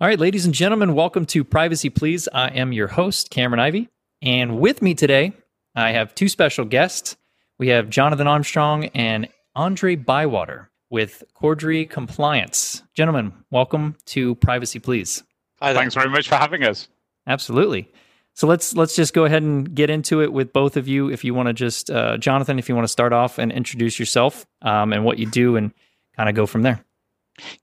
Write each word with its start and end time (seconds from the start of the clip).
All 0.00 0.08
right, 0.08 0.18
ladies 0.18 0.44
and 0.44 0.52
gentlemen, 0.52 0.94
welcome 0.94 1.24
to 1.26 1.44
Privacy 1.44 1.88
Please. 1.88 2.28
I 2.32 2.48
am 2.48 2.72
your 2.72 2.88
host, 2.88 3.30
Cameron 3.30 3.60
Ivy. 3.60 3.88
And 4.22 4.58
with 4.58 4.82
me 4.82 4.94
today, 4.94 5.32
I 5.74 5.92
have 5.92 6.14
two 6.14 6.28
special 6.28 6.64
guests. 6.64 7.16
We 7.58 7.68
have 7.68 7.90
Jonathan 7.90 8.26
Armstrong 8.26 8.86
and 8.86 9.28
Andre 9.54 9.96
Bywater 9.96 10.70
with 10.94 11.24
Cordery 11.34 11.90
Compliance. 11.90 12.84
Gentlemen, 12.94 13.32
welcome 13.50 13.96
to 14.06 14.36
Privacy 14.36 14.78
Please. 14.78 15.24
Hi 15.60 15.74
Thanks 15.74 15.92
very 15.92 16.08
much 16.08 16.28
for 16.28 16.36
having 16.36 16.62
us. 16.62 16.86
Absolutely. 17.26 17.90
So 18.34 18.46
let's 18.46 18.76
let's 18.76 18.94
just 18.94 19.12
go 19.12 19.24
ahead 19.24 19.42
and 19.42 19.74
get 19.74 19.90
into 19.90 20.22
it 20.22 20.32
with 20.32 20.52
both 20.52 20.76
of 20.76 20.86
you. 20.86 21.10
If 21.10 21.24
you 21.24 21.34
want 21.34 21.48
to 21.48 21.52
just, 21.52 21.90
uh, 21.90 22.16
Jonathan, 22.18 22.60
if 22.60 22.68
you 22.68 22.76
want 22.76 22.84
to 22.84 22.92
start 22.92 23.12
off 23.12 23.38
and 23.38 23.50
introduce 23.50 23.98
yourself 23.98 24.46
um, 24.62 24.92
and 24.92 25.04
what 25.04 25.18
you 25.18 25.26
do, 25.26 25.56
and 25.56 25.72
kind 26.16 26.28
of 26.28 26.36
go 26.36 26.46
from 26.46 26.62
there. 26.62 26.84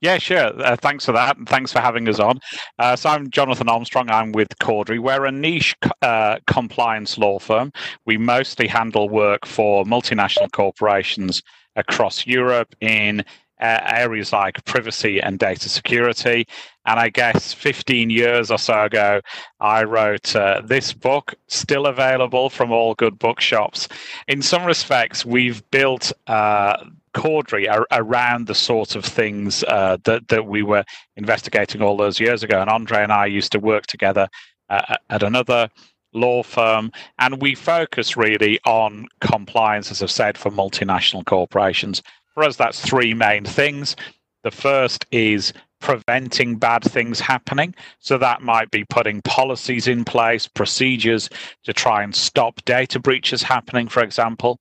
Yeah, 0.02 0.18
sure. 0.18 0.52
Uh, 0.62 0.76
thanks 0.76 1.06
for 1.06 1.12
that. 1.12 1.38
And 1.38 1.48
thanks 1.48 1.72
for 1.72 1.80
having 1.80 2.06
us 2.10 2.18
on. 2.18 2.38
Uh, 2.78 2.96
so, 2.96 3.08
I'm 3.08 3.30
Jonathan 3.30 3.70
Armstrong. 3.70 4.10
I'm 4.10 4.32
with 4.32 4.50
Cordery. 4.58 4.98
We're 4.98 5.24
a 5.24 5.32
niche 5.32 5.74
uh, 6.02 6.36
compliance 6.46 7.16
law 7.16 7.38
firm. 7.38 7.72
We 8.04 8.18
mostly 8.18 8.66
handle 8.66 9.08
work 9.08 9.46
for 9.46 9.84
multinational 9.84 10.52
corporations 10.52 11.42
across 11.76 12.26
Europe 12.26 12.74
in 12.80 13.24
uh, 13.60 13.80
areas 13.84 14.32
like 14.32 14.64
privacy 14.64 15.20
and 15.20 15.38
data 15.38 15.68
security. 15.68 16.46
And 16.84 16.98
I 16.98 17.10
guess 17.10 17.52
15 17.52 18.10
years 18.10 18.50
or 18.50 18.58
so 18.58 18.84
ago, 18.84 19.20
I 19.60 19.84
wrote 19.84 20.34
uh, 20.34 20.62
this 20.64 20.92
book, 20.92 21.34
still 21.46 21.86
available 21.86 22.50
from 22.50 22.72
all 22.72 22.94
good 22.94 23.18
bookshops. 23.20 23.86
In 24.26 24.42
some 24.42 24.64
respects, 24.64 25.24
we've 25.24 25.62
built 25.70 26.12
uh, 26.26 26.84
Cordery 27.14 27.70
are, 27.70 27.86
around 27.92 28.46
the 28.46 28.54
sort 28.54 28.96
of 28.96 29.04
things 29.04 29.62
uh, 29.64 29.98
that 30.04 30.28
that 30.28 30.46
we 30.46 30.62
were 30.62 30.84
investigating 31.16 31.82
all 31.82 31.96
those 31.96 32.18
years 32.18 32.42
ago. 32.42 32.60
And 32.60 32.70
Andre 32.70 33.02
and 33.02 33.12
I 33.12 33.26
used 33.26 33.52
to 33.52 33.60
work 33.60 33.86
together 33.86 34.28
uh, 34.70 34.96
at 35.10 35.22
another 35.22 35.68
law 36.12 36.42
firm, 36.42 36.92
and 37.18 37.40
we 37.40 37.54
focus 37.54 38.16
really 38.16 38.58
on 38.64 39.06
compliance, 39.20 39.90
as 39.90 40.02
I've 40.02 40.10
said, 40.10 40.36
for 40.38 40.50
multinational 40.50 41.24
corporations. 41.24 42.02
For 42.34 42.44
us, 42.44 42.56
that's 42.56 42.80
three 42.80 43.14
main 43.14 43.44
things. 43.44 43.96
The 44.42 44.50
first 44.50 45.06
is 45.12 45.52
preventing 45.80 46.56
bad 46.56 46.82
things 46.84 47.20
happening. 47.20 47.74
So 47.98 48.16
that 48.18 48.40
might 48.40 48.70
be 48.70 48.84
putting 48.84 49.20
policies 49.22 49.88
in 49.88 50.04
place, 50.04 50.46
procedures 50.46 51.28
to 51.64 51.72
try 51.72 52.02
and 52.02 52.14
stop 52.14 52.64
data 52.64 52.98
breaches 52.98 53.42
happening, 53.42 53.88
for 53.88 54.02
example. 54.02 54.60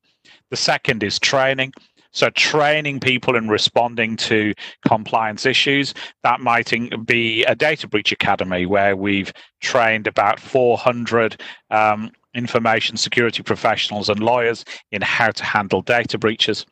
The 0.50 0.58
second 0.58 1.04
is 1.04 1.20
training. 1.20 1.74
So, 2.14 2.30
training 2.32 3.00
people 3.00 3.36
in 3.36 3.48
responding 3.48 4.18
to 4.18 4.54
compliance 4.86 5.46
issues, 5.46 5.94
that 6.24 6.42
might 6.42 6.74
be 7.06 7.44
a 7.46 7.56
data 7.56 7.88
breach 7.88 8.12
academy 8.12 8.66
where 8.66 8.96
we've 8.96 9.32
trained 9.62 10.08
about 10.08 10.40
400 10.40 11.42
um, 11.70 12.12
information 12.34 12.98
security 12.98 13.44
professionals 13.44 14.10
and 14.10 14.20
lawyers 14.20 14.66
in 14.92 15.02
how 15.02 15.32
to 15.32 15.44
handle 15.44 15.82
data 15.82 16.18
breaches. 16.18 16.66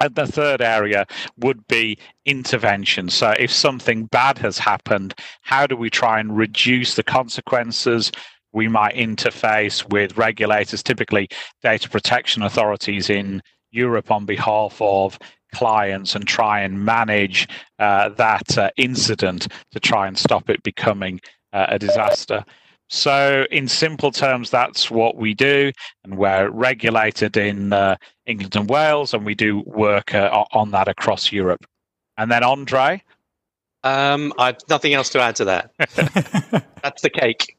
And 0.00 0.14
the 0.14 0.26
third 0.26 0.62
area 0.62 1.06
would 1.38 1.66
be 1.66 1.98
intervention. 2.24 3.08
So, 3.08 3.34
if 3.38 3.50
something 3.50 4.06
bad 4.06 4.38
has 4.38 4.58
happened, 4.58 5.14
how 5.42 5.66
do 5.66 5.76
we 5.76 5.88
try 5.88 6.20
and 6.20 6.36
reduce 6.36 6.96
the 6.96 7.02
consequences? 7.02 8.12
We 8.52 8.68
might 8.68 8.94
interface 8.94 9.88
with 9.90 10.18
regulators, 10.18 10.82
typically 10.82 11.28
data 11.62 11.88
protection 11.88 12.42
authorities 12.42 13.08
in 13.08 13.42
Europe 13.70 14.10
on 14.10 14.26
behalf 14.26 14.80
of 14.80 15.18
clients 15.54 16.14
and 16.14 16.26
try 16.26 16.60
and 16.60 16.84
manage 16.84 17.48
uh, 17.78 18.08
that 18.10 18.56
uh, 18.58 18.70
incident 18.76 19.48
to 19.72 19.80
try 19.80 20.06
and 20.06 20.16
stop 20.18 20.48
it 20.48 20.62
becoming 20.62 21.20
uh, 21.52 21.66
a 21.68 21.78
disaster. 21.78 22.44
So, 22.88 23.46
in 23.52 23.68
simple 23.68 24.10
terms, 24.10 24.50
that's 24.50 24.90
what 24.90 25.16
we 25.16 25.32
do, 25.32 25.70
and 26.02 26.18
we're 26.18 26.50
regulated 26.50 27.36
in 27.36 27.72
uh, 27.72 27.96
England 28.26 28.56
and 28.56 28.68
Wales, 28.68 29.14
and 29.14 29.24
we 29.24 29.36
do 29.36 29.60
work 29.60 30.12
uh, 30.12 30.44
on 30.52 30.72
that 30.72 30.88
across 30.88 31.30
Europe. 31.30 31.64
And 32.16 32.32
then, 32.32 32.42
Andre, 32.42 33.00
um, 33.84 34.32
I've 34.38 34.56
nothing 34.68 34.94
else 34.94 35.08
to 35.10 35.20
add 35.20 35.36
to 35.36 35.44
that. 35.46 35.70
that's 36.82 37.02
the 37.02 37.10
cake, 37.10 37.56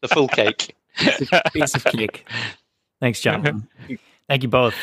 the 0.00 0.08
full 0.08 0.28
cake, 0.28 0.74
piece 1.52 1.74
of 1.74 1.84
cake. 1.84 2.28
Thanks, 3.00 3.20
John. 3.20 3.68
Thank 4.28 4.42
you 4.42 4.48
both. 4.48 4.74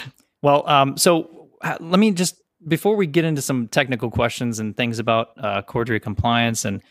Well, 0.45 0.69
um, 0.69 0.95
so 0.95 1.49
uh, 1.63 1.77
let 1.79 1.99
me 1.99 2.11
just 2.11 2.39
before 2.67 2.95
we 2.95 3.07
get 3.07 3.25
into 3.25 3.41
some 3.41 3.67
technical 3.67 4.11
questions 4.11 4.59
and 4.59 4.77
things 4.77 4.99
about 4.99 5.29
uh, 5.39 5.63
compliance 5.63 6.65
and 6.65 6.83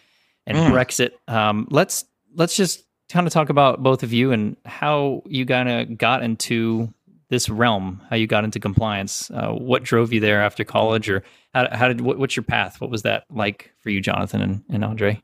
and 0.45 0.59
mm. 0.59 0.73
Brexit, 0.73 1.13
um, 1.33 1.69
let's 1.71 2.05
let's 2.35 2.57
just 2.57 2.83
kind 3.09 3.29
of 3.29 3.33
talk 3.33 3.51
about 3.51 3.81
both 3.81 4.03
of 4.03 4.13
you 4.13 4.33
and 4.33 4.57
how 4.65 5.23
you 5.27 5.47
kind 5.47 5.69
of 5.69 5.97
got 5.97 6.25
into 6.25 6.93
this 7.29 7.49
realm, 7.49 8.03
how 8.11 8.17
you 8.17 8.27
got 8.27 8.43
into 8.43 8.59
compliance, 8.59 9.31
uh, 9.31 9.53
what 9.53 9.85
drove 9.85 10.13
you 10.13 10.19
there 10.19 10.43
after 10.43 10.65
college, 10.65 11.09
or 11.09 11.23
how, 11.55 11.69
how 11.77 11.87
did 11.87 12.01
what, 12.01 12.19
what's 12.19 12.35
your 12.35 12.43
path? 12.43 12.81
What 12.81 12.91
was 12.91 13.03
that 13.03 13.23
like 13.31 13.71
for 13.79 13.91
you, 13.91 14.01
Jonathan 14.01 14.41
and, 14.41 14.65
and 14.69 14.85
Andre? 14.85 15.23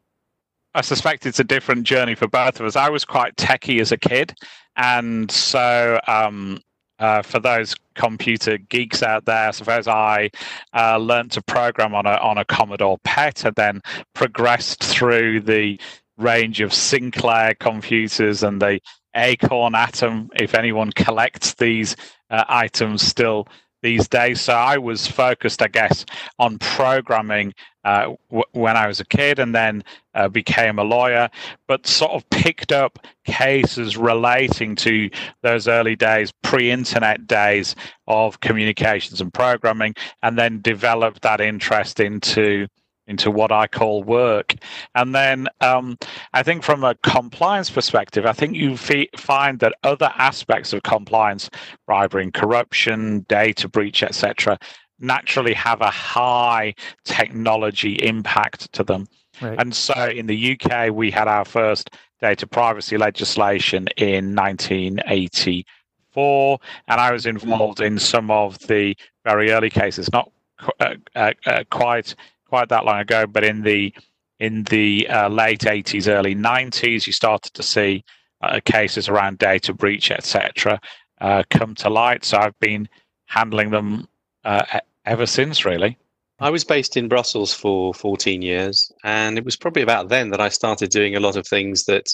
I 0.77 0.83
suspect 0.83 1.27
it's 1.27 1.41
a 1.41 1.45
different 1.45 1.83
journey 1.83 2.15
for 2.15 2.29
both 2.29 2.61
of 2.61 2.67
us. 2.67 2.77
I 2.77 2.91
was 2.91 3.05
quite 3.05 3.35
techie 3.35 3.81
as 3.81 3.91
a 3.91 3.97
kid, 3.97 4.35
and 4.77 5.29
so 5.33 5.99
um, 6.07 6.61
uh, 7.01 7.23
for 7.23 7.41
those 7.41 7.75
computer 7.95 8.59
geeks 8.59 9.03
out 9.03 9.25
there, 9.25 9.53
suppose 9.53 9.89
I 9.89 10.31
uh, 10.75 10.99
learned 10.99 11.33
to 11.33 11.43
program 11.43 11.95
on 11.95 12.07
a 12.07 12.17
on 12.17 12.39
a 12.39 12.45
Commodore 12.45 12.99
PET, 13.05 13.45
and 13.45 13.57
then 13.57 13.81
progressed 14.15 14.85
through 14.85 15.41
the 15.41 15.81
range 16.19 16.61
of 16.61 16.73
Sinclair 16.73 17.55
computers 17.55 18.43
and 18.43 18.61
the 18.61 18.81
Acorn 19.17 19.75
Atom. 19.75 20.31
If 20.37 20.55
anyone 20.55 20.93
collects 20.93 21.55
these 21.55 21.97
uh, 22.29 22.45
items 22.49 23.03
still 23.03 23.49
these 23.83 24.09
days. 24.09 24.41
So 24.41 24.53
I 24.55 24.79
was 24.79 25.07
focused, 25.07 25.63
I 25.63 25.69
guess, 25.69 26.05
on 26.39 26.59
programming 26.59 27.55
uh, 27.85 28.15
w- 28.29 28.45
when 28.53 28.77
I 28.77 28.87
was 28.87 29.01
a 29.01 29.05
kid 29.05 29.39
and 29.39 29.55
then 29.55 29.83
uh, 30.15 30.29
became 30.29 30.79
a 30.79 30.85
lawyer, 30.85 31.31
but 31.67 31.87
sort 31.87 32.13
of 32.13 32.29
picked 32.31 32.73
up 32.73 32.99
cases 33.25 33.97
relating 33.97 34.77
to 34.77 35.09
those 35.43 35.69
early 35.69 35.97
days, 35.97 36.33
pre 36.43 36.71
internet 36.71 37.27
days 37.27 37.75
of 38.07 38.41
communications 38.41 39.21
and 39.21 39.33
programming, 39.33 39.95
and 40.23 40.39
then 40.39 40.61
developed 40.61 41.23
that 41.23 41.41
interest 41.41 42.01
into 42.01 42.67
into 43.11 43.31
what 43.31 43.53
I 43.53 43.67
call 43.67 44.03
work. 44.03 44.55
And 44.95 45.15
then 45.15 45.49
um, 45.61 45.99
I 46.33 46.43
think 46.43 46.63
from 46.63 46.85
a 46.85 46.95
compliance 47.03 47.69
perspective, 47.69 48.25
I 48.25 48.33
think 48.33 48.57
you 48.57 48.77
find 48.77 49.59
that 49.59 49.75
other 49.83 50.11
aspects 50.17 50.73
of 50.73 50.85
compliance, 50.85 51.51
bribery 51.87 52.23
and 52.23 52.33
corruption, 52.33 53.27
data 53.29 53.69
breach, 53.69 54.03
etc., 54.03 54.59
naturally 55.01 55.53
have 55.55 55.81
a 55.81 55.91
high 55.91 56.75
technology 57.05 57.95
impact 57.95 58.73
to 58.75 58.85
them. 58.85 59.09
Right. 59.43 59.59
And 59.59 59.75
so 59.75 60.07
in 60.07 60.27
the 60.27 60.57
UK, 60.57 60.93
we 60.93 61.11
had 61.11 61.27
our 61.27 61.45
first 61.45 61.91
data 62.21 62.47
privacy 62.47 62.97
legislation 62.97 63.89
in 63.97 64.37
1984, 64.37 66.61
and 66.87 67.01
I 67.01 67.11
was 67.13 67.27
involved 67.27 67.81
in 67.81 67.99
some 67.99 68.31
of 68.31 68.57
the 68.69 68.95
very 69.25 69.51
early 69.51 69.71
cases, 69.71 70.13
not 70.13 70.31
uh, 70.79 70.95
uh, 71.17 71.33
uh, 71.47 71.65
quite 71.71 72.15
quite 72.51 72.69
that 72.69 72.85
long 72.85 73.01
ago, 73.01 73.27
but 73.27 73.45
in 73.45 73.63
the 73.63 73.95
in 74.41 74.65
the 74.65 75.09
uh, 75.09 75.29
late 75.29 75.61
80s, 75.61 76.09
early 76.09 76.35
90s, 76.35 77.07
you 77.07 77.13
started 77.13 77.55
to 77.55 77.63
see 77.63 78.05
uh, 78.41 78.59
cases 78.65 79.09
around 79.09 79.39
data 79.39 79.73
breach, 79.73 80.11
etc., 80.11 80.81
uh, 81.21 81.43
come 81.51 81.75
to 81.77 81.91
light. 81.91 82.25
So 82.25 82.39
I've 82.39 82.59
been 82.59 82.89
handling 83.27 83.71
them 83.71 84.09
uh, 84.45 84.65
ever 85.05 85.27
since, 85.27 85.65
really. 85.65 85.97
I 86.41 86.49
was 86.49 86.65
based 86.65 86.97
in 86.97 87.07
Brussels 87.07 87.53
for 87.53 87.93
14 87.93 88.41
years, 88.41 88.91
and 89.05 89.37
it 89.37 89.45
was 89.45 89.57
probably 89.57 89.83
about 89.83 90.09
then 90.09 90.31
that 90.31 90.41
I 90.41 90.49
started 90.49 90.91
doing 90.91 91.15
a 91.15 91.21
lot 91.21 91.37
of 91.37 91.47
things 91.47 91.85
that 91.85 92.09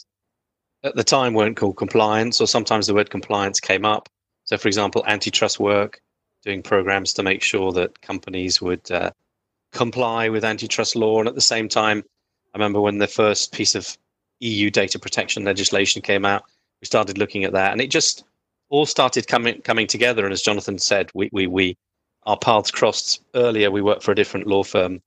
at 0.83 0.97
the 0.97 1.05
time 1.05 1.33
weren't 1.33 1.57
called 1.57 1.77
compliance, 1.77 2.41
or 2.41 2.49
sometimes 2.49 2.89
the 2.89 2.95
word 2.95 3.09
compliance 3.09 3.61
came 3.61 3.85
up. 3.85 4.09
So, 4.45 4.59
for 4.59 4.67
example, 4.67 5.05
antitrust 5.07 5.61
work, 5.61 6.01
doing 6.45 6.63
programs 6.63 7.13
to 7.15 7.23
make 7.23 7.43
sure 7.43 7.73
that 7.73 8.01
companies 8.03 8.61
would 8.61 8.91
uh, 8.91 9.11
comply 9.73 10.29
with 10.29 10.45
antitrust 10.45 10.97
law. 10.97 11.19
And 11.19 11.29
at 11.29 11.35
the 11.35 11.41
same 11.41 11.69
time, 11.69 12.05
I 12.55 12.59
remember 12.59 12.81
when 12.81 12.99
the 12.99 13.07
first 13.07 13.53
piece 13.53 13.75
of 13.75 13.97
EU 14.41 14.71
data 14.71 14.99
protection 14.99 15.45
legislation 15.45 16.03
came 16.03 16.25
out, 16.25 16.45
we 16.81 16.87
started 16.87 17.19
looking 17.19 17.45
at 17.45 17.53
that, 17.53 17.73
and 17.73 17.81
it 17.81 17.91
just 17.91 18.25
all 18.69 18.87
started 18.87 19.29
coming 19.29 19.61
coming 19.63 19.87
together. 19.87 20.25
And 20.25 20.33
as 20.33 20.43
Jonathan 20.43 20.79
said, 20.79 21.11
we 21.15 21.31
we 21.33 21.47
we 21.47 21.77
our 22.25 22.37
paths 22.37 22.71
crossed 22.71 23.23
earlier. 23.35 23.71
We 23.71 23.83
worked 23.83 24.03
for 24.03 24.13
a 24.13 24.15
different 24.15 24.47
law 24.47 24.63
firm, 24.63 25.01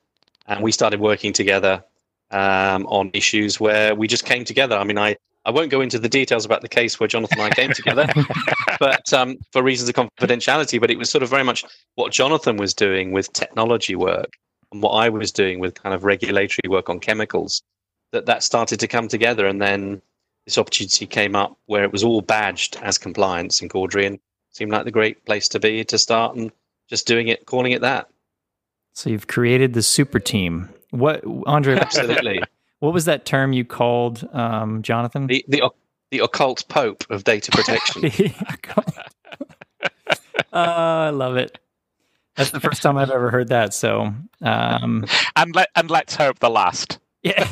and 0.48 0.64
we 0.64 0.72
started 0.72 1.00
working 1.00 1.34
together 1.34 1.84
um, 2.32 2.86
on 2.88 3.12
issues 3.14 3.60
where 3.60 3.96
we 3.96 4.08
just 4.08 4.26
came 4.26 4.46
together. 4.46 4.78
I 4.78 4.84
mean, 4.84 4.98
I, 4.98 5.16
I 5.46 5.52
won't 5.52 5.72
go 5.72 5.82
into 5.82 6.00
the 6.00 6.10
details 6.10 6.46
about 6.46 6.62
the 6.62 6.70
case 6.70 7.00
where 7.00 7.08
Jonathan 7.08 7.40
and 7.40 7.52
I 7.52 7.56
came 7.56 7.74
together, 7.74 8.08
but 8.80 9.12
um, 9.14 9.38
for 9.52 9.64
reasons 9.64 9.90
of 9.90 9.96
confidentiality. 9.96 10.80
But 10.80 10.92
it 10.92 10.98
was 10.98 11.10
sort 11.10 11.24
of 11.24 11.30
very 11.30 11.44
much 11.44 11.66
what 11.96 12.12
Jonathan 12.12 12.58
was 12.58 12.74
doing 12.74 13.12
with 13.12 13.32
technology 13.34 13.96
work 13.96 14.32
and 14.72 14.82
what 14.82 14.92
I 14.92 15.10
was 15.10 15.32
doing 15.32 15.60
with 15.60 15.82
kind 15.82 15.94
of 15.94 16.04
regulatory 16.04 16.70
work 16.70 16.90
on 16.90 17.00
chemicals. 17.00 17.62
That 18.12 18.26
that 18.26 18.42
started 18.42 18.80
to 18.80 18.88
come 18.88 19.08
together, 19.08 19.46
and 19.46 19.62
then 19.62 20.02
this 20.46 20.58
opportunity 20.58 21.06
came 21.06 21.36
up 21.36 21.56
where 21.68 21.84
it 21.84 21.92
was 21.92 22.04
all 22.04 22.22
badged 22.22 22.78
as 22.82 22.98
compliance 22.98 23.62
in 23.62 23.70
Cordery, 23.70 24.08
and 24.08 24.20
seemed 24.50 24.72
like 24.72 24.86
the 24.86 24.92
great 24.92 25.24
place 25.26 25.48
to 25.50 25.60
be 25.60 25.84
to 25.86 25.98
start 26.00 26.36
and 26.36 26.52
just 26.90 27.06
doing 27.06 27.28
it, 27.28 27.46
calling 27.46 27.72
it 27.72 27.82
that. 27.82 28.10
So 28.94 29.12
you've 29.12 29.28
created 29.28 29.74
the 29.74 29.84
super 29.84 30.20
team. 30.20 30.70
What, 30.90 31.24
Andre? 31.46 31.76
Absolutely. 31.80 32.42
What 32.80 32.94
was 32.94 33.06
that 33.06 33.26
term 33.26 33.54
you 33.54 33.64
called, 33.64 34.28
um, 34.34 34.82
Jonathan? 34.82 35.28
The, 35.28 35.46
the 35.48 35.70
the 36.12 36.20
occult 36.20 36.68
pope 36.68 37.04
of 37.10 37.24
data 37.24 37.52
protection. 37.52 38.06
uh, 40.52 40.54
I 40.54 41.10
love 41.12 41.38
it. 41.38 41.60
That's 42.40 42.52
the 42.52 42.62
first 42.62 42.82
time 42.82 42.96
I've 42.96 43.12
ever 43.12 43.30
heard 43.32 43.50
that. 43.50 43.74
So, 43.74 44.14
um, 44.42 45.06
and 45.36 45.54
let 45.54 45.68
and 45.76 45.92
let's 45.92 46.16
hope 46.16 46.40
the 46.40 46.50
last. 46.50 46.98
Yeah, 47.22 47.44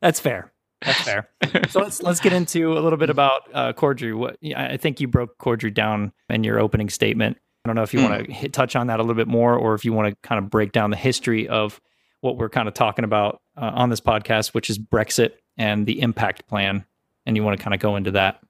that's 0.00 0.18
fair. 0.18 0.50
That's 0.80 1.00
fair. 1.02 1.28
So 1.68 1.80
let's 1.80 2.02
let's 2.02 2.20
get 2.20 2.32
into 2.32 2.72
a 2.72 2.80
little 2.80 2.96
bit 2.96 3.10
about 3.10 3.42
uh, 3.52 3.74
Cordery. 3.74 4.16
What 4.16 4.38
I 4.56 4.78
think 4.78 5.02
you 5.02 5.06
broke 5.06 5.36
Cordery 5.36 5.74
down 5.74 6.14
in 6.30 6.44
your 6.44 6.58
opening 6.58 6.88
statement. 6.88 7.36
I 7.62 7.68
don't 7.68 7.76
know 7.76 7.82
if 7.82 7.92
you 7.92 8.00
mm. 8.00 8.08
want 8.08 8.40
to 8.40 8.48
touch 8.48 8.74
on 8.74 8.86
that 8.86 9.00
a 9.00 9.02
little 9.02 9.14
bit 9.14 9.28
more, 9.28 9.54
or 9.54 9.74
if 9.74 9.84
you 9.84 9.92
want 9.92 10.08
to 10.08 10.16
kind 10.26 10.42
of 10.42 10.48
break 10.48 10.72
down 10.72 10.88
the 10.88 10.96
history 10.96 11.46
of 11.46 11.78
what 12.22 12.38
we're 12.38 12.48
kind 12.48 12.68
of 12.68 12.72
talking 12.72 13.04
about 13.04 13.42
uh, 13.54 13.70
on 13.74 13.90
this 13.90 14.00
podcast, 14.00 14.54
which 14.54 14.70
is 14.70 14.78
Brexit 14.78 15.32
and 15.58 15.84
the 15.84 16.00
impact 16.00 16.46
plan, 16.48 16.86
and 17.26 17.36
you 17.36 17.44
want 17.44 17.58
to 17.58 17.62
kind 17.62 17.74
of 17.74 17.80
go 17.80 17.96
into 17.96 18.12
that. 18.12 18.40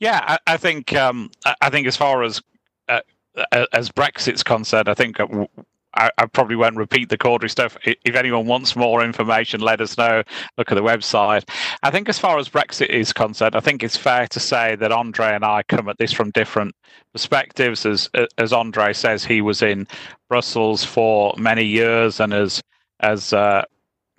Yeah, 0.00 0.20
I, 0.26 0.54
I 0.54 0.56
think 0.56 0.92
um, 0.96 1.30
I 1.60 1.70
think 1.70 1.86
as 1.86 1.96
far 1.96 2.24
as 2.24 2.42
as 3.72 3.90
Brexit's 3.90 4.42
concerned, 4.42 4.88
I 4.88 4.94
think 4.94 5.18
I, 5.94 6.10
I, 6.18 6.26
probably 6.26 6.56
won't 6.56 6.76
repeat 6.76 7.08
the 7.08 7.18
Cordery 7.18 7.50
stuff. 7.50 7.76
If 7.84 8.14
anyone 8.14 8.46
wants 8.46 8.76
more 8.76 9.02
information, 9.04 9.60
let 9.60 9.80
us 9.80 9.98
know. 9.98 10.22
Look 10.56 10.70
at 10.70 10.76
the 10.76 10.82
website. 10.82 11.48
I 11.82 11.90
think, 11.90 12.08
as 12.08 12.18
far 12.18 12.38
as 12.38 12.48
Brexit 12.48 12.88
is 12.90 13.12
concerned, 13.12 13.56
I 13.56 13.60
think 13.60 13.82
it's 13.82 13.96
fair 13.96 14.26
to 14.28 14.40
say 14.40 14.76
that 14.76 14.92
Andre 14.92 15.34
and 15.34 15.44
I 15.44 15.62
come 15.64 15.88
at 15.88 15.98
this 15.98 16.12
from 16.12 16.30
different 16.30 16.74
perspectives. 17.12 17.84
As 17.86 18.08
as 18.38 18.52
Andre 18.52 18.92
says, 18.92 19.24
he 19.24 19.40
was 19.40 19.62
in 19.62 19.88
Brussels 20.28 20.84
for 20.84 21.34
many 21.36 21.64
years 21.64 22.20
and 22.20 22.32
has 22.32 22.62
has 23.00 23.32
uh, 23.32 23.64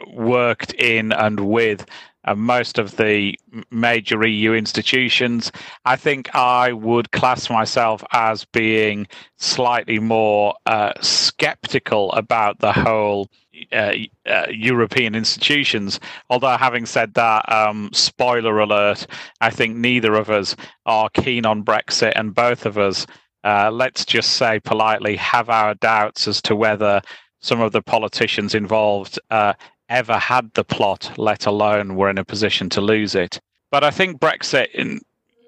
worked 0.07 0.73
in 0.73 1.11
and 1.13 1.39
with 1.39 1.85
uh, 2.25 2.35
most 2.35 2.77
of 2.77 2.97
the 2.97 3.37
major 3.71 4.25
EU 4.25 4.53
institutions. 4.53 5.51
I 5.85 5.95
think 5.95 6.33
I 6.35 6.73
would 6.73 7.11
class 7.11 7.49
myself 7.49 8.03
as 8.11 8.45
being 8.45 9.07
slightly 9.37 9.99
more 9.99 10.55
uh, 10.65 10.93
skeptical 11.01 12.11
about 12.13 12.59
the 12.59 12.73
whole 12.73 13.29
uh, 13.71 13.93
uh, 14.25 14.47
European 14.49 15.15
institutions. 15.15 15.99
Although, 16.29 16.57
having 16.57 16.85
said 16.85 17.13
that, 17.15 17.51
um, 17.51 17.89
spoiler 17.93 18.59
alert, 18.59 19.07
I 19.41 19.49
think 19.49 19.75
neither 19.75 20.15
of 20.15 20.29
us 20.29 20.55
are 20.85 21.09
keen 21.09 21.45
on 21.45 21.63
Brexit, 21.63 22.13
and 22.15 22.33
both 22.33 22.65
of 22.65 22.77
us, 22.77 23.05
uh, 23.43 23.69
let's 23.71 24.05
just 24.05 24.33
say 24.33 24.59
politely, 24.59 25.15
have 25.17 25.49
our 25.49 25.73
doubts 25.75 26.27
as 26.27 26.41
to 26.43 26.55
whether 26.55 27.01
some 27.41 27.59
of 27.59 27.71
the 27.71 27.81
politicians 27.81 28.53
involved 28.55 29.19
uh, 29.31 29.53
ever 29.91 30.17
had 30.17 30.51
the 30.53 30.63
plot, 30.63 31.11
let 31.17 31.45
alone 31.45 31.95
were 31.95 32.09
in 32.09 32.17
a 32.17 32.25
position 32.25 32.69
to 32.69 32.81
lose 32.81 33.13
it. 33.13 33.39
But 33.69 33.83
I 33.83 33.91
think 33.91 34.19
Brexit, 34.19 34.71
in, 34.71 35.01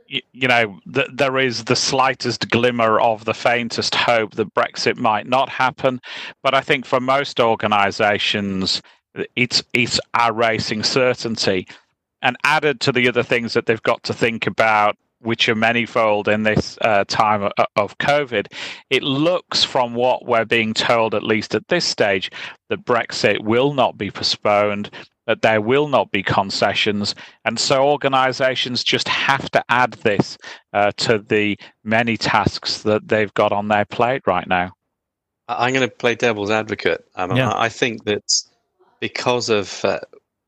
you 0.07 0.47
know, 0.47 0.79
th- 0.93 1.09
there 1.11 1.39
is 1.39 1.63
the 1.63 1.75
slightest 1.75 2.49
glimmer 2.49 2.99
of 2.99 3.25
the 3.25 3.33
faintest 3.33 3.95
hope 3.95 4.35
that 4.35 4.53
Brexit 4.53 4.97
might 4.97 5.27
not 5.27 5.49
happen. 5.49 5.99
But 6.43 6.53
I 6.53 6.61
think 6.61 6.85
for 6.85 6.99
most 6.99 7.39
organisations, 7.39 8.81
it's 9.35 9.63
it's 9.73 9.99
our 10.13 10.33
racing 10.33 10.83
certainty. 10.83 11.67
And 12.21 12.37
added 12.45 12.79
to 12.81 12.93
the 12.93 13.09
other 13.09 13.23
things 13.23 13.53
that 13.53 13.65
they've 13.65 13.83
got 13.83 14.03
to 14.03 14.13
think 14.13 14.47
about 14.47 14.97
which 15.23 15.49
are 15.49 15.55
manyfold 15.55 16.27
in 16.27 16.43
this 16.43 16.77
uh, 16.81 17.03
time 17.07 17.43
of, 17.43 17.51
of 17.75 17.97
COVID, 17.97 18.47
it 18.89 19.03
looks 19.03 19.63
from 19.63 19.93
what 19.93 20.25
we're 20.25 20.45
being 20.45 20.73
told, 20.73 21.15
at 21.15 21.23
least 21.23 21.55
at 21.55 21.67
this 21.69 21.85
stage, 21.85 22.29
that 22.69 22.85
Brexit 22.85 23.43
will 23.43 23.73
not 23.73 23.97
be 23.97 24.11
postponed, 24.11 24.89
that 25.25 25.41
there 25.41 25.61
will 25.61 25.87
not 25.87 26.11
be 26.11 26.21
concessions. 26.21 27.15
And 27.45 27.59
so 27.59 27.89
organizations 27.89 28.83
just 28.83 29.07
have 29.07 29.49
to 29.51 29.63
add 29.69 29.93
this 29.93 30.37
uh, 30.73 30.91
to 30.97 31.19
the 31.19 31.57
many 31.83 32.17
tasks 32.17 32.83
that 32.83 33.07
they've 33.07 33.33
got 33.33 33.51
on 33.51 33.69
their 33.69 33.85
plate 33.85 34.23
right 34.27 34.47
now. 34.47 34.73
I'm 35.47 35.73
going 35.73 35.87
to 35.87 35.93
play 35.93 36.15
devil's 36.15 36.51
advocate. 36.51 37.05
Um, 37.15 37.35
yeah. 37.35 37.51
I 37.53 37.69
think 37.69 38.05
that 38.05 38.23
because 38.99 39.49
of 39.49 39.83
uh, 39.83 39.99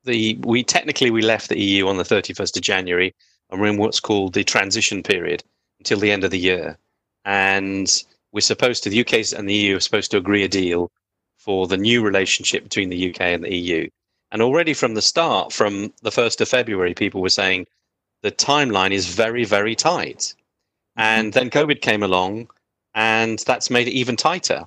the, 0.04 0.38
we 0.42 0.64
technically 0.64 1.12
we 1.12 1.22
left 1.22 1.50
the 1.50 1.60
EU 1.60 1.88
on 1.88 1.98
the 1.98 2.04
31st 2.04 2.56
of 2.56 2.62
January 2.62 3.14
and 3.50 3.60
we're 3.60 3.68
in 3.68 3.78
what's 3.78 4.00
called 4.00 4.34
the 4.34 4.44
transition 4.44 5.04
period 5.04 5.44
until 5.80 6.00
the 6.00 6.12
end 6.12 6.24
of 6.24 6.32
the 6.32 6.40
year. 6.40 6.78
And 7.26 7.92
we're 8.32 8.42
supposed 8.42 8.84
to, 8.84 8.90
the 8.90 9.02
UK 9.02 9.34
and 9.38 9.50
the 9.50 9.54
EU 9.54 9.78
are 9.78 9.82
supposed 9.82 10.12
to 10.12 10.18
agree 10.18 10.44
a 10.44 10.48
deal 10.48 10.92
for 11.38 11.68
the 11.68 11.78
new 11.78 12.04
relationship 12.04 12.64
between 12.64 12.90
the 12.90 13.10
UK 13.10 13.22
and 13.22 13.44
the 13.44 13.56
EU. 13.56 13.90
And 14.32 14.42
already 14.42 14.74
from 14.74 14.96
the 14.96 15.02
start, 15.02 15.54
from 15.54 15.94
the 16.02 16.10
1st 16.10 16.42
of 16.42 16.50
February, 16.50 16.94
people 16.94 17.22
were 17.22 17.30
saying 17.30 17.68
the 18.22 18.32
timeline 18.32 18.92
is 18.92 19.06
very, 19.06 19.46
very 19.46 19.76
tight. 19.76 20.34
And 20.96 21.34
then 21.34 21.50
COVID 21.50 21.82
came 21.82 22.04
along, 22.04 22.50
and 22.94 23.40
that's 23.40 23.70
made 23.70 23.88
it 23.88 23.94
even 23.94 24.16
tighter. 24.16 24.66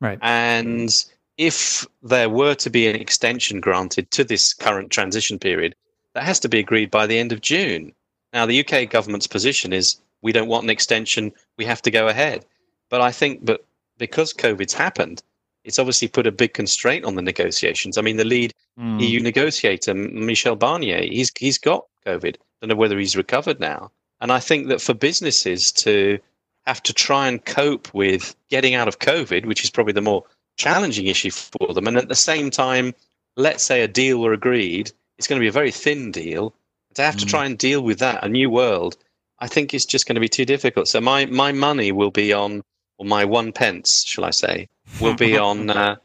Right. 0.00 0.18
And 0.22 0.90
if 1.36 1.86
there 2.02 2.28
were 2.28 2.54
to 2.54 2.70
be 2.70 2.86
an 2.86 2.96
extension 2.96 3.60
granted 3.60 4.10
to 4.12 4.24
this 4.24 4.54
current 4.54 4.90
transition 4.90 5.38
period, 5.38 5.74
that 6.14 6.24
has 6.24 6.40
to 6.40 6.48
be 6.48 6.58
agreed 6.58 6.90
by 6.90 7.06
the 7.06 7.18
end 7.18 7.32
of 7.32 7.40
June. 7.40 7.92
Now, 8.32 8.46
the 8.46 8.64
UK 8.64 8.88
government's 8.88 9.26
position 9.26 9.72
is 9.72 9.96
we 10.22 10.32
don't 10.32 10.48
want 10.48 10.64
an 10.64 10.70
extension, 10.70 11.32
we 11.56 11.64
have 11.64 11.82
to 11.82 11.90
go 11.90 12.08
ahead. 12.08 12.44
But 12.88 13.00
I 13.00 13.12
think, 13.12 13.44
but 13.44 13.64
because 13.98 14.32
COVID's 14.32 14.74
happened, 14.74 15.22
it's 15.64 15.78
obviously 15.78 16.08
put 16.08 16.26
a 16.26 16.32
big 16.32 16.54
constraint 16.54 17.04
on 17.04 17.14
the 17.14 17.22
negotiations. 17.22 17.98
I 17.98 18.02
mean, 18.02 18.16
the 18.16 18.24
lead 18.24 18.54
mm. 18.78 19.00
EU 19.00 19.20
negotiator, 19.20 19.94
Michel 19.94 20.56
Barnier, 20.56 21.02
he's 21.02 21.30
he's 21.38 21.58
got 21.58 21.86
COVID. 22.06 22.34
I 22.34 22.38
Don't 22.60 22.70
know 22.70 22.76
whether 22.76 22.98
he's 22.98 23.16
recovered 23.16 23.60
now. 23.60 23.90
And 24.20 24.32
I 24.32 24.40
think 24.40 24.68
that 24.68 24.80
for 24.80 24.94
businesses 24.94 25.72
to 25.72 26.18
have 26.66 26.82
to 26.82 26.92
try 26.92 27.28
and 27.28 27.44
cope 27.44 27.92
with 27.94 28.34
getting 28.48 28.74
out 28.74 28.88
of 28.88 28.98
COVID, 28.98 29.46
which 29.46 29.64
is 29.64 29.70
probably 29.70 29.92
the 29.92 30.02
more 30.02 30.24
challenging 30.56 31.06
issue 31.06 31.30
for 31.30 31.72
them, 31.72 31.86
and 31.86 31.96
at 31.96 32.08
the 32.08 32.14
same 32.14 32.50
time, 32.50 32.94
let's 33.36 33.64
say 33.64 33.82
a 33.82 33.88
deal 33.88 34.18
were 34.18 34.32
agreed, 34.32 34.92
it's 35.18 35.26
going 35.26 35.38
to 35.38 35.44
be 35.44 35.48
a 35.48 35.52
very 35.52 35.70
thin 35.70 36.10
deal, 36.10 36.54
to 36.94 37.02
have 37.02 37.16
to 37.16 37.26
try 37.26 37.42
mm. 37.42 37.46
and 37.46 37.58
deal 37.58 37.82
with 37.82 37.98
that, 38.00 38.24
a 38.24 38.28
new 38.28 38.50
world, 38.50 38.96
I 39.38 39.46
think 39.46 39.72
is 39.74 39.86
just 39.86 40.06
going 40.06 40.14
to 40.14 40.20
be 40.20 40.28
too 40.28 40.44
difficult. 40.44 40.88
So 40.88 41.00
my 41.00 41.26
my 41.26 41.52
money 41.52 41.92
will 41.92 42.10
be 42.10 42.32
on, 42.32 42.62
or 42.98 43.06
my 43.06 43.24
one 43.24 43.52
pence, 43.52 44.04
shall 44.04 44.24
I 44.24 44.30
say, 44.30 44.68
will 45.00 45.14
be 45.14 45.38
on 45.38 45.70
uh, 45.70 45.96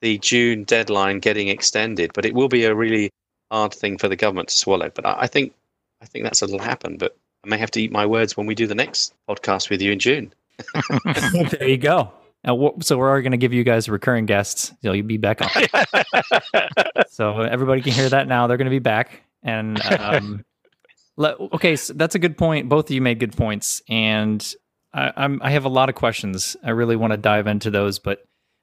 the 0.00 0.18
June 0.18 0.64
deadline 0.64 1.20
getting 1.20 1.48
extended. 1.48 2.12
But 2.14 2.24
it 2.24 2.34
will 2.34 2.48
be 2.48 2.64
a 2.64 2.74
really 2.74 3.10
hard 3.50 3.72
thing 3.72 3.98
for 3.98 4.08
the 4.08 4.16
government 4.16 4.48
to 4.48 4.58
swallow. 4.58 4.90
But 4.94 5.06
I, 5.06 5.22
I 5.22 5.26
think 5.26 5.54
I 6.02 6.06
think 6.06 6.24
that's 6.24 6.42
what'll 6.42 6.58
happen. 6.58 6.98
But 6.98 7.16
I 7.44 7.48
may 7.48 7.58
have 7.58 7.70
to 7.72 7.82
eat 7.82 7.92
my 7.92 8.06
words 8.06 8.36
when 8.36 8.46
we 8.46 8.54
do 8.54 8.66
the 8.66 8.74
next 8.74 9.14
podcast 9.28 9.70
with 9.70 9.80
you 9.80 9.92
in 9.92 9.98
June. 9.98 10.32
there 11.50 11.68
you 11.68 11.78
go. 11.78 12.12
Now, 12.44 12.74
so 12.80 12.98
we're 12.98 13.22
going 13.22 13.32
to 13.32 13.38
give 13.38 13.54
you 13.54 13.64
guys 13.64 13.88
recurring 13.88 14.26
guests. 14.26 14.72
You'll 14.82 15.02
be 15.02 15.16
back 15.16 15.40
on. 15.40 15.48
so 17.08 17.40
everybody 17.40 17.80
can 17.80 17.92
hear 17.92 18.10
that 18.10 18.28
now. 18.28 18.46
They're 18.46 18.58
going 18.58 18.66
to 18.66 18.70
be 18.70 18.80
back. 18.80 19.23
And 19.44 19.80
um, 20.00 20.44
le- 21.16 21.36
okay, 21.54 21.76
so 21.76 21.92
that's 21.92 22.14
a 22.14 22.18
good 22.18 22.36
point. 22.36 22.68
Both 22.68 22.86
of 22.86 22.90
you 22.94 23.00
made 23.00 23.20
good 23.20 23.36
points, 23.36 23.82
and 23.88 24.44
I, 24.92 25.12
I'm 25.16 25.40
I 25.42 25.50
have 25.50 25.64
a 25.64 25.68
lot 25.68 25.88
of 25.88 25.94
questions. 25.94 26.56
I 26.64 26.70
really 26.70 26.96
want 26.96 27.12
to 27.12 27.16
dive 27.16 27.46
into 27.46 27.70
those, 27.70 27.98
but 27.98 28.20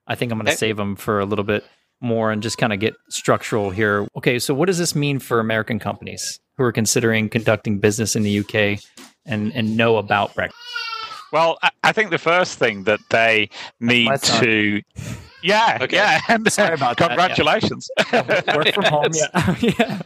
I 0.08 0.16
think 0.16 0.32
I'm 0.32 0.38
going 0.38 0.48
to 0.48 0.58
save 0.58 0.78
them 0.78 0.96
for 0.96 1.20
a 1.20 1.26
little 1.26 1.46
bit 1.46 1.64
more 2.02 2.32
and 2.32 2.42
just 2.42 2.58
kind 2.58 2.74
of 2.74 2.80
get 2.80 2.96
structural 3.10 3.70
here. 3.70 4.08
Okay, 4.18 4.40
so 4.40 4.54
what 4.54 4.66
does 4.66 4.80
this 4.80 4.96
mean 4.96 5.20
for 5.20 5.40
American 5.40 5.80
companies 5.80 6.40
who 6.58 6.64
are 6.64 6.72
considering 6.72 7.30
conducting 7.30 7.80
business 7.80 8.16
in 8.16 8.24
the 8.24 8.40
UK 8.40 8.84
and 9.26 9.54
and 9.54 9.78
know 9.78 9.98
about 9.98 10.34
Brexit? 10.34 10.52
Well, 11.32 11.60
I 11.84 11.94
think 11.94 12.10
the 12.10 12.18
first 12.18 12.60
thing 12.60 12.84
that 12.84 13.00
they 13.10 13.50
need 13.80 14.12
to 14.22 14.82
Yeah, 15.44 15.78
okay. 15.82 15.96
yeah. 15.96 16.22
And, 16.30 16.52
Sorry 16.52 16.74
about 16.74 16.98
congratulations. 16.98 17.90
that. 17.98 18.08
Yeah. 18.48 18.56
Work 18.56 18.74
from 18.74 18.86
home. 18.86 19.12
Yeah. 19.14 19.56
yeah. 19.62 20.02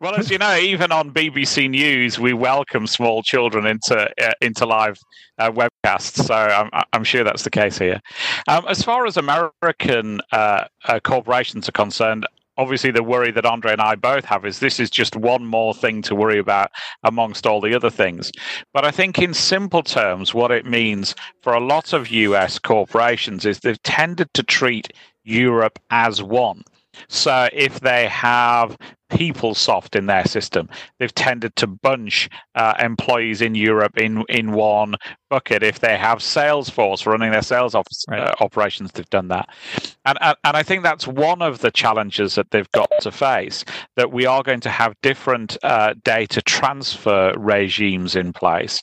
Well, 0.00 0.14
as 0.14 0.30
you 0.30 0.38
know, 0.38 0.56
even 0.56 0.92
on 0.92 1.12
BBC 1.12 1.68
News, 1.70 2.18
we 2.18 2.32
welcome 2.32 2.86
small 2.86 3.22
children 3.22 3.66
into 3.66 4.10
uh, 4.22 4.32
into 4.40 4.66
live 4.66 4.98
uh, 5.38 5.50
webcasts. 5.50 6.24
So 6.24 6.34
I'm, 6.34 6.70
I'm 6.92 7.04
sure 7.04 7.24
that's 7.24 7.42
the 7.42 7.50
case 7.50 7.78
here. 7.78 8.00
Um, 8.48 8.64
as 8.68 8.82
far 8.82 9.06
as 9.06 9.16
American 9.16 10.20
uh, 10.32 10.64
uh 10.84 11.00
corporations 11.00 11.68
are 11.68 11.72
concerned, 11.72 12.26
obviously 12.58 12.90
the 12.90 13.02
worry 13.02 13.30
that 13.30 13.46
Andre 13.46 13.72
and 13.72 13.80
I 13.80 13.94
both 13.94 14.24
have 14.24 14.44
is 14.44 14.58
this 14.58 14.80
is 14.80 14.90
just 14.90 15.16
one 15.16 15.46
more 15.46 15.74
thing 15.74 16.02
to 16.02 16.14
worry 16.14 16.38
about 16.38 16.70
amongst 17.02 17.46
all 17.46 17.60
the 17.60 17.74
other 17.74 17.90
things. 17.90 18.32
But 18.72 18.84
I 18.84 18.90
think 18.90 19.18
in 19.18 19.34
simple 19.34 19.82
terms, 19.82 20.34
what 20.34 20.50
it 20.50 20.66
means 20.66 21.14
for 21.42 21.52
a 21.52 21.60
lot 21.60 21.92
of 21.92 22.08
US 22.10 22.58
corporations 22.58 23.44
is 23.44 23.60
they've 23.60 23.82
tended 23.82 24.32
to 24.34 24.42
treat 24.42 24.92
Europe 25.24 25.78
as 25.90 26.22
one. 26.22 26.62
So 27.08 27.48
if 27.52 27.80
they 27.80 28.08
have 28.08 28.76
PeopleSoft 29.10 29.96
in 29.96 30.06
their 30.06 30.24
system, 30.24 30.68
they've 30.98 31.14
tended 31.14 31.54
to 31.56 31.66
bunch 31.66 32.28
uh, 32.54 32.74
employees 32.78 33.40
in 33.40 33.54
Europe 33.54 33.96
in 33.98 34.24
in 34.28 34.52
one 34.52 34.96
bucket. 35.30 35.62
If 35.62 35.80
they 35.80 35.96
have 35.96 36.18
Salesforce 36.18 37.06
running 37.06 37.30
their 37.30 37.42
sales 37.42 37.74
office, 37.74 38.04
right. 38.08 38.20
uh, 38.20 38.34
operations, 38.40 38.92
they've 38.92 39.08
done 39.10 39.28
that. 39.28 39.48
And, 40.04 40.18
and 40.20 40.36
and 40.44 40.56
I 40.56 40.62
think 40.62 40.82
that's 40.82 41.06
one 41.06 41.42
of 41.42 41.60
the 41.60 41.70
challenges 41.70 42.34
that 42.34 42.50
they've 42.50 42.70
got 42.72 42.90
to 43.00 43.12
face. 43.12 43.64
That 43.96 44.12
we 44.12 44.26
are 44.26 44.42
going 44.42 44.60
to 44.60 44.70
have 44.70 44.94
different 45.02 45.56
uh, 45.62 45.94
data 46.04 46.42
transfer 46.42 47.32
regimes 47.36 48.16
in 48.16 48.32
place. 48.32 48.82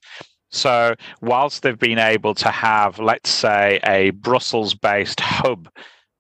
So, 0.54 0.94
whilst 1.20 1.64
they've 1.64 1.78
been 1.78 1.98
able 1.98 2.36
to 2.36 2.50
have, 2.50 3.00
let's 3.00 3.32
say, 3.32 3.80
a 3.86 4.12
Brussels 4.12 4.76
based 4.76 5.20
hub 5.20 5.68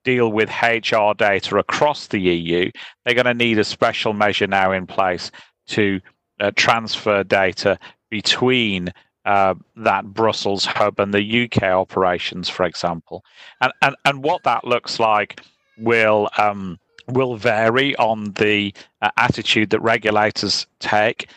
deal 0.03 0.31
with 0.31 0.50
HR 0.62 1.13
data 1.17 1.57
across 1.57 2.07
the 2.07 2.19
EU, 2.19 2.72
they're 3.03 3.13
going 3.13 3.25
to 3.25 3.33
need 3.33 3.60
a 3.60 3.63
special 3.63 4.13
measure 4.13 4.48
now 4.48 4.72
in 4.72 4.88
place 4.88 5.31
to 5.67 6.00
uh, 6.39 6.51
transfer 6.55 7.24
data 7.24 7.79
between 8.10 8.93
uh, 9.25 9.55
that 9.77 10.05
Brussels 10.05 10.65
hub 10.65 11.00
and 11.00 11.13
the 11.13 11.43
UK 11.43 11.63
operations, 11.63 12.50
for 12.50 12.65
example. 12.65 13.24
And, 13.62 13.72
and, 13.81 13.95
and 14.05 14.24
what 14.24 14.43
that 14.43 14.65
looks 14.65 15.00
like 15.00 15.41
will. 15.77 16.29
Um, 16.38 16.79
will 17.10 17.36
vary 17.36 17.93
on 17.98 18.31
the 18.33 18.74
uh, 19.01 19.10
attitude 19.17 19.69
that 19.72 19.81
regulators 19.81 20.65
take. 20.79 21.27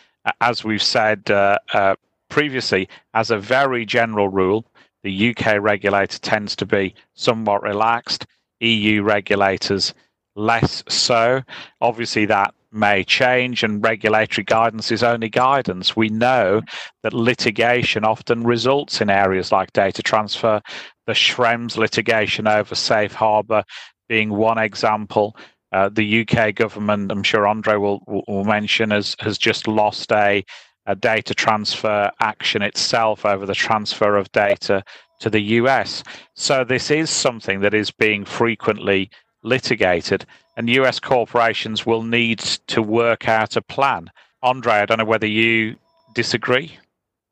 as 0.40 0.64
we've 0.64 0.82
said 0.82 1.28
uh, 1.28 1.58
uh, 1.72 1.96
previously, 2.28 2.88
as 3.14 3.30
a 3.30 3.38
very 3.38 3.84
general 3.84 4.28
rule, 4.28 4.64
the 5.02 5.30
UK 5.30 5.60
regulator 5.60 6.18
tends 6.18 6.56
to 6.56 6.66
be 6.66 6.94
somewhat 7.14 7.62
relaxed. 7.62 8.26
EU 8.60 9.02
regulators 9.02 9.94
less 10.34 10.82
so. 10.88 11.42
Obviously, 11.80 12.26
that 12.26 12.54
may 12.72 13.02
change, 13.02 13.62
and 13.62 13.82
regulatory 13.82 14.44
guidance 14.44 14.92
is 14.92 15.02
only 15.02 15.28
guidance. 15.28 15.96
We 15.96 16.08
know 16.08 16.62
that 17.02 17.14
litigation 17.14 18.04
often 18.04 18.44
results 18.44 19.00
in 19.00 19.10
areas 19.10 19.50
like 19.50 19.72
data 19.72 20.02
transfer. 20.02 20.60
The 21.06 21.12
Schrems 21.12 21.76
litigation 21.76 22.46
over 22.46 22.74
safe 22.74 23.14
harbour 23.14 23.64
being 24.08 24.30
one 24.30 24.58
example. 24.58 25.36
Uh, 25.72 25.88
the 25.88 26.26
UK 26.26 26.54
government, 26.54 27.10
I'm 27.10 27.22
sure 27.22 27.46
Andre 27.46 27.76
will, 27.76 28.02
will 28.06 28.44
mention, 28.44 28.90
has, 28.90 29.16
has 29.20 29.36
just 29.38 29.66
lost 29.66 30.12
a, 30.12 30.44
a 30.86 30.94
data 30.94 31.34
transfer 31.34 32.10
action 32.20 32.62
itself 32.62 33.24
over 33.24 33.46
the 33.46 33.54
transfer 33.54 34.16
of 34.16 34.30
data 34.32 34.84
to 35.20 35.30
the 35.30 35.40
US. 35.40 36.02
So 36.34 36.64
this 36.64 36.90
is 36.90 37.10
something 37.10 37.60
that 37.60 37.74
is 37.74 37.90
being 37.90 38.24
frequently 38.24 39.10
litigated, 39.42 40.26
and 40.56 40.68
US 40.70 41.00
corporations 41.00 41.86
will 41.86 42.02
need 42.02 42.40
to 42.68 42.82
work 42.82 43.28
out 43.28 43.56
a 43.56 43.62
plan. 43.62 44.10
Andre, 44.42 44.74
I 44.74 44.86
don't 44.86 44.98
know 44.98 45.04
whether 45.04 45.26
you 45.26 45.76
disagree. 46.14 46.78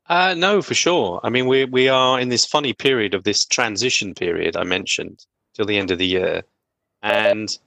Uh, 0.07 0.35
no, 0.37 0.61
for 0.61 0.75
sure. 0.75 1.19
I 1.23 1.29
mean, 1.29 1.47
we 1.47 1.65
we 1.65 1.89
are 1.89 2.19
in 2.19 2.29
this 2.29 2.45
funny 2.45 2.73
period 2.73 3.13
of 3.13 3.23
this 3.23 3.45
transition 3.45 4.13
period 4.13 4.55
I 4.55 4.63
mentioned 4.63 5.25
till 5.55 5.65
the 5.65 5.77
end 5.77 5.91
of 5.91 5.97
the 5.97 6.05
year, 6.05 6.43
and 7.01 7.57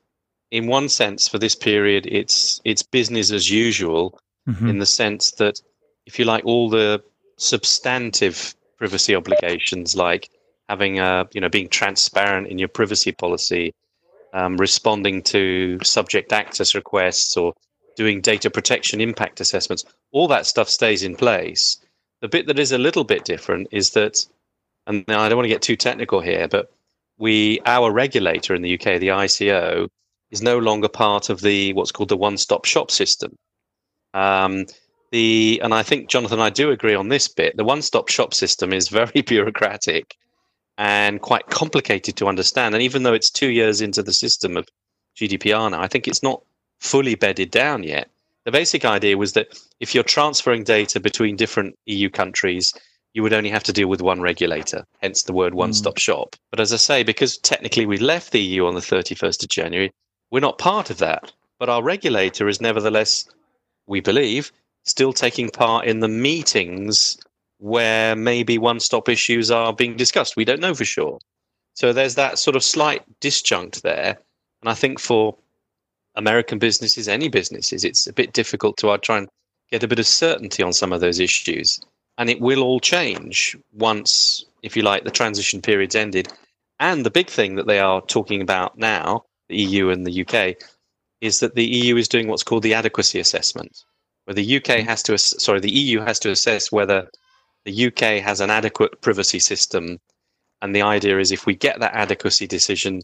in 0.51 0.67
one 0.67 0.89
sense, 0.89 1.29
for 1.29 1.39
this 1.39 1.55
period, 1.55 2.07
it's 2.07 2.61
it's 2.65 2.83
business 2.83 3.33
as 3.33 3.51
usual 3.51 4.19
mm-hmm. 4.49 4.69
in 4.69 4.79
the 4.79 4.87
sense 4.87 5.33
that, 5.33 5.61
if 6.07 6.19
you 6.19 6.25
like, 6.25 6.45
all 6.45 6.71
the 6.71 7.03
substantive 7.37 8.55
privacy 8.79 9.15
obligations 9.15 9.97
like 9.97 10.31
having 10.69 10.99
a 10.99 11.29
you 11.33 11.41
know 11.41 11.49
being 11.49 11.69
transparent 11.69 12.49
in 12.49 12.59
your 12.59 12.69
privacy 12.69 13.13
policy 13.13 13.75
um, 14.33 14.57
responding 14.57 15.23
to 15.23 15.79
subject 15.83 16.33
access 16.33 16.75
requests 16.75 17.37
or 17.37 17.55
doing 17.97 18.21
data 18.21 18.51
protection 18.51 19.01
impact 19.01 19.41
assessments 19.41 19.85
all 20.13 20.29
that 20.29 20.47
stuff 20.47 20.69
stays 20.69 21.03
in 21.03 21.15
place. 21.17 21.79
The 22.21 22.29
bit 22.29 22.47
that 22.47 22.59
is 22.59 22.73
a 22.73 22.79
little 22.79 23.05
bit 23.05 23.25
different 23.25 23.69
is 23.71 23.91
that 23.91 24.25
and 24.87 25.05
i 25.09 25.29
don't 25.29 25.37
want 25.37 25.45
to 25.45 25.55
get 25.55 25.63
too 25.63 25.77
technical 25.77 26.21
here 26.21 26.49
but 26.49 26.73
we 27.19 27.61
our 27.67 27.93
regulator 27.93 28.55
in 28.55 28.63
the 28.63 28.75
uk 28.75 28.85
the 28.85 29.09
ico 29.09 29.89
is 30.31 30.43
no 30.43 30.59
longer 30.59 30.89
part 30.89 31.31
of 31.31 31.41
the 31.41 31.73
what's 31.73 31.93
called 31.93 32.09
the 32.09 32.17
one-stop 32.17 32.65
shop 32.65 32.91
system. 32.91 33.37
Um, 34.15 34.67
the 35.11 35.61
and 35.63 35.75
I 35.75 35.83
think 35.83 36.09
Jonathan, 36.09 36.41
I 36.41 36.51
do 36.51 36.71
agree 36.71 36.95
on 36.95 37.09
this 37.09 37.29
bit. 37.29 37.57
The 37.57 37.65
one-stop 37.65 38.09
shop 38.09 38.35
system 38.35 38.73
is 38.73 38.89
very 39.01 39.23
bureaucratic 39.23 40.17
and 40.77 41.21
quite 41.21 41.47
complicated 41.49 42.17
to 42.17 42.29
understand. 42.29 42.75
And 42.75 42.83
even 42.83 43.03
though 43.03 43.15
it's 43.15 43.31
two 43.31 43.51
years 43.51 43.81
into 43.81 44.03
the 44.03 44.13
system 44.13 44.57
of 44.57 44.69
GDPR 45.17 45.71
now, 45.71 45.81
I 45.81 45.89
think 45.89 46.07
it's 46.07 46.23
not 46.23 46.43
fully 46.79 47.17
bedded 47.17 47.51
down 47.51 47.83
yet. 47.83 48.09
The 48.45 48.53
basic 48.53 48.85
idea 48.85 49.19
was 49.19 49.33
that 49.33 49.59
if 49.81 49.95
you're 49.95 50.05
transferring 50.05 50.65
data 50.65 51.01
between 51.01 51.37
different 51.37 51.77
EU 51.87 52.09
countries, 52.09 52.73
you 53.13 53.23
would 53.23 53.33
only 53.33 53.51
have 53.51 53.65
to 53.65 53.73
deal 53.73 53.89
with 53.89 54.01
one 54.01 54.21
regulator, 54.21 54.87
hence 55.03 55.25
the 55.25 55.33
word 55.33 55.53
hmm. 55.53 55.59
one 55.59 55.73
stop 55.73 55.99
shop. 55.99 56.37
But 56.51 56.61
as 56.61 56.73
I 56.73 56.77
say, 56.77 57.03
because 57.03 57.37
technically 57.39 57.85
we 57.85 57.99
left 57.99 58.33
the 58.33 58.41
EU 58.41 58.67
on 58.67 58.75
the 58.75 58.81
31st 58.81 59.43
of 59.43 59.49
January, 59.49 59.91
we're 60.31 60.41
not 60.41 60.59
part 60.59 60.91
of 60.91 60.99
that. 60.99 61.33
But 61.59 61.69
our 61.69 61.83
regulator 61.83 62.49
is 62.49 62.61
nevertheless, 62.61 63.25
we 63.87 64.01
believe, 64.01 64.53
still 64.85 65.13
taking 65.13 65.51
part 65.51 65.87
in 65.87 66.01
the 66.01 66.09
meetings 66.09 67.19
where 67.59 68.15
maybe 68.17 68.57
one 68.57 68.81
stop 68.81 69.09
issues 69.09 69.51
are 69.51 69.73
being 69.73 69.97
discussed. 69.97 70.37
We 70.37 70.45
don't 70.45 70.61
know 70.61 70.75
for 70.75 70.85
sure. 70.85 71.19
So 71.75 71.93
there's 71.93 72.15
that 72.15 72.39
sort 72.39 72.57
of 72.57 72.65
slight 72.65 73.03
disjunct 73.21 73.83
there. 73.83 74.19
And 74.63 74.69
I 74.69 74.75
think 74.75 74.99
for 74.99 75.37
American 76.15 76.59
businesses, 76.59 77.09
any 77.09 77.29
businesses, 77.29 77.85
it's 77.85 78.07
a 78.07 78.13
bit 78.13 78.33
difficult 78.33 78.77
to 78.79 78.91
uh, 78.91 78.99
try 78.99 79.19
and 79.19 79.29
get 79.71 79.83
a 79.83 79.89
bit 79.89 79.99
of 79.99 80.07
certainty 80.07 80.63
on 80.63 80.73
some 80.73 80.93
of 80.93 81.01
those 81.01 81.21
issues. 81.21 81.81
And 82.17 82.31
it 82.31 82.41
will 82.41 82.63
all 82.63 82.81
change 82.81 83.57
once, 83.73 84.45
if 84.63 84.77
you 84.77 84.83
like, 84.83 85.05
the 85.05 85.11
transition 85.11 85.63
period's 85.63 85.95
ended. 85.95 86.33
And 86.81 87.05
the 87.05 87.11
big 87.11 87.29
thing 87.29 87.57
that 87.57 87.67
they 87.67 87.79
are 87.79 88.01
talking 88.03 88.41
about 88.41 88.79
now, 88.79 89.25
the 89.49 89.57
EU 89.57 89.91
and 89.91 90.07
the 90.07 90.25
UK, 90.25 90.57
is 91.21 91.41
that 91.41 91.55
the 91.55 91.65
EU 91.65 91.97
is 91.97 92.09
doing 92.09 92.29
what's 92.29 92.43
called 92.43 92.63
the 92.63 92.75
adequacy 92.75 93.21
assessment 93.21 93.85
where 94.29 94.35
the 94.35 94.57
UK 94.59 94.85
has 94.87 95.03
to, 95.05 95.17
sorry, 95.17 95.59
the 95.59 95.71
EU 95.71 96.01
has 96.01 96.19
to 96.19 96.31
assess 96.31 96.71
whether 96.71 97.09
the 97.65 97.87
UK 97.87 98.23
has 98.23 98.43
an 98.43 98.51
adequate 98.51 99.01
privacy 99.01 99.39
system. 99.39 99.99
And 100.61 100.77
the 100.77 100.83
idea 100.83 101.19
is 101.19 101.33
if 101.33 101.47
we 101.47 101.55
get 101.55 101.81
that 101.81 101.95
adequacy 101.95 102.47
decision, 102.47 103.01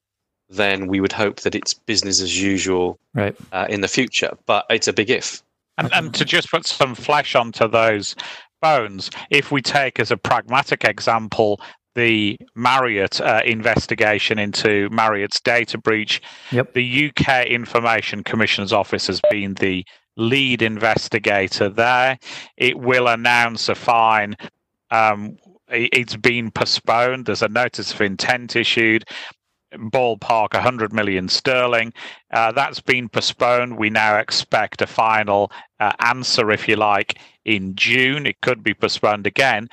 then 0.50 0.86
we 0.86 1.00
would 1.00 1.14
hope 1.14 1.40
that 1.40 1.54
it's 1.54 1.72
business 1.72 2.20
as 2.20 2.42
usual 2.42 2.98
right. 3.14 3.34
uh, 3.52 3.66
in 3.70 3.80
the 3.80 3.88
future. 3.88 4.36
But 4.44 4.66
it's 4.68 4.86
a 4.86 4.92
big 4.92 5.08
if. 5.08 5.42
And, 5.78 5.90
and 5.94 6.14
to 6.14 6.26
just 6.26 6.50
put 6.50 6.66
some 6.66 6.94
flesh 6.94 7.34
onto 7.34 7.68
those 7.68 8.14
bones, 8.60 9.10
if 9.30 9.50
we 9.50 9.62
take 9.62 9.98
as 9.98 10.10
a 10.10 10.18
pragmatic 10.18 10.84
example 10.84 11.58
the 11.94 12.36
Marriott 12.54 13.18
uh, 13.22 13.40
investigation 13.46 14.38
into 14.38 14.90
Marriott's 14.90 15.40
data 15.40 15.78
breach, 15.78 16.20
yep. 16.50 16.74
the 16.74 17.10
UK 17.16 17.46
Information 17.46 18.22
Commissioner's 18.24 18.74
Office 18.74 19.06
has 19.06 19.22
been 19.30 19.54
the 19.54 19.86
lead 20.16 20.62
investigator 20.62 21.68
there. 21.68 22.18
It 22.56 22.78
will 22.78 23.08
announce 23.08 23.68
a 23.68 23.74
fine. 23.74 24.36
Um, 24.90 25.36
it's 25.68 26.16
been 26.16 26.50
postponed. 26.50 27.26
There's 27.26 27.42
a 27.42 27.48
notice 27.48 27.92
of 27.92 28.00
intent 28.00 28.56
issued. 28.56 29.04
Ballpark 29.74 30.54
100 30.54 30.92
million 30.92 31.28
sterling. 31.28 31.92
Uh, 32.32 32.52
that's 32.52 32.80
been 32.80 33.08
postponed. 33.08 33.76
We 33.76 33.90
now 33.90 34.18
expect 34.18 34.82
a 34.82 34.86
final 34.86 35.50
uh, 35.80 35.92
answer, 35.98 36.52
if 36.52 36.68
you 36.68 36.76
like, 36.76 37.18
in 37.44 37.74
June. 37.74 38.26
It 38.26 38.40
could 38.40 38.62
be 38.62 38.74
postponed 38.74 39.26
again. 39.26 39.68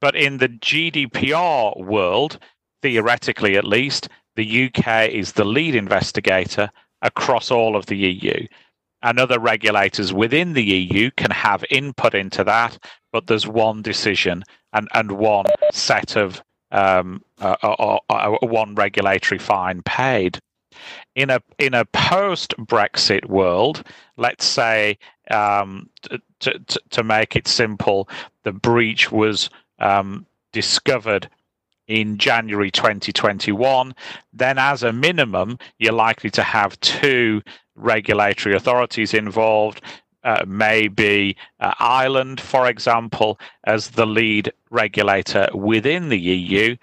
But 0.00 0.16
in 0.16 0.38
the 0.38 0.48
GDPR 0.48 1.84
world, 1.84 2.38
theoretically 2.82 3.56
at 3.56 3.64
least, 3.64 4.08
the 4.34 4.66
UK 4.66 5.10
is 5.10 5.32
the 5.32 5.44
lead 5.44 5.74
investigator 5.74 6.70
across 7.02 7.50
all 7.50 7.76
of 7.76 7.86
the 7.86 7.96
EU 7.96 8.46
and 9.02 9.18
other 9.18 9.38
regulators 9.38 10.12
within 10.12 10.52
the 10.54 10.64
EU 10.64 11.10
can 11.12 11.30
have 11.30 11.64
input 11.70 12.14
into 12.14 12.44
that, 12.44 12.78
but 13.12 13.26
there's 13.26 13.46
one 13.46 13.82
decision 13.82 14.42
and, 14.72 14.88
and 14.94 15.12
one 15.12 15.46
set 15.72 16.16
of 16.16 16.42
um, 16.70 17.22
uh, 17.40 17.56
or, 17.62 18.00
or, 18.10 18.38
one 18.42 18.74
regulatory 18.74 19.38
fine 19.38 19.82
paid. 19.82 20.38
In 21.14 21.30
a 21.30 21.40
in 21.58 21.74
a 21.74 21.86
post 21.86 22.54
Brexit 22.58 23.24
world, 23.26 23.82
let's 24.16 24.44
say 24.44 24.98
um, 25.30 25.88
to, 26.02 26.20
to, 26.40 26.80
to 26.90 27.02
make 27.02 27.36
it 27.36 27.48
simple, 27.48 28.08
the 28.44 28.52
breach 28.52 29.10
was 29.10 29.48
um, 29.78 30.26
discovered 30.52 31.28
in 31.88 32.18
January 32.18 32.70
2021, 32.70 33.94
then 34.32 34.58
as 34.58 34.82
a 34.82 34.92
minimum, 34.92 35.58
you're 35.78 35.92
likely 35.92 36.30
to 36.30 36.42
have 36.42 36.78
two 36.80 37.42
regulatory 37.78 38.54
authorities 38.54 39.14
involved. 39.14 39.80
Uh, 40.24 40.44
maybe 40.46 41.36
uh, 41.60 41.72
Ireland, 41.78 42.40
for 42.40 42.68
example, 42.68 43.38
as 43.64 43.90
the 43.90 44.06
lead 44.06 44.52
regulator 44.70 45.48
within 45.54 46.08
the 46.08 46.18
EU, 46.18 46.76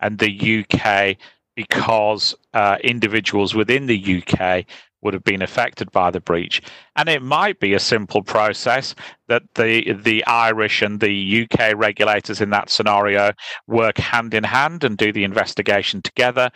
and 0.00 0.18
the 0.18 0.64
UK 0.64 1.16
because 1.54 2.34
uh, 2.54 2.76
individuals 2.82 3.54
within 3.54 3.86
the 3.86 4.22
UK 4.22 4.64
would 5.02 5.14
have 5.14 5.24
been 5.24 5.42
affected 5.42 5.90
by 5.92 6.10
the 6.10 6.20
breach. 6.20 6.60
And 6.96 7.08
it 7.08 7.22
might 7.22 7.58
be 7.58 7.72
a 7.72 7.80
simple 7.80 8.22
process 8.22 8.94
that 9.28 9.42
the 9.54 9.92
the 9.92 10.24
Irish 10.26 10.82
and 10.82 11.00
the 11.00 11.46
UK 11.50 11.74
regulators 11.74 12.40
in 12.40 12.50
that 12.50 12.70
scenario 12.70 13.32
work 13.66 13.98
hand 13.98 14.34
in 14.34 14.44
hand 14.44 14.84
and 14.84 14.96
do 14.96 15.12
the 15.12 15.24
investigation 15.24 16.02
together. 16.02 16.50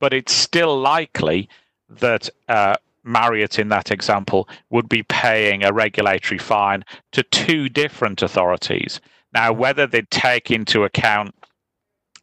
But 0.00 0.14
it's 0.14 0.32
still 0.32 0.78
likely 0.80 1.48
that 1.88 2.30
uh, 2.48 2.76
Marriott, 3.04 3.58
in 3.58 3.68
that 3.68 3.90
example, 3.90 4.48
would 4.70 4.88
be 4.88 5.02
paying 5.04 5.62
a 5.62 5.72
regulatory 5.72 6.38
fine 6.38 6.84
to 7.12 7.22
two 7.24 7.68
different 7.68 8.22
authorities. 8.22 9.00
Now, 9.32 9.52
whether 9.52 9.86
they 9.86 10.02
take 10.02 10.50
into 10.50 10.84
account 10.84 11.34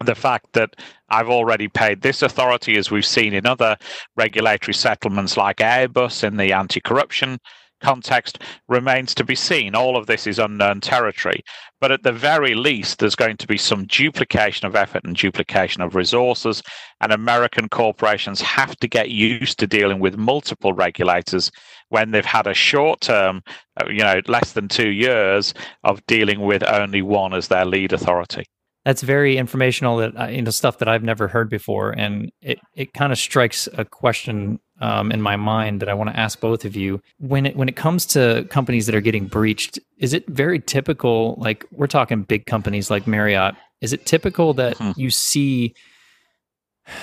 the 0.03 0.15
fact 0.15 0.53
that 0.53 0.75
I've 1.09 1.29
already 1.29 1.67
paid 1.67 2.01
this 2.01 2.21
authority, 2.21 2.77
as 2.77 2.89
we've 2.89 3.05
seen 3.05 3.33
in 3.33 3.45
other 3.45 3.77
regulatory 4.15 4.73
settlements 4.73 5.37
like 5.37 5.57
Airbus 5.57 6.23
in 6.23 6.37
the 6.37 6.53
anti 6.53 6.79
corruption 6.79 7.39
context, 7.81 8.39
remains 8.67 9.13
to 9.15 9.23
be 9.23 9.35
seen. 9.35 9.75
All 9.75 9.97
of 9.97 10.07
this 10.07 10.27
is 10.27 10.39
unknown 10.39 10.81
territory. 10.81 11.43
But 11.79 11.91
at 11.91 12.03
the 12.03 12.11
very 12.11 12.55
least, 12.55 12.99
there's 12.99 13.15
going 13.15 13.37
to 13.37 13.47
be 13.47 13.57
some 13.57 13.85
duplication 13.87 14.67
of 14.67 14.75
effort 14.75 15.03
and 15.03 15.15
duplication 15.15 15.81
of 15.81 15.95
resources. 15.95 16.61
And 17.01 17.11
American 17.11 17.69
corporations 17.69 18.39
have 18.41 18.75
to 18.77 18.87
get 18.87 19.09
used 19.09 19.59
to 19.59 19.67
dealing 19.67 19.99
with 19.99 20.17
multiple 20.17 20.73
regulators 20.73 21.51
when 21.89 22.11
they've 22.11 22.23
had 22.23 22.47
a 22.47 22.53
short 22.53 23.01
term, 23.01 23.41
uh, 23.81 23.89
you 23.89 24.03
know, 24.03 24.21
less 24.27 24.53
than 24.53 24.67
two 24.67 24.89
years 24.89 25.53
of 25.83 26.05
dealing 26.05 26.41
with 26.41 26.63
only 26.63 27.01
one 27.01 27.33
as 27.33 27.47
their 27.47 27.65
lead 27.65 27.93
authority 27.93 28.45
that's 28.83 29.03
very 29.03 29.37
informational 29.37 29.97
that 29.97 30.33
you 30.33 30.41
know 30.41 30.51
stuff 30.51 30.79
that 30.79 30.87
I've 30.87 31.03
never 31.03 31.27
heard 31.27 31.49
before, 31.49 31.91
and 31.91 32.31
it 32.41 32.59
it 32.75 32.93
kind 32.93 33.11
of 33.11 33.19
strikes 33.19 33.67
a 33.73 33.85
question 33.85 34.59
um, 34.79 35.11
in 35.11 35.21
my 35.21 35.35
mind 35.35 35.81
that 35.81 35.89
I 35.89 35.93
want 35.93 36.09
to 36.09 36.19
ask 36.19 36.39
both 36.39 36.65
of 36.65 36.75
you. 36.75 37.01
When 37.19 37.45
it 37.45 37.55
when 37.55 37.69
it 37.69 37.75
comes 37.75 38.05
to 38.07 38.47
companies 38.49 38.87
that 38.87 38.95
are 38.95 39.01
getting 39.01 39.27
breached, 39.27 39.79
is 39.99 40.13
it 40.13 40.27
very 40.27 40.59
typical? 40.59 41.35
Like 41.37 41.65
we're 41.71 41.87
talking 41.87 42.23
big 42.23 42.45
companies 42.45 42.89
like 42.89 43.05
Marriott. 43.05 43.55
Is 43.81 43.93
it 43.93 44.05
typical 44.05 44.53
that 44.55 44.77
hmm. 44.77 44.91
you 44.95 45.11
see? 45.11 45.75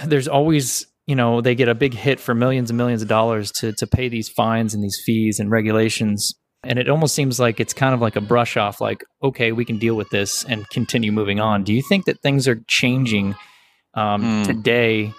There's 0.04 0.26
always 0.26 0.86
you 1.06 1.14
know 1.14 1.40
they 1.40 1.54
get 1.54 1.68
a 1.68 1.74
big 1.74 1.94
hit 1.94 2.18
for 2.18 2.34
millions 2.34 2.70
and 2.70 2.76
millions 2.76 3.02
of 3.02 3.08
dollars 3.08 3.52
to 3.52 3.72
to 3.74 3.86
pay 3.86 4.08
these 4.08 4.28
fines 4.28 4.74
and 4.74 4.82
these 4.82 5.00
fees 5.06 5.38
and 5.38 5.50
regulations 5.50 6.34
and 6.64 6.78
it 6.78 6.88
almost 6.88 7.14
seems 7.14 7.38
like 7.38 7.60
it's 7.60 7.72
kind 7.72 7.94
of 7.94 8.00
like 8.00 8.16
a 8.16 8.20
brush 8.20 8.56
off 8.56 8.80
like 8.80 9.04
okay 9.22 9.52
we 9.52 9.64
can 9.64 9.78
deal 9.78 9.94
with 9.94 10.10
this 10.10 10.44
and 10.44 10.68
continue 10.70 11.12
moving 11.12 11.40
on 11.40 11.62
do 11.62 11.72
you 11.72 11.82
think 11.82 12.04
that 12.06 12.20
things 12.20 12.48
are 12.48 12.60
changing 12.66 13.34
um, 13.94 14.22
mm. 14.22 14.44
today 14.44 15.12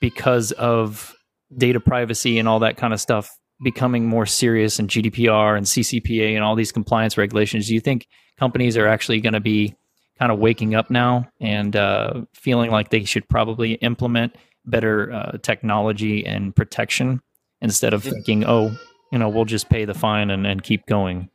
because 0.00 0.52
of 0.52 1.14
data 1.56 1.80
privacy 1.80 2.38
and 2.38 2.48
all 2.48 2.60
that 2.60 2.76
kind 2.76 2.92
of 2.92 3.00
stuff 3.00 3.30
becoming 3.62 4.06
more 4.06 4.26
serious 4.26 4.78
and 4.78 4.88
gdpr 4.88 5.56
and 5.56 5.66
ccpa 5.66 6.34
and 6.34 6.44
all 6.44 6.54
these 6.54 6.72
compliance 6.72 7.16
regulations 7.16 7.68
do 7.68 7.74
you 7.74 7.80
think 7.80 8.06
companies 8.38 8.76
are 8.76 8.86
actually 8.86 9.20
going 9.20 9.32
to 9.32 9.40
be 9.40 9.74
kind 10.18 10.30
of 10.30 10.38
waking 10.38 10.74
up 10.74 10.90
now 10.90 11.26
and 11.40 11.74
uh, 11.74 12.22
feeling 12.34 12.70
like 12.70 12.90
they 12.90 13.04
should 13.04 13.28
probably 13.28 13.74
implement 13.74 14.36
better 14.64 15.12
uh, 15.12 15.38
technology 15.42 16.24
and 16.24 16.54
protection 16.54 17.20
instead 17.60 17.92
of 17.92 18.02
thinking 18.02 18.44
oh 18.46 18.76
you 19.14 19.20
know, 19.20 19.28
we'll 19.28 19.44
just 19.44 19.68
pay 19.68 19.84
the 19.84 19.94
fine 19.94 20.28
and, 20.28 20.44
and 20.44 20.64
keep 20.64 20.84
going. 20.86 21.30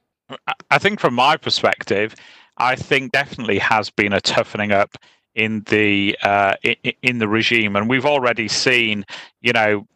I 0.69 0.77
think 0.79 0.99
from 0.99 1.13
my 1.13 1.37
perspective, 1.37 2.13
I 2.57 2.75
think 2.75 3.13
definitely 3.13 3.57
has 3.59 3.89
been 3.89 4.11
a 4.11 4.19
toughening 4.19 4.73
up 4.73 4.97
in 5.33 5.61
the 5.69 6.17
uh, 6.21 6.55
in 7.01 7.19
the 7.19 7.29
regime, 7.29 7.77
and 7.77 7.89
we've 7.89 8.05
already 8.05 8.49
seen, 8.49 9.05
you 9.39 9.53
know, 9.53 9.87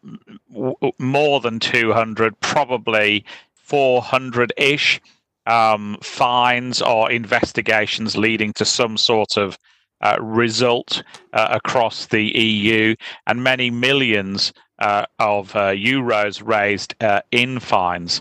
more 0.98 1.40
than 1.40 1.60
two 1.60 1.92
hundred, 1.92 2.40
probably 2.40 3.22
four 3.52 4.00
hundred 4.00 4.54
ish 4.56 4.98
um, 5.46 5.98
fines 6.00 6.80
or 6.80 7.10
investigations 7.10 8.16
leading 8.16 8.54
to 8.54 8.64
some 8.64 8.96
sort 8.96 9.36
of 9.36 9.58
uh, 10.00 10.16
result 10.20 11.02
uh, 11.34 11.48
across 11.50 12.06
the 12.06 12.24
EU, 12.34 12.94
and 13.26 13.44
many 13.44 13.70
millions 13.70 14.54
uh, 14.78 15.06
of 15.18 15.54
uh, 15.54 15.70
euros 15.70 16.42
raised 16.44 16.94
uh, 17.00 17.20
in 17.30 17.60
fines. 17.60 18.20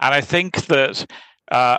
And 0.00 0.14
I 0.14 0.20
think 0.20 0.66
that 0.66 1.06
uh, 1.50 1.78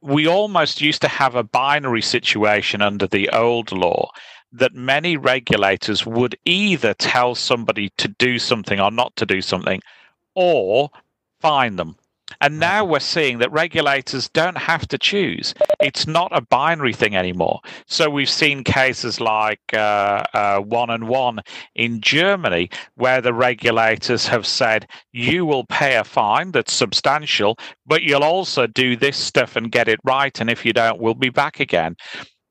we 0.00 0.26
almost 0.26 0.80
used 0.80 1.02
to 1.02 1.08
have 1.08 1.34
a 1.34 1.42
binary 1.42 2.02
situation 2.02 2.82
under 2.82 3.06
the 3.06 3.28
old 3.30 3.72
law 3.72 4.10
that 4.52 4.74
many 4.74 5.16
regulators 5.16 6.06
would 6.06 6.36
either 6.44 6.94
tell 6.94 7.34
somebody 7.34 7.90
to 7.96 8.08
do 8.08 8.38
something 8.38 8.78
or 8.78 8.90
not 8.90 9.14
to 9.16 9.26
do 9.26 9.40
something 9.40 9.80
or 10.34 10.90
fine 11.40 11.76
them. 11.76 11.96
And 12.44 12.60
now 12.60 12.84
we're 12.84 13.00
seeing 13.00 13.38
that 13.38 13.50
regulators 13.52 14.28
don't 14.28 14.58
have 14.58 14.86
to 14.88 14.98
choose. 14.98 15.54
It's 15.80 16.06
not 16.06 16.28
a 16.36 16.42
binary 16.42 16.92
thing 16.92 17.16
anymore. 17.16 17.60
So 17.86 18.10
we've 18.10 18.28
seen 18.28 18.64
cases 18.64 19.18
like 19.18 19.62
uh, 19.72 20.24
uh, 20.34 20.60
1&1 20.60 21.38
in 21.74 22.02
Germany, 22.02 22.68
where 22.96 23.22
the 23.22 23.32
regulators 23.32 24.26
have 24.26 24.46
said, 24.46 24.86
you 25.10 25.46
will 25.46 25.64
pay 25.64 25.96
a 25.96 26.04
fine 26.04 26.52
that's 26.52 26.74
substantial, 26.74 27.56
but 27.86 28.02
you'll 28.02 28.22
also 28.22 28.66
do 28.66 28.94
this 28.94 29.16
stuff 29.16 29.56
and 29.56 29.72
get 29.72 29.88
it 29.88 30.00
right. 30.04 30.38
And 30.38 30.50
if 30.50 30.66
you 30.66 30.74
don't, 30.74 31.00
we'll 31.00 31.14
be 31.14 31.30
back 31.30 31.60
again. 31.60 31.96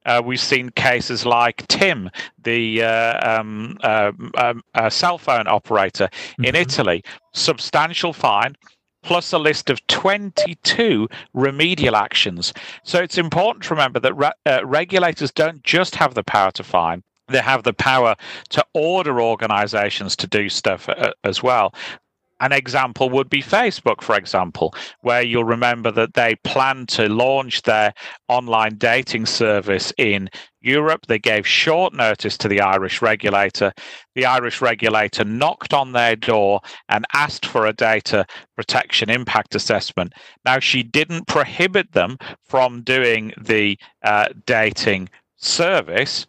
Uh, 0.07 0.23
we've 0.25 0.39
seen 0.39 0.71
cases 0.71 1.23
like 1.23 1.67
Tim, 1.67 2.09
the 2.43 2.81
uh, 2.81 3.39
um, 3.39 3.77
uh, 3.83 4.11
um, 4.39 4.63
cell 4.89 5.19
phone 5.19 5.47
operator 5.47 6.09
in 6.39 6.45
mm-hmm. 6.45 6.55
Italy, 6.55 7.03
substantial 7.35 8.11
fine, 8.11 8.55
plus 9.03 9.31
a 9.33 9.37
list 9.37 9.69
of 9.69 9.85
22 9.87 11.07
remedial 11.33 11.95
actions. 11.95 12.53
So 12.83 12.99
it's 12.99 13.17
important 13.17 13.63
to 13.65 13.73
remember 13.73 13.99
that 13.99 14.13
re- 14.15 14.31
uh, 14.45 14.65
regulators 14.65 15.31
don't 15.31 15.63
just 15.63 15.95
have 15.95 16.15
the 16.15 16.23
power 16.23 16.51
to 16.51 16.63
fine, 16.63 17.03
they 17.27 17.39
have 17.39 17.63
the 17.63 17.73
power 17.73 18.15
to 18.49 18.65
order 18.73 19.21
organizations 19.21 20.15
to 20.17 20.27
do 20.27 20.49
stuff 20.49 20.89
uh, 20.89 21.13
as 21.23 21.41
well. 21.41 21.73
An 22.43 22.51
example 22.51 23.09
would 23.09 23.29
be 23.29 23.41
Facebook, 23.41 24.01
for 24.01 24.17
example, 24.17 24.75
where 24.99 25.21
you'll 25.21 25.45
remember 25.45 25.91
that 25.91 26.13
they 26.13 26.35
plan 26.43 26.85
to 26.87 27.07
launch 27.07 27.61
their 27.61 27.93
online 28.27 28.75
dating 28.75 29.27
service 29.27 29.93
in 29.97 30.29
Europe. 30.59 31.05
They 31.07 31.19
gave 31.19 31.47
short 31.47 31.93
notice 31.93 32.37
to 32.39 32.49
the 32.49 32.59
Irish 32.59 33.01
regulator. 33.01 33.71
The 34.15 34.25
Irish 34.25 34.59
regulator 34.61 35.23
knocked 35.23 35.73
on 35.73 35.93
their 35.93 36.17
door 36.17 36.59
and 36.89 37.05
asked 37.13 37.45
for 37.45 37.65
a 37.65 37.71
data 37.71 38.25
protection 38.57 39.09
impact 39.09 39.55
assessment. 39.55 40.11
Now, 40.43 40.59
she 40.59 40.83
didn't 40.83 41.27
prohibit 41.27 41.93
them 41.93 42.17
from 42.43 42.81
doing 42.81 43.31
the 43.41 43.77
uh, 44.03 44.27
dating 44.45 45.07
service 45.37 46.27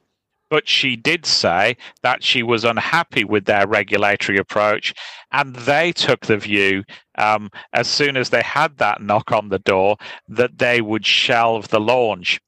but 0.51 0.69
she 0.69 0.97
did 0.97 1.27
say 1.27 1.77
that 2.03 2.23
she 2.23 2.43
was 2.43 2.65
unhappy 2.65 3.25
with 3.25 3.45
their 3.45 3.67
regulatory 3.67 4.39
approach, 4.39 4.95
and 5.33 5.55
they 5.57 5.93
took 5.93 6.27
the 6.27 6.37
view, 6.37 6.85
um, 7.19 7.51
as 7.73 7.89
soon 7.89 8.17
as 8.17 8.31
they 8.31 8.43
had 8.43 8.79
that 8.79 9.03
knock 9.03 9.33
on 9.33 9.49
the 9.49 9.59
door, 9.59 9.97
that 10.29 10.59
they 10.59 10.81
would 10.81 11.07
shelve 11.07 11.69
the 11.69 11.81
launch. 11.81 12.41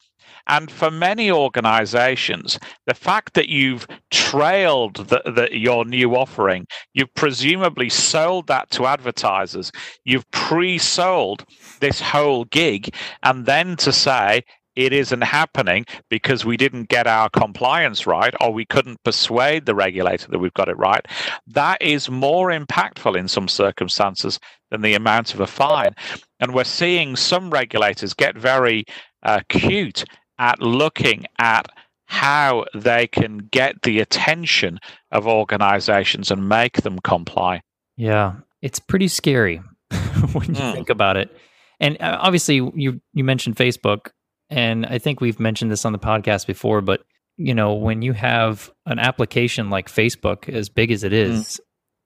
And 0.48 0.70
for 0.70 0.90
many 0.92 1.30
organizations, 1.30 2.58
the 2.86 2.94
fact 2.94 3.34
that 3.34 3.48
you've 3.48 3.86
trailed 4.12 5.08
the, 5.08 5.20
the, 5.24 5.48
your 5.50 5.84
new 5.84 6.14
offering, 6.14 6.66
you've 6.94 7.12
presumably 7.14 7.88
sold 7.88 8.46
that 8.46 8.70
to 8.70 8.86
advertisers, 8.86 9.72
you've 10.04 10.30
pre 10.30 10.78
sold 10.78 11.44
this 11.80 12.00
whole 12.00 12.44
gig, 12.44 12.94
and 13.24 13.46
then 13.46 13.76
to 13.78 13.92
say, 13.92 14.44
it 14.76 14.92
isn't 14.92 15.22
happening 15.22 15.86
because 16.08 16.44
we 16.44 16.56
didn't 16.56 16.88
get 16.88 17.06
our 17.06 17.28
compliance 17.30 18.06
right 18.06 18.34
or 18.40 18.52
we 18.52 18.64
couldn't 18.64 19.02
persuade 19.02 19.66
the 19.66 19.74
regulator 19.74 20.28
that 20.30 20.38
we've 20.38 20.54
got 20.54 20.68
it 20.68 20.76
right, 20.78 21.06
that 21.46 21.80
is 21.80 22.10
more 22.10 22.50
impactful 22.50 23.16
in 23.16 23.26
some 23.26 23.48
circumstances 23.48 24.38
than 24.70 24.82
the 24.82 24.94
amount 24.94 25.34
of 25.34 25.40
a 25.40 25.46
fine. 25.46 25.94
And 26.38 26.54
we're 26.54 26.64
seeing 26.64 27.16
some 27.16 27.50
regulators 27.50 28.14
get 28.14 28.36
very 28.36 28.84
uh, 29.22 29.40
cute 29.48 30.04
at 30.38 30.60
looking 30.60 31.24
at 31.38 31.66
how 32.06 32.64
they 32.74 33.06
can 33.06 33.38
get 33.38 33.82
the 33.82 34.00
attention 34.00 34.78
of 35.10 35.26
organizations 35.26 36.30
and 36.30 36.48
make 36.48 36.82
them 36.82 36.98
comply. 37.00 37.62
Yeah, 37.96 38.34
it's 38.62 38.78
pretty 38.78 39.08
scary 39.08 39.56
when 40.32 40.54
you 40.54 40.60
mm. 40.60 40.72
think 40.72 40.90
about 40.90 41.16
it. 41.16 41.36
And 41.80 42.00
uh, 42.00 42.18
obviously, 42.20 42.56
you 42.56 43.00
you 43.12 43.24
mentioned 43.24 43.56
Facebook, 43.56 44.10
and 44.50 44.86
I 44.86 44.98
think 44.98 45.20
we've 45.20 45.40
mentioned 45.40 45.70
this 45.70 45.84
on 45.84 45.92
the 45.92 45.98
podcast 45.98 46.46
before. 46.46 46.80
But 46.80 47.04
you 47.36 47.54
know, 47.54 47.74
when 47.74 48.02
you 48.02 48.12
have 48.12 48.72
an 48.86 48.98
application 48.98 49.70
like 49.70 49.88
Facebook, 49.88 50.48
as 50.48 50.68
big 50.68 50.90
as 50.90 51.04
it 51.04 51.12
is, 51.12 51.60
mm. 51.60 51.60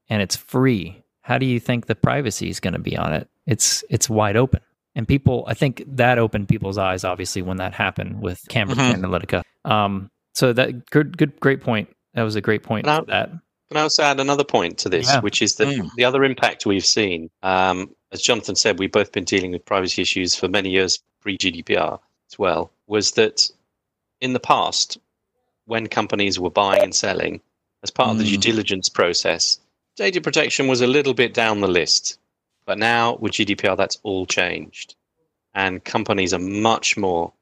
and 0.09 0.23
it's 0.23 0.37
free, 0.37 1.03
how 1.23 1.39
do 1.39 1.47
you 1.47 1.61
think 1.61 1.87
the 1.87 1.95
privacy 1.95 2.49
is 2.49 2.61
going 2.61 2.75
to 2.75 2.81
be 2.81 2.97
on 2.97 3.13
it? 3.13 3.29
It's 3.47 3.85
it's 3.91 4.09
wide 4.09 4.37
open, 4.37 4.61
and 4.95 5.07
people. 5.07 5.45
I 5.47 5.55
think 5.55 5.85
that 5.87 6.19
opened 6.19 6.49
people's 6.49 6.79
eyes, 6.79 7.05
obviously, 7.05 7.43
when 7.43 7.59
that 7.59 7.75
happened 7.75 8.21
with 8.21 8.43
Cambridge 8.49 8.79
mm-hmm. 8.79 9.05
Analytica. 9.05 9.43
Um, 9.65 10.11
so 10.35 10.53
that 10.53 10.89
good, 10.91 11.17
good, 11.17 11.39
great 11.41 11.61
point. 11.61 11.89
That 12.15 12.23
was 12.23 12.37
a 12.37 12.41
great 12.41 12.63
point. 12.63 12.87
Now, 12.87 13.03
that 13.03 13.31
can 13.71 13.77
I 13.77 13.83
also 13.83 14.03
add 14.03 14.19
another 14.19 14.43
point 14.43 14.79
to 14.79 14.89
this, 14.89 15.07
yeah. 15.07 15.21
which 15.21 15.43
is 15.43 15.55
that 15.57 15.69
mm. 15.69 15.89
the 15.97 16.05
other 16.05 16.25
impact 16.25 16.67
we've 16.67 16.85
seen, 16.85 17.31
um, 17.45 17.95
as 18.11 18.21
Jonathan 18.21 18.57
said, 18.57 18.81
we've 18.81 18.91
both 18.91 19.13
been 19.13 19.23
dealing 19.23 19.53
with 19.53 19.65
privacy 19.65 20.03
issues 20.03 20.35
for 20.35 20.49
many 20.49 20.71
years 20.71 20.99
pre 21.21 21.39
GDPR 21.39 22.01
as 22.31 22.39
well, 22.39 22.71
was 22.87 23.13
that 23.13 23.51
in 24.21 24.33
the 24.33 24.41
past, 24.41 24.99
when 25.67 25.87
companies 25.87 26.39
were 26.39 26.51
buying 26.51 26.83
and 26.83 26.95
selling, 26.95 27.41
as 27.83 27.91
part 27.91 28.09
mm. 28.09 28.13
of 28.13 28.19
the 28.19 28.25
due 28.25 28.39
mm. 28.39 28.43
diligence 28.43 28.89
process, 28.89 29.59
data 29.97 30.21
protection 30.21 30.69
was 30.69 30.81
a 30.81 30.87
little 30.87 31.15
bit 31.15 31.35
down 31.35 31.61
the 31.61 31.69
list. 31.69 32.19
But 32.67 32.79
now 32.79 33.17
with 33.17 33.33
GDPR, 33.33 33.77
that's 33.77 33.99
all 34.03 34.27
changed. 34.27 34.95
And 35.55 35.85
companies 35.85 36.33
are 36.33 36.39
much 36.39 36.97
more 36.97 37.33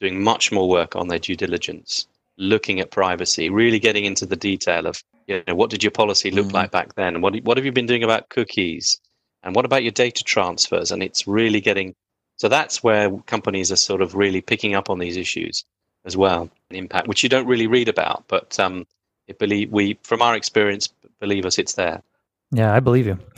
doing 0.00 0.22
much 0.22 0.52
more 0.52 0.68
work 0.68 0.94
on 0.94 1.08
their 1.08 1.18
due 1.18 1.34
diligence, 1.34 2.06
looking 2.36 2.78
at 2.80 2.90
privacy, 2.90 3.50
really 3.50 3.80
getting 3.80 4.04
into 4.04 4.26
the 4.26 4.36
detail 4.36 4.86
of 4.86 5.02
you 5.26 5.42
know, 5.46 5.54
what 5.54 5.70
did 5.70 5.82
your 5.82 5.90
policy 5.90 6.30
look 6.30 6.46
mm. 6.46 6.52
like 6.52 6.70
back 6.70 6.94
then? 6.94 7.20
What, 7.20 7.36
what 7.42 7.56
have 7.56 7.66
you 7.66 7.72
been 7.72 7.86
doing 7.86 8.04
about 8.04 8.28
cookies? 8.30 8.98
And 9.42 9.54
what 9.54 9.64
about 9.64 9.82
your 9.82 9.92
data 9.92 10.24
transfers? 10.24 10.90
And 10.90 11.02
it's 11.02 11.26
really 11.26 11.60
getting 11.60 11.94
so 12.38 12.48
that's 12.48 12.82
where 12.82 13.10
companies 13.26 13.70
are 13.70 13.76
sort 13.76 14.00
of 14.00 14.14
really 14.14 14.40
picking 14.40 14.74
up 14.74 14.88
on 14.88 14.98
these 14.98 15.16
issues 15.16 15.64
as 16.04 16.16
well, 16.16 16.48
impact, 16.70 17.06
which 17.08 17.22
you 17.22 17.28
don't 17.28 17.46
really 17.46 17.66
read 17.66 17.88
about, 17.88 18.24
but 18.28 18.58
um, 18.58 18.86
it 19.26 19.38
believe 19.38 19.70
we, 19.70 19.98
from 20.02 20.22
our 20.22 20.34
experience, 20.34 20.88
believe 21.20 21.44
us, 21.44 21.58
it's 21.58 21.74
there. 21.74 22.02
Yeah, 22.50 22.72
I 22.72 22.80
believe 22.80 23.06
you. 23.06 23.18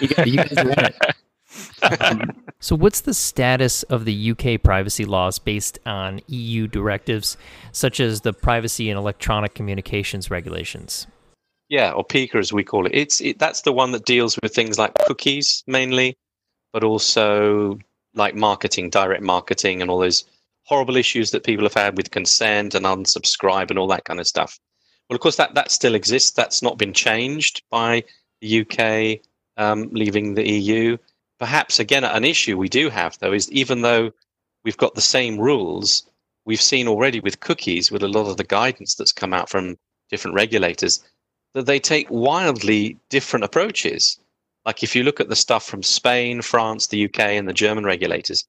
you, 0.00 0.08
guys, 0.08 0.26
you 0.26 0.36
guys 0.36 0.94
um, 2.00 2.44
so, 2.60 2.76
what's 2.76 3.00
the 3.00 3.14
status 3.14 3.82
of 3.84 4.04
the 4.04 4.30
UK 4.30 4.62
privacy 4.62 5.04
laws 5.04 5.38
based 5.38 5.78
on 5.84 6.20
EU 6.28 6.66
directives, 6.66 7.36
such 7.72 8.00
as 8.00 8.20
the 8.20 8.32
Privacy 8.32 8.88
and 8.88 8.98
Electronic 8.98 9.54
Communications 9.54 10.30
Regulations? 10.30 11.06
Yeah, 11.68 11.92
or 11.92 12.04
PECR 12.04 12.38
as 12.38 12.52
we 12.52 12.64
call 12.64 12.86
it. 12.86 12.92
It's 12.94 13.20
it, 13.20 13.38
that's 13.38 13.62
the 13.62 13.72
one 13.72 13.92
that 13.92 14.04
deals 14.04 14.38
with 14.42 14.54
things 14.54 14.78
like 14.78 14.94
cookies 15.06 15.64
mainly, 15.66 16.16
but 16.72 16.84
also 16.84 17.78
like 18.14 18.34
marketing, 18.34 18.90
direct 18.90 19.22
marketing, 19.22 19.82
and 19.82 19.90
all 19.90 19.98
those 19.98 20.24
horrible 20.64 20.96
issues 20.96 21.30
that 21.30 21.44
people 21.44 21.64
have 21.64 21.74
had 21.74 21.96
with 21.96 22.10
consent 22.10 22.74
and 22.74 22.86
unsubscribe 22.86 23.70
and 23.70 23.78
all 23.78 23.88
that 23.88 24.04
kind 24.04 24.20
of 24.20 24.26
stuff. 24.26 24.58
Well, 25.08 25.16
of 25.16 25.20
course, 25.20 25.36
that 25.36 25.54
that 25.54 25.70
still 25.70 25.94
exists. 25.94 26.30
That's 26.30 26.62
not 26.62 26.78
been 26.78 26.92
changed 26.92 27.62
by 27.70 28.04
the 28.40 28.60
UK 28.60 29.20
um, 29.56 29.88
leaving 29.92 30.34
the 30.34 30.48
EU 30.48 30.96
perhaps 31.42 31.80
again 31.80 32.04
an 32.04 32.24
issue 32.24 32.56
we 32.56 32.68
do 32.68 32.88
have 32.88 33.18
though 33.18 33.32
is 33.32 33.50
even 33.50 33.82
though 33.82 34.12
we've 34.62 34.76
got 34.76 34.94
the 34.94 35.00
same 35.00 35.40
rules 35.40 36.08
we've 36.44 36.62
seen 36.62 36.86
already 36.86 37.18
with 37.18 37.40
cookies 37.40 37.90
with 37.90 38.00
a 38.04 38.14
lot 38.16 38.30
of 38.30 38.36
the 38.36 38.44
guidance 38.44 38.94
that's 38.94 39.10
come 39.10 39.34
out 39.34 39.48
from 39.48 39.76
different 40.08 40.36
regulators 40.36 41.02
that 41.54 41.66
they 41.66 41.80
take 41.80 42.06
wildly 42.10 42.96
different 43.08 43.42
approaches 43.42 44.20
like 44.64 44.82
if 44.82 44.94
you 44.94 45.02
look 45.02 45.20
at 45.20 45.28
the 45.28 45.36
stuff 45.36 45.64
from 45.64 45.82
Spain, 45.82 46.40
France, 46.42 46.86
the 46.86 47.04
UK 47.06 47.20
and 47.20 47.48
the 47.48 47.52
German 47.52 47.84
regulators 47.84 48.46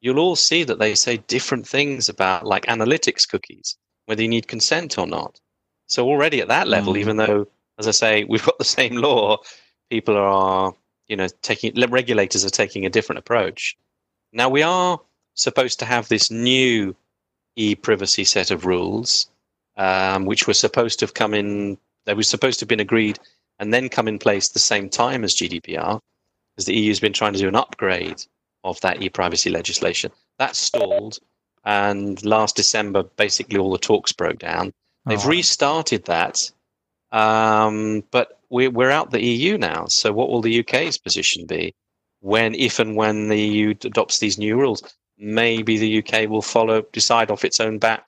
you'll 0.00 0.18
all 0.18 0.36
see 0.36 0.62
that 0.62 0.78
they 0.78 0.94
say 0.94 1.16
different 1.16 1.66
things 1.66 2.08
about 2.08 2.44
like 2.44 2.66
analytics 2.66 3.28
cookies 3.28 3.76
whether 4.04 4.22
you 4.22 4.28
need 4.28 4.46
consent 4.46 4.98
or 4.98 5.06
not 5.06 5.40
so 5.86 6.06
already 6.06 6.40
at 6.40 6.48
that 6.48 6.68
level 6.68 6.92
mm. 6.92 6.98
even 6.98 7.16
though 7.16 7.46
as 7.78 7.88
i 7.88 7.90
say 7.90 8.22
we've 8.24 8.44
got 8.44 8.58
the 8.58 8.64
same 8.64 8.94
law 8.96 9.38
people 9.88 10.16
are 10.16 10.74
you 11.08 11.16
know, 11.16 11.28
taking 11.42 11.72
regulators 11.88 12.44
are 12.44 12.50
taking 12.50 12.84
a 12.84 12.90
different 12.90 13.18
approach. 13.18 13.76
Now 14.32 14.48
we 14.48 14.62
are 14.62 15.00
supposed 15.34 15.78
to 15.80 15.84
have 15.84 16.08
this 16.08 16.30
new 16.30 16.94
e-privacy 17.56 18.24
set 18.24 18.50
of 18.50 18.66
rules, 18.66 19.30
um, 19.76 20.26
which 20.26 20.46
were 20.46 20.54
supposed 20.54 20.98
to 20.98 21.04
have 21.04 21.14
come 21.14 21.34
in. 21.34 21.78
They 22.04 22.14
were 22.14 22.22
supposed 22.22 22.58
to 22.58 22.64
have 22.64 22.68
been 22.68 22.80
agreed 22.80 23.18
and 23.58 23.72
then 23.72 23.88
come 23.88 24.08
in 24.08 24.18
place 24.18 24.48
the 24.48 24.58
same 24.58 24.88
time 24.88 25.24
as 25.24 25.34
GDPR, 25.34 26.00
as 26.58 26.64
the 26.66 26.74
EU 26.74 26.90
has 26.90 27.00
been 27.00 27.12
trying 27.12 27.32
to 27.32 27.38
do 27.38 27.48
an 27.48 27.56
upgrade 27.56 28.22
of 28.64 28.80
that 28.80 29.02
e-privacy 29.02 29.50
legislation. 29.50 30.10
That 30.38 30.56
stalled, 30.56 31.18
and 31.64 32.22
last 32.24 32.56
December, 32.56 33.02
basically 33.02 33.58
all 33.58 33.70
the 33.70 33.78
talks 33.78 34.12
broke 34.12 34.38
down. 34.38 34.72
They've 35.06 35.24
oh. 35.24 35.28
restarted 35.28 36.04
that, 36.06 36.50
um, 37.12 38.04
but 38.10 38.38
we're, 38.50 38.70
we're 38.70 38.90
out 38.90 39.10
the 39.10 39.24
EU 39.24 39.56
now. 39.56 39.86
So 39.86 40.12
what 40.12 40.28
will 40.30 40.42
the 40.42 40.60
UK's 40.60 40.98
position 40.98 41.46
be 41.46 41.74
when, 42.20 42.54
if 42.54 42.78
and 42.78 42.96
when 42.96 43.28
the 43.28 43.40
EU 43.40 43.70
adopts 43.70 44.18
these 44.18 44.38
new 44.38 44.56
rules? 44.56 44.82
Maybe 45.18 45.78
the 45.78 45.98
UK 45.98 46.28
will 46.28 46.42
follow, 46.42 46.82
decide 46.92 47.30
off 47.30 47.44
its 47.44 47.60
own 47.60 47.78
bat 47.78 48.04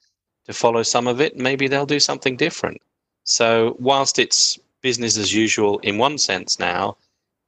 to 0.46 0.52
follow 0.52 0.82
some 0.82 1.06
of 1.06 1.20
it. 1.20 1.36
Maybe 1.36 1.68
they'll 1.68 1.86
do 1.86 2.00
something 2.00 2.36
different. 2.36 2.80
So 3.24 3.76
whilst 3.78 4.18
it's 4.18 4.58
business 4.82 5.16
as 5.16 5.34
usual 5.34 5.78
in 5.80 5.98
one 5.98 6.18
sense 6.18 6.58
now, 6.58 6.96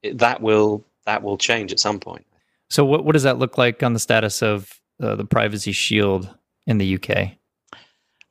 it, 0.03 0.17
that 0.17 0.41
will 0.41 0.83
that 1.05 1.23
will 1.23 1.37
change 1.37 1.71
at 1.71 1.79
some 1.79 1.99
point. 1.99 2.25
So 2.69 2.85
what 2.85 3.05
what 3.05 3.13
does 3.13 3.23
that 3.23 3.39
look 3.39 3.57
like 3.57 3.83
on 3.83 3.93
the 3.93 3.99
status 3.99 4.41
of 4.41 4.79
uh, 5.01 5.15
the 5.15 5.25
privacy 5.25 5.71
shield 5.71 6.29
in 6.67 6.77
the 6.77 6.95
UK? 6.95 7.31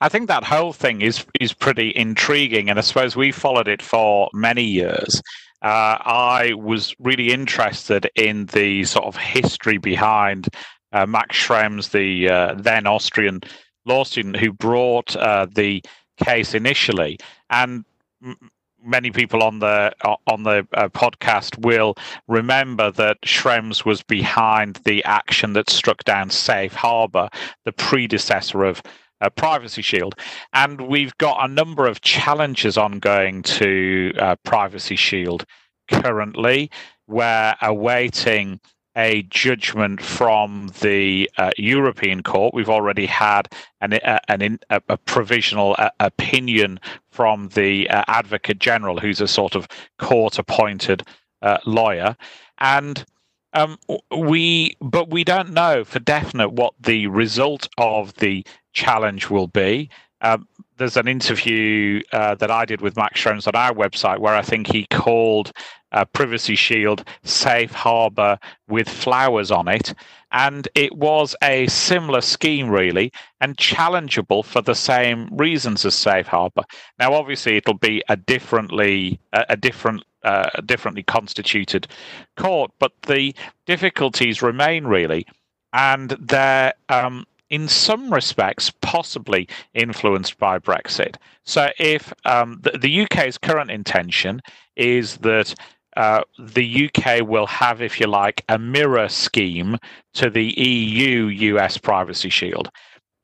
I 0.00 0.08
think 0.08 0.28
that 0.28 0.44
whole 0.44 0.72
thing 0.72 1.02
is 1.02 1.24
is 1.40 1.52
pretty 1.52 1.92
intriguing, 1.94 2.70
and 2.70 2.78
I 2.78 2.82
suppose 2.82 3.16
we 3.16 3.32
followed 3.32 3.68
it 3.68 3.82
for 3.82 4.30
many 4.32 4.64
years. 4.64 5.22
Uh, 5.62 6.00
I 6.00 6.54
was 6.56 6.94
really 6.98 7.32
interested 7.32 8.10
in 8.14 8.46
the 8.46 8.84
sort 8.84 9.04
of 9.04 9.16
history 9.16 9.76
behind 9.76 10.48
uh, 10.92 11.04
Max 11.04 11.36
Schrems, 11.36 11.90
the 11.90 12.30
uh, 12.30 12.54
then 12.54 12.86
Austrian 12.86 13.40
law 13.84 14.04
student 14.04 14.36
who 14.36 14.52
brought 14.52 15.14
uh, 15.16 15.46
the 15.54 15.82
case 16.24 16.54
initially, 16.54 17.18
and 17.50 17.84
m- 18.24 18.50
many 18.84 19.10
people 19.10 19.42
on 19.42 19.58
the 19.58 19.92
on 20.26 20.42
the 20.42 20.66
uh, 20.74 20.88
podcast 20.88 21.58
will 21.58 21.94
remember 22.28 22.90
that 22.92 23.20
Schrems 23.22 23.84
was 23.84 24.02
behind 24.02 24.80
the 24.84 25.04
action 25.04 25.52
that 25.54 25.70
struck 25.70 26.04
down 26.04 26.30
Safe 26.30 26.72
Harbor, 26.72 27.28
the 27.64 27.72
predecessor 27.72 28.64
of 28.64 28.82
uh, 29.20 29.30
Privacy 29.30 29.82
Shield. 29.82 30.14
And 30.52 30.80
we've 30.88 31.16
got 31.18 31.44
a 31.44 31.52
number 31.52 31.86
of 31.86 32.00
challenges 32.00 32.78
ongoing 32.78 33.42
to 33.42 34.12
uh, 34.18 34.36
Privacy 34.44 34.96
Shield 34.96 35.44
currently. 35.90 36.70
We're 37.06 37.54
awaiting 37.60 38.60
a 38.96 39.22
judgment 39.24 40.02
from 40.02 40.70
the 40.80 41.30
uh, 41.38 41.50
European 41.56 42.22
Court. 42.22 42.54
We've 42.54 42.68
already 42.68 43.06
had 43.06 43.48
an, 43.80 43.94
uh, 43.94 44.18
an 44.28 44.58
a, 44.70 44.82
a, 44.88 44.96
provisional 44.96 45.76
uh, 45.78 45.90
opinion 46.00 46.80
from 47.10 47.48
the 47.48 47.88
uh, 47.88 48.04
Advocate 48.08 48.58
General, 48.58 48.98
who's 48.98 49.20
a 49.20 49.28
sort 49.28 49.54
of 49.54 49.68
court 49.98 50.38
appointed 50.38 51.04
uh, 51.42 51.58
lawyer. 51.64 52.16
And 52.58 53.04
um, 53.52 53.78
we, 54.16 54.76
but 54.80 55.10
we 55.10 55.24
don't 55.24 55.50
know 55.50 55.84
for 55.84 55.98
definite 55.98 56.50
what 56.50 56.74
the 56.80 57.06
result 57.08 57.68
of 57.78 58.14
the 58.14 58.44
challenge 58.72 59.30
will 59.30 59.48
be. 59.48 59.90
Um, 60.20 60.46
there's 60.76 60.96
an 60.96 61.08
interview 61.08 62.02
uh, 62.12 62.34
that 62.36 62.50
I 62.50 62.64
did 62.64 62.80
with 62.80 62.96
Max 62.96 63.20
Schrems 63.20 63.46
on 63.46 63.54
our 63.54 63.72
website 63.72 64.18
where 64.18 64.34
I 64.34 64.42
think 64.42 64.66
he 64.66 64.86
called 64.86 65.52
uh, 65.92 66.04
Privacy 66.06 66.54
Shield 66.54 67.04
Safe 67.24 67.72
Harbor 67.72 68.38
with 68.68 68.88
flowers 68.88 69.50
on 69.50 69.68
it. 69.68 69.94
And 70.32 70.68
it 70.74 70.96
was 70.96 71.34
a 71.42 71.66
similar 71.66 72.20
scheme, 72.20 72.70
really, 72.70 73.12
and 73.40 73.56
challengeable 73.56 74.44
for 74.44 74.62
the 74.62 74.74
same 74.74 75.28
reasons 75.32 75.84
as 75.84 75.94
Safe 75.94 76.28
Harbor. 76.28 76.62
Now, 76.98 77.14
obviously, 77.14 77.56
it'll 77.56 77.74
be 77.74 78.02
a 78.08 78.16
differently 78.16 79.18
a, 79.32 79.46
a 79.50 79.56
different 79.56 80.04
uh, 80.22 80.50
differently 80.66 81.02
constituted 81.02 81.88
court, 82.36 82.70
but 82.78 82.92
the 83.02 83.34
difficulties 83.66 84.42
remain 84.42 84.84
really, 84.84 85.26
and 85.72 86.10
they're 86.20 86.74
um, 86.88 87.26
in 87.50 87.66
some 87.66 88.12
respects, 88.12 88.70
possibly 88.80 89.48
influenced 89.74 90.38
by 90.38 90.58
Brexit. 90.58 91.16
So, 91.44 91.70
if 91.78 92.12
um, 92.24 92.60
the, 92.62 92.78
the, 92.78 93.02
UK's 93.02 93.36
current 93.36 93.70
intention 93.70 94.40
is 94.76 95.16
that 95.18 95.54
uh, 95.96 96.22
the 96.38 96.88
UK 96.88 97.26
will 97.26 97.46
have, 97.46 97.82
if 97.82 97.98
you 98.00 98.06
like, 98.06 98.44
a 98.48 98.58
mirror 98.58 99.08
scheme 99.08 99.76
to 100.14 100.30
the 100.30 100.54
EU 100.56 101.26
US 101.54 101.78
Privacy 101.78 102.30
Shield. 102.30 102.70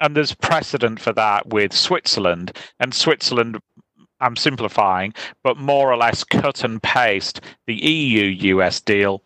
and 0.00 0.14
there's 0.14 0.34
precedent 0.34 1.00
for 1.00 1.12
that 1.14 1.46
with 1.48 1.72
Switzerland. 1.72 2.54
And 2.80 2.92
Switzerland, 2.92 3.58
I'm 4.20 4.36
simplifying, 4.36 5.14
but 5.42 5.56
more 5.56 5.90
or 5.90 5.96
less 5.96 6.22
cut 6.22 6.64
and 6.64 6.82
paste 6.82 7.40
the 7.66 7.74
EU 7.74 8.56
US 8.56 8.80
deal. 8.80 9.22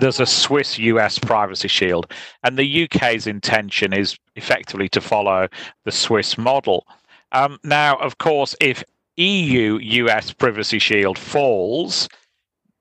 There's 0.00 0.20
a 0.20 0.26
Swiss 0.26 0.78
US 0.78 1.18
privacy 1.18 1.68
shield, 1.68 2.12
and 2.42 2.58
the 2.58 2.84
UK's 2.84 3.26
intention 3.26 3.92
is 3.92 4.18
effectively 4.36 4.88
to 4.90 5.00
follow 5.00 5.48
the 5.84 5.92
Swiss 5.92 6.36
model. 6.36 6.86
Um, 7.32 7.58
now, 7.64 7.96
of 7.96 8.18
course, 8.18 8.54
if 8.60 8.84
EU 9.16 9.78
US 9.78 10.32
privacy 10.32 10.78
shield 10.78 11.18
falls, 11.18 12.08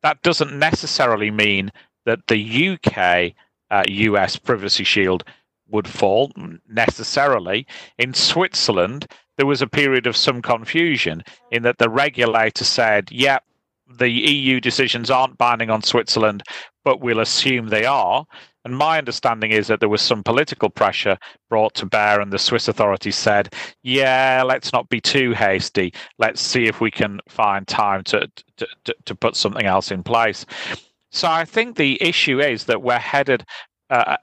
that 0.04 0.22
doesn't 0.22 0.58
necessarily 0.58 1.32
mean 1.32 1.72
that 2.06 2.28
the 2.28 2.70
UK 2.70 3.34
uh, 3.70 3.84
US 3.88 4.36
privacy 4.36 4.84
shield 4.84 5.24
would 5.70 5.88
fall 5.88 6.32
necessarily. 6.68 7.66
In 7.98 8.14
Switzerland, 8.14 9.08
there 9.38 9.46
was 9.46 9.62
a 9.62 9.68
period 9.68 10.06
of 10.06 10.18
some 10.18 10.42
confusion 10.42 11.24
in 11.52 11.64
that 11.64 11.78
the 11.78 11.90
regulator 11.90 12.66
said, 12.66 13.10
yeah, 13.12 13.40
the 13.88 14.10
EU 14.10 14.60
decisions 14.60 15.10
aren't 15.10 15.38
binding 15.38 15.70
on 15.70 15.82
Switzerland, 15.82 16.44
but 16.84 17.02
we'll 17.02 17.20
assume 17.20 17.68
they 17.68 17.86
are. 17.86 18.26
And 18.64 18.78
my 18.78 18.98
understanding 18.98 19.52
is 19.52 19.68
that 19.68 19.80
there 19.80 19.90
was 19.90 20.02
some 20.02 20.24
political 20.24 20.70
pressure 20.70 21.18
brought 21.50 21.74
to 21.76 21.86
bear, 21.86 22.22
and 22.22 22.32
the 22.32 22.40
Swiss 22.40 22.68
authorities 22.68 23.16
said, 23.16 23.54
yeah, 23.84 24.44
let's 24.46 24.72
not 24.72 24.90
be 24.90 25.02
too 25.02 25.32
hasty. 25.34 25.94
Let's 26.20 26.42
see 26.42 26.66
if 26.66 26.80
we 26.80 26.92
can 26.92 27.20
find 27.28 27.68
time 27.68 28.04
to, 28.06 28.30
to, 28.58 28.68
to, 28.86 28.96
to 29.06 29.16
put 29.16 29.36
something 29.36 29.66
else 29.66 29.92
in 29.92 30.04
place. 30.04 30.46
So 31.12 31.28
I 31.28 31.46
think 31.46 31.76
the 31.76 32.02
issue 32.02 32.40
is 32.40 32.66
that 32.66 32.82
we're 32.82 33.00
headed 33.00 33.46
uh, 33.90 34.18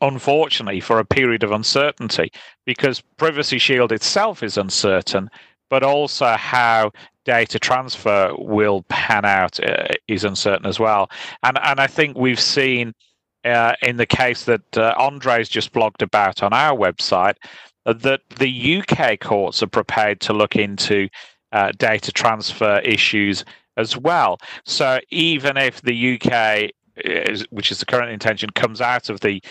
unfortunately, 0.00 0.80
for 0.80 0.98
a 0.98 1.04
period 1.04 1.42
of 1.42 1.52
uncertainty 1.52 2.30
because 2.64 3.00
Privacy 3.16 3.58
Shield 3.58 3.92
itself 3.92 4.42
is 4.42 4.56
uncertain, 4.56 5.30
but 5.68 5.82
also 5.82 6.26
how 6.36 6.92
data 7.24 7.58
transfer 7.58 8.32
will 8.38 8.82
pan 8.88 9.24
out 9.24 9.58
uh, 9.60 9.88
is 10.08 10.24
uncertain 10.24 10.66
as 10.66 10.78
well. 10.78 11.10
And 11.42 11.58
and 11.62 11.80
I 11.80 11.86
think 11.86 12.16
we've 12.16 12.40
seen 12.40 12.94
uh, 13.44 13.74
in 13.82 13.96
the 13.96 14.06
case 14.06 14.44
that 14.44 14.78
uh, 14.78 14.94
Andre's 14.98 15.48
just 15.48 15.72
blogged 15.72 16.02
about 16.02 16.42
on 16.42 16.52
our 16.52 16.76
website 16.76 17.36
that 17.84 18.20
the 18.38 18.82
UK 18.82 19.20
courts 19.20 19.62
are 19.62 19.68
prepared 19.68 20.20
to 20.20 20.32
look 20.32 20.56
into 20.56 21.08
uh, 21.52 21.70
data 21.76 22.10
transfer 22.10 22.80
issues 22.80 23.44
as 23.76 23.96
well. 23.96 24.38
So 24.64 25.00
even 25.10 25.56
if 25.56 25.82
the 25.82 26.14
UK 26.14 26.70
is, 26.96 27.44
which 27.50 27.70
is 27.70 27.80
the 27.80 27.86
current 27.86 28.10
intention, 28.10 28.50
comes 28.50 28.80
out 28.80 29.10
of 29.10 29.20
the 29.20 29.42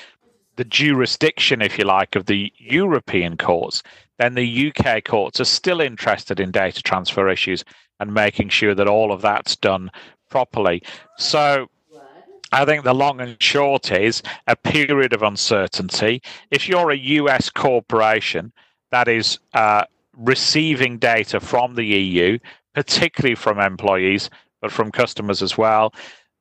the 0.56 0.66
jurisdiction, 0.66 1.64
if 1.64 1.80
you 1.80 1.84
like, 1.84 2.16
of 2.16 2.28
the 2.28 2.54
European 2.58 3.38
courts, 3.38 3.82
then 4.20 4.36
the 4.36 4.72
UK 4.72 5.04
courts 5.04 5.40
are 5.40 5.46
still 5.46 5.82
interested 5.82 6.40
in 6.40 6.52
data 6.52 6.84
transfer 6.84 7.28
issues 7.28 7.64
and 8.00 8.14
making 8.14 8.50
sure 8.50 8.76
that 8.76 8.88
all 8.88 9.12
of 9.12 9.22
that's 9.22 9.56
done 9.56 9.90
properly. 10.30 10.84
So 11.18 11.68
I 12.54 12.66
think 12.66 12.84
the 12.84 12.94
long 12.94 13.20
and 13.20 13.42
short 13.42 13.92
is 13.92 14.22
a 14.46 14.56
period 14.56 15.12
of 15.12 15.24
uncertainty. 15.24 16.22
If 16.52 16.70
you're 16.70 16.92
a 16.92 16.96
US 16.96 17.50
corporation 17.50 18.54
that 18.92 19.08
is 19.08 19.40
uh, 19.56 19.86
receiving 20.16 21.00
data 21.00 21.40
from 21.40 21.74
the 21.74 21.84
EU, 21.84 22.38
particularly 22.76 23.34
from 23.34 23.60
employees, 23.60 24.30
but 24.62 24.72
from 24.72 24.92
customers 24.92 25.42
as 25.42 25.58
well, 25.58 25.96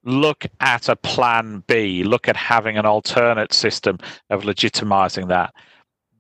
look 0.05 0.45
at 0.61 0.91
a 0.91 0.97
plan 0.97 1.65
B, 1.67 2.05
look 2.05 2.29
at 2.29 2.37
having 2.37 2.77
an 2.77 2.85
alternate 2.85 3.55
system 3.55 3.97
of 4.29 4.43
legitimizing 4.43 5.29
that. 5.29 5.55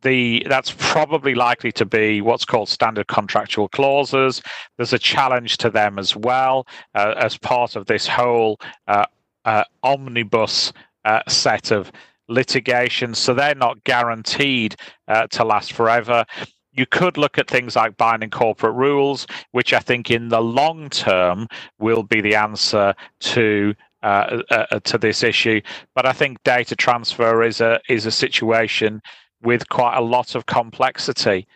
The, 0.00 0.44
that's 0.48 0.74
probably 0.78 1.34
likely 1.34 1.70
to 1.72 1.84
be 1.84 2.22
what's 2.22 2.46
called 2.46 2.70
standard 2.70 3.08
contractual 3.08 3.68
clauses. 3.68 4.42
There's 4.78 4.94
a 4.94 4.98
challenge 4.98 5.58
to 5.58 5.68
them 5.68 5.98
as 5.98 6.16
well 6.16 6.66
uh, 6.94 7.14
as 7.18 7.36
part 7.36 7.76
of 7.76 7.86
this 7.86 8.08
whole 8.08 8.58
uh, 8.88 9.04
uh, 9.44 9.64
omnibus 9.82 10.72
uh, 11.04 11.22
set 11.28 11.70
of 11.70 11.90
litigation. 12.28 13.14
So 13.14 13.34
they're 13.34 13.54
not 13.54 13.82
guaranteed 13.84 14.76
uh, 15.08 15.26
to 15.28 15.44
last 15.44 15.72
forever 15.72 16.24
you 16.72 16.86
could 16.86 17.16
look 17.16 17.38
at 17.38 17.48
things 17.48 17.76
like 17.76 17.96
binding 17.96 18.30
corporate 18.30 18.74
rules, 18.74 19.26
which 19.52 19.72
I 19.72 19.78
think 19.78 20.10
in 20.10 20.28
the 20.28 20.40
long 20.40 20.88
term 20.88 21.48
will 21.78 22.02
be 22.02 22.20
the 22.20 22.34
answer 22.34 22.94
to 23.20 23.74
uh, 24.02 24.42
uh, 24.50 24.66
uh, 24.70 24.80
to 24.80 24.98
this 24.98 25.22
issue. 25.22 25.60
But 25.94 26.06
I 26.06 26.12
think 26.12 26.42
data 26.42 26.74
transfer 26.74 27.42
is 27.42 27.60
a 27.60 27.80
is 27.88 28.06
a 28.06 28.10
situation 28.10 29.00
with 29.42 29.68
quite 29.68 29.96
a 29.96 30.00
lot 30.00 30.34
of 30.34 30.46
complexity. 30.46 31.46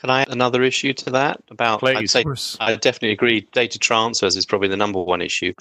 Can 0.00 0.10
I 0.10 0.22
add 0.22 0.28
another 0.28 0.62
issue 0.62 0.92
to 0.92 1.10
that? 1.10 1.40
About 1.50 1.80
Please. 1.80 2.14
I'd 2.14 2.38
say 2.38 2.56
I 2.60 2.76
definitely 2.76 3.12
agree. 3.12 3.48
Data 3.52 3.78
transfers 3.78 4.36
is 4.36 4.44
probably 4.44 4.68
the 4.68 4.76
number 4.76 5.02
one 5.02 5.22
issue. 5.22 5.54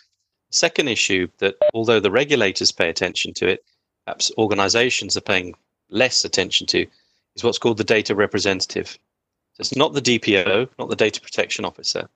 Second 0.51 0.87
issue 0.87 1.27
that 1.39 1.55
although 1.73 1.99
the 1.99 2.11
regulators 2.11 2.71
pay 2.71 2.89
attention 2.89 3.33
to 3.35 3.47
it, 3.47 3.65
perhaps 4.05 4.31
organisations 4.37 5.17
are 5.17 5.21
paying 5.21 5.53
less 5.89 6.23
attention 6.23 6.67
to, 6.67 6.85
is 7.35 7.43
what's 7.43 7.57
called 7.57 7.77
the 7.77 7.83
data 7.83 8.15
representative. 8.15 8.97
So 9.53 9.61
it's 9.61 9.75
not 9.75 9.93
the 9.93 10.01
DPO, 10.01 10.69
not 10.79 10.89
the 10.89 10.95
data 10.95 11.21
protection 11.21 11.65
officer. 11.65 12.09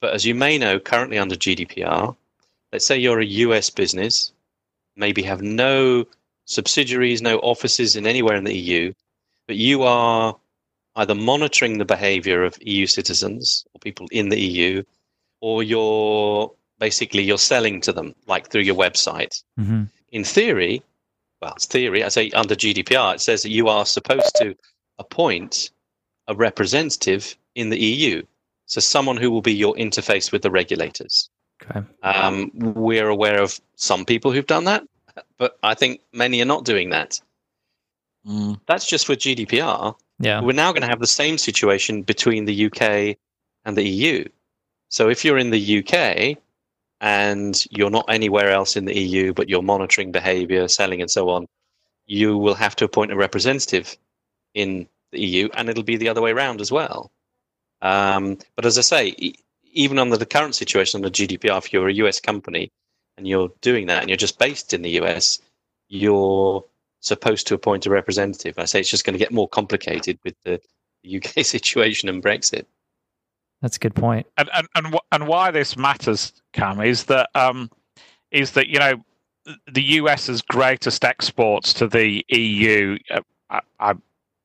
But 0.00 0.14
as 0.14 0.24
you 0.24 0.34
may 0.34 0.58
know, 0.58 0.78
currently 0.78 1.18
under 1.18 1.34
GDPR, 1.34 2.16
let's 2.72 2.86
say 2.86 2.96
you're 2.96 3.20
a 3.20 3.26
US 3.26 3.70
business, 3.70 4.32
maybe 4.96 5.22
have 5.22 5.42
no 5.42 6.06
subsidiaries, 6.44 7.20
no 7.20 7.38
offices 7.38 7.96
in 7.96 8.06
anywhere 8.06 8.36
in 8.36 8.44
the 8.44 8.56
EU, 8.56 8.92
but 9.46 9.56
you 9.56 9.82
are 9.82 10.36
either 10.96 11.14
monitoring 11.14 11.78
the 11.78 11.84
behavior 11.84 12.44
of 12.44 12.56
EU 12.60 12.86
citizens 12.86 13.64
or 13.72 13.78
people 13.80 14.08
in 14.10 14.28
the 14.28 14.40
EU, 14.40 14.82
or 15.40 15.62
you're 15.62 16.52
basically 16.78 17.22
you're 17.22 17.38
selling 17.38 17.80
to 17.82 17.92
them, 17.92 18.14
like 18.26 18.48
through 18.48 18.62
your 18.62 18.74
website. 18.74 19.42
Mm-hmm. 19.58 19.84
In 20.12 20.24
theory, 20.24 20.82
well, 21.40 21.52
it's 21.54 21.66
theory. 21.66 22.04
I 22.04 22.08
say 22.08 22.30
under 22.30 22.54
GDPR, 22.54 23.14
it 23.14 23.20
says 23.20 23.42
that 23.42 23.50
you 23.50 23.68
are 23.68 23.86
supposed 23.86 24.34
to 24.36 24.54
appoint 24.98 25.70
a 26.26 26.34
representative 26.34 27.36
in 27.54 27.70
the 27.70 27.78
EU. 27.78 28.22
So 28.66 28.80
someone 28.80 29.16
who 29.16 29.30
will 29.30 29.42
be 29.42 29.54
your 29.54 29.74
interface 29.74 30.30
with 30.30 30.42
the 30.42 30.50
regulators. 30.50 31.30
Okay. 31.62 31.80
Um, 32.02 32.50
we're 32.54 33.08
aware 33.08 33.42
of 33.42 33.60
some 33.76 34.04
people 34.04 34.30
who've 34.30 34.46
done 34.46 34.64
that, 34.64 34.84
but 35.38 35.58
I 35.62 35.74
think 35.74 36.00
many 36.12 36.40
are 36.40 36.46
not 36.46 36.64
doing 36.64 36.90
that. 36.90 37.20
Mm. 38.26 38.60
That's 38.66 38.86
just 38.86 39.06
for 39.06 39.14
GDPR. 39.14 39.94
Yeah. 40.18 40.40
We're 40.40 40.52
now 40.52 40.72
going 40.72 40.82
to 40.82 40.88
have 40.88 41.00
the 41.00 41.06
same 41.06 41.38
situation 41.38 42.02
between 42.02 42.44
the 42.44 42.66
UK 42.66 43.16
and 43.64 43.76
the 43.76 43.88
EU. 43.88 44.24
So 44.88 45.08
if 45.08 45.24
you're 45.24 45.38
in 45.38 45.50
the 45.50 45.78
UK 45.78 46.38
and 47.00 47.64
you're 47.70 47.90
not 47.90 48.06
anywhere 48.08 48.50
else 48.50 48.76
in 48.76 48.84
the 48.84 48.98
EU, 48.98 49.32
but 49.32 49.48
you're 49.48 49.62
monitoring 49.62 50.12
behavior, 50.12 50.66
selling, 50.68 51.00
and 51.00 51.10
so 51.10 51.30
on, 51.30 51.46
you 52.06 52.36
will 52.36 52.54
have 52.54 52.74
to 52.76 52.84
appoint 52.84 53.12
a 53.12 53.16
representative 53.16 53.96
in 54.54 54.88
the 55.12 55.20
EU, 55.20 55.48
and 55.54 55.68
it'll 55.68 55.82
be 55.82 55.96
the 55.96 56.08
other 56.08 56.22
way 56.22 56.32
around 56.32 56.60
as 56.60 56.72
well. 56.72 57.10
Um, 57.80 58.38
but 58.56 58.66
as 58.66 58.78
I 58.78 58.82
say, 58.82 59.14
even 59.72 59.98
under 59.98 60.16
the 60.16 60.26
current 60.26 60.54
situation 60.54 60.98
under 60.98 61.10
GDPR, 61.10 61.58
if 61.58 61.72
you're 61.72 61.88
a 61.88 61.94
US 61.94 62.20
company 62.20 62.70
and 63.16 63.26
you're 63.26 63.50
doing 63.60 63.86
that 63.86 64.00
and 64.00 64.08
you're 64.08 64.16
just 64.16 64.38
based 64.38 64.74
in 64.74 64.82
the 64.82 65.00
US, 65.02 65.38
you're 65.88 66.64
supposed 67.00 67.46
to 67.46 67.54
appoint 67.54 67.86
a 67.86 67.90
representative. 67.90 68.58
I 68.58 68.64
say 68.64 68.80
it's 68.80 68.90
just 68.90 69.04
going 69.04 69.14
to 69.14 69.18
get 69.18 69.32
more 69.32 69.48
complicated 69.48 70.18
with 70.24 70.34
the 70.44 70.60
UK 71.16 71.44
situation 71.44 72.08
and 72.08 72.22
Brexit. 72.22 72.64
That's 73.62 73.76
a 73.76 73.80
good 73.80 73.94
point. 73.94 74.26
And 74.36 74.48
and 74.54 74.68
and, 74.74 74.96
and 75.12 75.26
why 75.26 75.50
this 75.50 75.76
matters, 75.76 76.32
Cam, 76.52 76.80
is 76.80 77.04
that 77.04 77.28
um, 77.34 77.70
is 78.30 78.52
that 78.52 78.68
you 78.68 78.78
know 78.78 79.02
the 79.72 79.82
US's 79.82 80.42
greatest 80.42 81.04
exports 81.04 81.72
to 81.74 81.88
the 81.88 82.24
EU. 82.28 82.98
Uh, 83.10 83.20
I, 83.50 83.60
I 83.80 83.94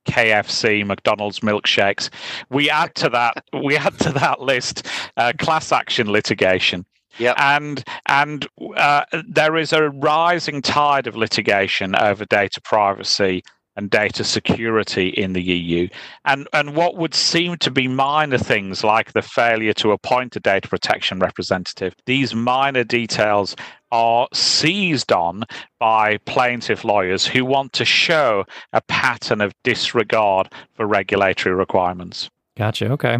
KFC, 0.08 0.86
McDonald's 0.86 1.40
milkshakes. 1.40 2.10
We 2.50 2.68
add 2.68 2.94
to 2.96 3.08
that 3.10 3.44
we 3.62 3.76
add 3.76 3.98
to 4.00 4.10
that 4.12 4.40
list 4.40 4.86
uh, 5.16 5.32
class 5.38 5.72
action 5.72 6.10
litigation. 6.10 6.84
Yeah, 7.18 7.34
and 7.38 7.84
and 8.06 8.46
uh, 8.76 9.04
there 9.28 9.56
is 9.56 9.72
a 9.72 9.90
rising 9.90 10.60
tide 10.62 11.06
of 11.06 11.16
litigation 11.16 11.94
over 11.94 12.24
data 12.24 12.60
privacy 12.60 13.42
and 13.76 13.90
data 13.90 14.24
security 14.24 15.08
in 15.08 15.32
the 15.32 15.42
EU. 15.42 15.88
And, 16.24 16.48
and 16.52 16.76
what 16.76 16.96
would 16.96 17.14
seem 17.14 17.56
to 17.58 17.70
be 17.70 17.88
minor 17.88 18.38
things 18.38 18.84
like 18.84 19.12
the 19.12 19.22
failure 19.22 19.72
to 19.74 19.92
appoint 19.92 20.36
a 20.36 20.40
data 20.40 20.68
protection 20.68 21.18
representative, 21.18 21.94
these 22.06 22.34
minor 22.34 22.84
details 22.84 23.56
are 23.90 24.28
seized 24.32 25.12
on 25.12 25.44
by 25.78 26.18
plaintiff 26.26 26.84
lawyers 26.84 27.26
who 27.26 27.44
want 27.44 27.72
to 27.74 27.84
show 27.84 28.44
a 28.72 28.80
pattern 28.82 29.40
of 29.40 29.52
disregard 29.62 30.50
for 30.74 30.86
regulatory 30.86 31.54
requirements. 31.54 32.28
Gotcha. 32.56 32.90
Okay. 32.90 33.18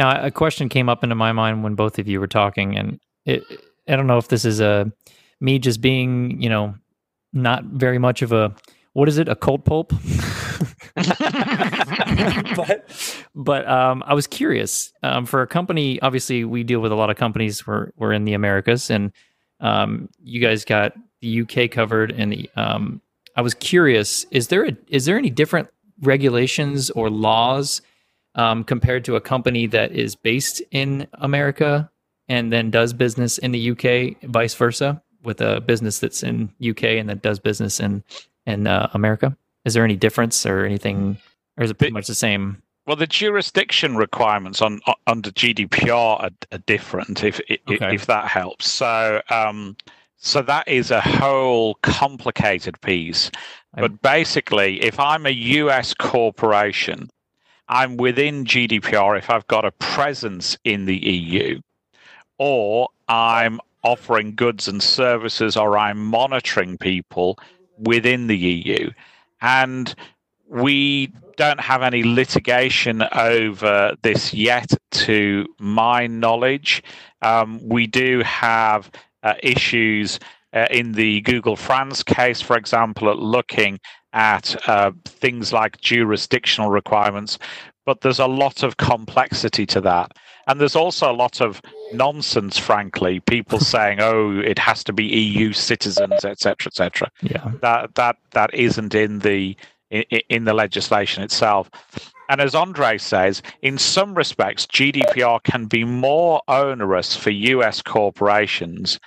Now, 0.00 0.24
a 0.24 0.30
question 0.30 0.70
came 0.70 0.88
up 0.88 1.04
into 1.04 1.14
my 1.14 1.32
mind 1.32 1.62
when 1.62 1.74
both 1.74 1.98
of 1.98 2.08
you 2.08 2.20
were 2.20 2.26
talking, 2.26 2.74
and 2.74 2.98
it, 3.26 3.44
I 3.86 3.96
don't 3.96 4.06
know 4.06 4.16
if 4.16 4.28
this 4.28 4.46
is 4.46 4.58
a 4.58 4.90
me 5.42 5.58
just 5.58 5.82
being, 5.82 6.40
you 6.40 6.48
know, 6.48 6.74
not 7.34 7.64
very 7.64 7.98
much 7.98 8.22
of 8.22 8.32
a 8.32 8.54
what 8.94 9.10
is 9.10 9.18
it, 9.18 9.28
a 9.28 9.36
cult 9.36 9.66
pulp? 9.66 9.90
but 12.56 13.26
but 13.34 13.68
um, 13.68 14.02
I 14.06 14.14
was 14.14 14.26
curious 14.26 14.90
um, 15.02 15.26
for 15.26 15.42
a 15.42 15.46
company. 15.46 16.00
Obviously, 16.00 16.46
we 16.46 16.64
deal 16.64 16.80
with 16.80 16.92
a 16.92 16.96
lot 16.96 17.10
of 17.10 17.18
companies. 17.18 17.66
We're 17.66 17.90
we're 17.98 18.14
in 18.14 18.24
the 18.24 18.32
Americas, 18.32 18.88
and 18.88 19.12
um, 19.60 20.08
you 20.18 20.40
guys 20.40 20.64
got 20.64 20.94
the 21.20 21.42
UK 21.42 21.70
covered. 21.70 22.10
And 22.10 22.32
the, 22.32 22.48
um, 22.56 23.02
I 23.36 23.42
was 23.42 23.52
curious: 23.52 24.24
is 24.30 24.48
there 24.48 24.64
a, 24.64 24.74
is 24.88 25.04
there 25.04 25.18
any 25.18 25.28
different 25.28 25.68
regulations 26.00 26.88
or 26.88 27.10
laws 27.10 27.82
um, 28.34 28.64
compared 28.64 29.04
to 29.04 29.16
a 29.16 29.20
company 29.20 29.66
that 29.66 29.92
is 29.92 30.14
based 30.16 30.62
in 30.70 31.06
America 31.14 31.90
and 32.28 32.52
then 32.52 32.70
does 32.70 32.92
business 32.92 33.38
in 33.38 33.52
the 33.52 33.70
UK, 33.70 34.22
vice 34.30 34.54
versa, 34.54 35.02
with 35.22 35.40
a 35.40 35.60
business 35.60 35.98
that's 35.98 36.22
in 36.22 36.50
UK 36.66 36.84
and 36.84 37.08
that 37.08 37.22
does 37.22 37.38
business 37.38 37.80
in 37.80 38.02
in 38.46 38.66
uh, 38.66 38.88
America? 38.94 39.36
Is 39.64 39.74
there 39.74 39.84
any 39.84 39.96
difference 39.96 40.46
or 40.46 40.64
anything, 40.64 41.18
or 41.56 41.64
is 41.64 41.70
it 41.70 41.74
pretty 41.78 41.92
much 41.92 42.06
the 42.06 42.14
same? 42.14 42.62
Well, 42.86 42.96
the 42.96 43.06
jurisdiction 43.06 43.96
requirements 43.96 44.62
on, 44.62 44.80
on 44.86 44.94
under 45.06 45.30
GDPR 45.30 46.22
are, 46.22 46.30
are 46.52 46.58
different. 46.58 47.22
If 47.22 47.40
if, 47.48 47.60
okay. 47.68 47.94
if 47.94 48.06
that 48.06 48.26
helps, 48.26 48.70
so 48.70 49.20
um, 49.28 49.76
so 50.16 50.42
that 50.42 50.68
is 50.68 50.90
a 50.90 51.00
whole 51.00 51.74
complicated 51.82 52.80
piece. 52.80 53.30
But 53.74 54.02
basically, 54.02 54.82
if 54.82 54.98
I'm 54.98 55.26
a 55.26 55.30
US 55.30 55.94
corporation, 55.94 57.08
I'm 57.70 57.96
within 57.96 58.44
GDPR 58.44 59.16
if 59.16 59.30
I've 59.30 59.46
got 59.46 59.64
a 59.64 59.70
presence 59.70 60.58
in 60.64 60.86
the 60.86 60.96
EU 60.96 61.60
or 62.36 62.88
I'm 63.08 63.60
offering 63.84 64.34
goods 64.34 64.66
and 64.66 64.82
services 64.82 65.56
or 65.56 65.78
I'm 65.78 66.04
monitoring 66.04 66.78
people 66.78 67.38
within 67.78 68.26
the 68.26 68.36
EU. 68.36 68.90
And 69.40 69.94
we 70.48 71.12
don't 71.36 71.60
have 71.60 71.82
any 71.82 72.02
litigation 72.02 73.04
over 73.12 73.94
this 74.02 74.34
yet, 74.34 74.72
to 74.90 75.46
my 75.60 76.08
knowledge. 76.08 76.82
Um, 77.22 77.60
we 77.62 77.86
do 77.86 78.20
have 78.24 78.90
uh, 79.22 79.34
issues 79.44 80.18
uh, 80.52 80.66
in 80.70 80.92
the 80.92 81.20
Google 81.22 81.56
France 81.56 82.02
case, 82.02 82.40
for 82.40 82.56
example, 82.56 83.10
at 83.10 83.18
looking 83.18 83.78
at 84.12 84.56
uh, 84.68 84.90
things 85.04 85.52
like 85.52 85.80
jurisdictional 85.80 86.70
requirements, 86.70 87.38
but 87.86 88.00
there's 88.00 88.18
a 88.18 88.26
lot 88.26 88.62
of 88.62 88.76
complexity 88.76 89.66
to 89.66 89.80
that. 89.80 90.12
And 90.46 90.60
there's 90.60 90.76
also 90.76 91.10
a 91.10 91.14
lot 91.14 91.40
of 91.40 91.62
nonsense, 91.92 92.58
frankly. 92.58 93.20
People 93.20 93.60
saying, 93.74 94.00
"Oh, 94.00 94.38
it 94.38 94.58
has 94.58 94.82
to 94.84 94.92
be 94.92 95.04
EU 95.04 95.52
citizens, 95.52 96.24
etc., 96.24 96.66
etc." 96.66 97.10
Yeah, 97.22 97.52
that 97.62 97.94
that 97.94 98.16
that 98.32 98.52
isn't 98.54 98.94
in 98.94 99.20
the 99.20 99.56
in, 99.90 100.02
in 100.28 100.44
the 100.44 100.54
legislation 100.54 101.22
itself. 101.22 101.70
And 102.28 102.40
as 102.40 102.54
Andre 102.54 102.96
says, 102.96 103.42
in 103.62 103.76
some 103.76 104.14
respects, 104.14 104.64
GDPR 104.66 105.42
can 105.42 105.66
be 105.66 105.82
more 105.82 106.40
onerous 106.46 107.16
for 107.16 107.30
US 107.30 107.82
corporations 107.82 109.00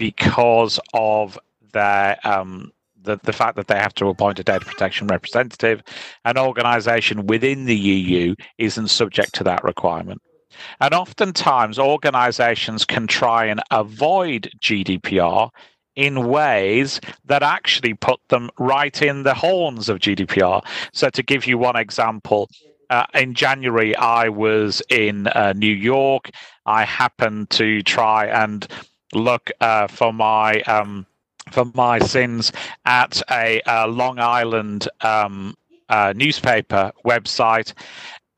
because 0.00 0.80
of 0.94 1.38
their 1.72 2.18
um, 2.24 2.72
the, 3.02 3.20
the 3.22 3.32
fact 3.32 3.56
that 3.56 3.68
they 3.68 3.76
have 3.76 3.94
to 3.94 4.08
appoint 4.08 4.38
a 4.38 4.44
data 4.44 4.64
protection 4.64 5.06
representative. 5.06 5.82
An 6.24 6.36
organization 6.36 7.26
within 7.26 7.66
the 7.66 7.76
EU 7.76 8.34
isn't 8.58 8.88
subject 8.88 9.34
to 9.36 9.44
that 9.44 9.62
requirement. 9.62 10.20
And 10.80 10.92
oftentimes, 10.94 11.78
organizations 11.78 12.84
can 12.84 13.06
try 13.06 13.44
and 13.44 13.62
avoid 13.70 14.50
GDPR 14.58 15.50
in 15.96 16.28
ways 16.28 17.00
that 17.26 17.42
actually 17.42 17.94
put 17.94 18.20
them 18.28 18.50
right 18.58 19.00
in 19.00 19.22
the 19.22 19.34
horns 19.34 19.88
of 19.88 19.98
GDPR. 19.98 20.62
So, 20.92 21.08
to 21.10 21.22
give 21.22 21.46
you 21.46 21.56
one 21.56 21.76
example, 21.76 22.50
uh, 22.90 23.06
in 23.14 23.34
January, 23.34 23.94
I 23.96 24.28
was 24.28 24.82
in 24.90 25.28
uh, 25.28 25.52
New 25.56 25.72
York. 25.72 26.30
I 26.66 26.84
happened 26.84 27.50
to 27.50 27.82
try 27.82 28.26
and 28.26 28.66
look 29.12 29.50
uh, 29.60 29.86
for 29.88 30.12
my 30.12 30.60
um, 30.62 31.06
for 31.50 31.64
my 31.74 31.98
sins 31.98 32.52
at 32.84 33.20
a, 33.30 33.60
a 33.66 33.88
Long 33.88 34.18
Island 34.18 34.88
um, 35.00 35.56
uh, 35.88 36.12
newspaper 36.16 36.92
website, 37.04 37.72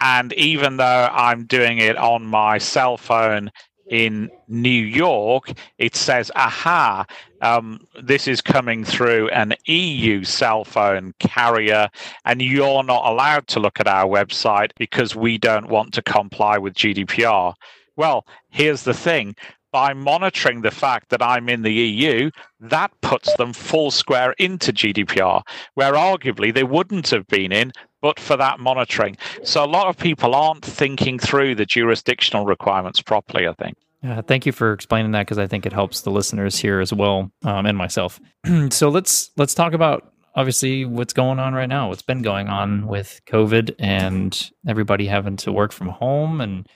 and 0.00 0.32
even 0.34 0.78
though 0.78 1.08
I'm 1.12 1.44
doing 1.44 1.78
it 1.78 1.96
on 1.96 2.24
my 2.26 2.58
cell 2.58 2.96
phone 2.96 3.50
in 3.88 4.30
New 4.48 4.70
York, 4.70 5.52
it 5.76 5.94
says, 5.94 6.30
aha, 6.34 7.04
um, 7.42 7.78
this 8.02 8.26
is 8.26 8.40
coming 8.40 8.84
through 8.84 9.28
an 9.30 9.54
EU 9.66 10.24
cell 10.24 10.64
phone 10.64 11.12
carrier, 11.18 11.88
and 12.24 12.40
you're 12.40 12.82
not 12.84 13.04
allowed 13.04 13.46
to 13.48 13.60
look 13.60 13.80
at 13.80 13.86
our 13.86 14.06
website 14.06 14.70
because 14.78 15.14
we 15.14 15.36
don't 15.36 15.68
want 15.68 15.92
to 15.94 16.02
comply 16.02 16.56
with 16.56 16.74
GDPR. 16.74 17.54
Well, 17.96 18.26
here's 18.48 18.84
the 18.84 18.94
thing 18.94 19.36
by 19.72 19.94
monitoring 19.94 20.60
the 20.60 20.70
fact 20.70 21.08
that 21.08 21.22
I'm 21.22 21.48
in 21.48 21.62
the 21.62 21.72
EU, 21.72 22.30
that 22.60 22.92
puts 23.00 23.34
them 23.36 23.52
full 23.52 23.90
square 23.90 24.34
into 24.38 24.72
GDPR, 24.72 25.42
where 25.74 25.94
arguably 25.94 26.54
they 26.54 26.64
wouldn't 26.64 27.08
have 27.08 27.26
been 27.26 27.50
in 27.50 27.72
but 28.02 28.20
for 28.20 28.36
that 28.36 28.60
monitoring. 28.60 29.16
So 29.44 29.64
a 29.64 29.66
lot 29.66 29.86
of 29.86 29.96
people 29.96 30.34
aren't 30.34 30.64
thinking 30.64 31.18
through 31.18 31.54
the 31.54 31.64
jurisdictional 31.64 32.44
requirements 32.44 33.00
properly, 33.00 33.48
I 33.48 33.54
think. 33.54 33.76
Yeah, 34.02 34.20
thank 34.20 34.44
you 34.44 34.52
for 34.52 34.72
explaining 34.72 35.12
that 35.12 35.22
because 35.22 35.38
I 35.38 35.46
think 35.46 35.64
it 35.64 35.72
helps 35.72 36.00
the 36.00 36.10
listeners 36.10 36.58
here 36.58 36.80
as 36.80 36.92
well, 36.92 37.30
um, 37.44 37.66
and 37.66 37.78
myself. 37.78 38.20
so 38.70 38.88
let's 38.88 39.30
let's 39.36 39.54
talk 39.54 39.72
about 39.72 40.12
obviously 40.34 40.84
what's 40.84 41.12
going 41.12 41.38
on 41.38 41.54
right 41.54 41.68
now. 41.68 41.88
What's 41.88 42.02
been 42.02 42.20
going 42.20 42.48
on 42.48 42.88
with 42.88 43.20
COVID 43.26 43.76
and 43.78 44.50
everybody 44.66 45.06
having 45.06 45.36
to 45.38 45.52
work 45.52 45.70
from 45.70 45.88
home, 45.88 46.40
and 46.40 46.68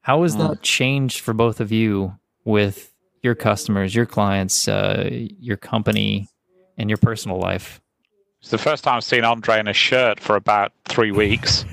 how 0.00 0.22
has 0.22 0.34
mm. 0.34 0.48
that 0.48 0.62
changed 0.62 1.20
for 1.20 1.32
both 1.32 1.60
of 1.60 1.70
you 1.70 2.12
with 2.44 2.92
your 3.22 3.34
customers, 3.34 3.94
your 3.94 4.06
clients, 4.06 4.68
uh, 4.68 5.08
your 5.10 5.56
company, 5.56 6.28
and 6.76 6.90
your 6.90 6.98
personal 6.98 7.38
life? 7.38 7.80
It's 8.40 8.50
the 8.50 8.58
first 8.58 8.84
time 8.84 8.96
I've 8.96 9.04
seen 9.04 9.24
Andre 9.24 9.60
in 9.60 9.68
a 9.68 9.72
shirt 9.72 10.20
for 10.20 10.36
about 10.36 10.72
three 10.84 11.12
weeks. 11.12 11.64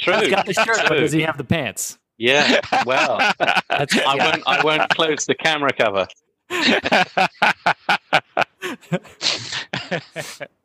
True. 0.00 0.20
He's 0.20 0.30
got 0.30 0.46
the 0.46 0.54
shirt, 0.54 0.78
but 0.88 1.00
does 1.00 1.12
he 1.12 1.20
have 1.22 1.36
the 1.36 1.44
pants? 1.44 1.98
Yeah. 2.16 2.60
Well, 2.86 3.18
I 3.20 4.16
won't. 4.18 4.42
I 4.46 4.64
won't 4.64 4.88
close 4.90 5.26
the 5.26 5.34
camera 5.34 5.72
cover. 5.72 6.06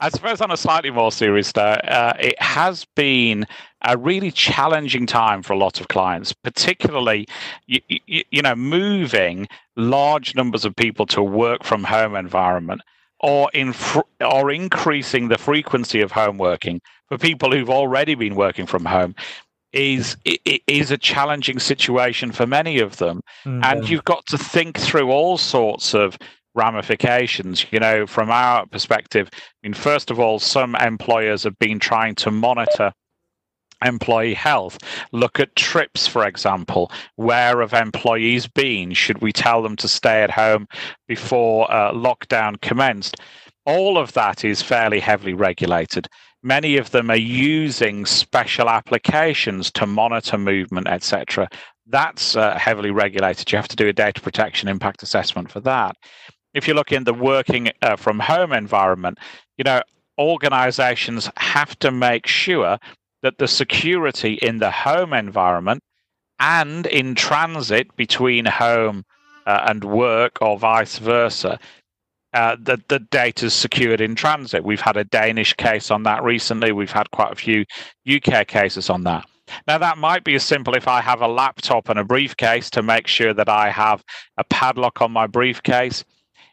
I 0.00 0.08
suppose 0.08 0.40
on 0.40 0.50
a 0.50 0.56
slightly 0.56 0.90
more 0.90 1.12
serious 1.12 1.54
note, 1.54 1.84
uh, 1.86 2.14
it 2.18 2.40
has 2.40 2.86
been 2.96 3.46
a 3.82 3.96
really 3.96 4.30
challenging 4.30 5.06
time 5.06 5.42
for 5.42 5.52
a 5.52 5.58
lot 5.58 5.80
of 5.80 5.88
clients, 5.88 6.32
particularly, 6.32 7.28
you, 7.66 7.80
you, 7.88 8.24
you 8.30 8.42
know, 8.42 8.54
moving 8.54 9.46
large 9.76 10.34
numbers 10.34 10.64
of 10.64 10.74
people 10.74 11.06
to 11.06 11.20
a 11.20 11.24
work 11.24 11.64
from 11.64 11.84
home 11.84 12.16
environment 12.16 12.80
or 13.20 13.50
in 13.52 13.74
or 14.20 14.50
increasing 14.50 15.28
the 15.28 15.38
frequency 15.38 16.00
of 16.00 16.12
home 16.12 16.38
working 16.38 16.80
for 17.08 17.18
people 17.18 17.52
who've 17.52 17.70
already 17.70 18.14
been 18.14 18.34
working 18.34 18.66
from 18.66 18.84
home 18.84 19.14
is 19.72 20.16
is 20.66 20.90
a 20.90 20.98
challenging 20.98 21.58
situation 21.58 22.32
for 22.32 22.46
many 22.46 22.80
of 22.80 22.96
them 22.96 23.20
mm-hmm. 23.44 23.62
and 23.62 23.88
you've 23.88 24.04
got 24.04 24.24
to 24.26 24.36
think 24.36 24.78
through 24.78 25.10
all 25.10 25.38
sorts 25.38 25.94
of 25.94 26.18
ramifications. 26.60 27.64
You 27.72 27.80
know, 27.80 28.06
from 28.06 28.30
our 28.30 28.66
perspective, 28.66 29.28
I 29.32 29.38
mean, 29.62 29.74
first 29.74 30.10
of 30.10 30.20
all, 30.20 30.38
some 30.38 30.74
employers 30.76 31.42
have 31.44 31.58
been 31.58 31.78
trying 31.78 32.14
to 32.16 32.30
monitor 32.30 32.92
employee 33.84 34.34
health. 34.34 34.78
Look 35.12 35.40
at 35.40 35.56
trips, 35.56 36.06
for 36.06 36.26
example. 36.26 36.92
Where 37.16 37.60
have 37.60 37.72
employees 37.72 38.46
been? 38.46 38.92
Should 38.92 39.22
we 39.22 39.32
tell 39.32 39.62
them 39.62 39.76
to 39.76 39.88
stay 39.88 40.22
at 40.22 40.30
home 40.30 40.66
before 41.08 41.70
uh, 41.72 41.92
lockdown 41.92 42.60
commenced? 42.60 43.16
All 43.64 43.96
of 43.96 44.12
that 44.12 44.44
is 44.44 44.62
fairly 44.62 45.00
heavily 45.00 45.34
regulated. 45.34 46.08
Many 46.42 46.76
of 46.78 46.90
them 46.90 47.10
are 47.10 47.16
using 47.16 48.06
special 48.06 48.68
applications 48.68 49.70
to 49.72 49.86
monitor 49.86 50.38
movement, 50.38 50.88
etc. 50.88 51.48
That's 51.86 52.36
uh, 52.36 52.56
heavily 52.56 52.90
regulated. 52.90 53.50
You 53.50 53.56
have 53.56 53.68
to 53.68 53.76
do 53.76 53.88
a 53.88 53.92
data 53.92 54.20
protection 54.20 54.68
impact 54.68 55.02
assessment 55.02 55.50
for 55.50 55.60
that 55.60 55.96
if 56.54 56.66
you 56.66 56.74
look 56.74 56.92
in 56.92 57.04
the 57.04 57.14
working 57.14 57.70
uh, 57.82 57.96
from 57.96 58.18
home 58.18 58.52
environment, 58.52 59.18
you 59.56 59.64
know, 59.64 59.82
organizations 60.18 61.30
have 61.36 61.78
to 61.78 61.90
make 61.90 62.26
sure 62.26 62.78
that 63.22 63.38
the 63.38 63.48
security 63.48 64.34
in 64.34 64.58
the 64.58 64.70
home 64.70 65.12
environment 65.12 65.82
and 66.38 66.86
in 66.86 67.14
transit 67.14 67.94
between 67.96 68.46
home 68.46 69.04
uh, 69.46 69.64
and 69.66 69.84
work 69.84 70.38
or 70.40 70.58
vice 70.58 70.98
versa 70.98 71.58
uh, 72.32 72.56
the, 72.60 72.80
the 72.88 73.00
data 73.00 73.46
is 73.46 73.54
secured 73.54 74.00
in 74.00 74.14
transit. 74.14 74.64
We've 74.64 74.80
had 74.80 74.96
a 74.96 75.04
Danish 75.04 75.54
case 75.54 75.90
on 75.90 76.04
that 76.04 76.22
recently. 76.22 76.72
We've 76.72 76.90
had 76.90 77.10
quite 77.10 77.32
a 77.32 77.36
few 77.36 77.64
UK 78.08 78.46
cases 78.46 78.88
on 78.88 79.02
that. 79.04 79.26
Now, 79.66 79.78
that 79.78 79.98
might 79.98 80.22
be 80.22 80.36
as 80.36 80.44
simple 80.44 80.76
if 80.76 80.86
I 80.86 81.00
have 81.00 81.22
a 81.22 81.28
laptop 81.28 81.88
and 81.88 81.98
a 81.98 82.04
briefcase 82.04 82.70
to 82.70 82.82
make 82.82 83.08
sure 83.08 83.34
that 83.34 83.48
I 83.48 83.70
have 83.70 84.04
a 84.36 84.44
padlock 84.44 85.02
on 85.02 85.10
my 85.10 85.26
briefcase. 85.26 86.04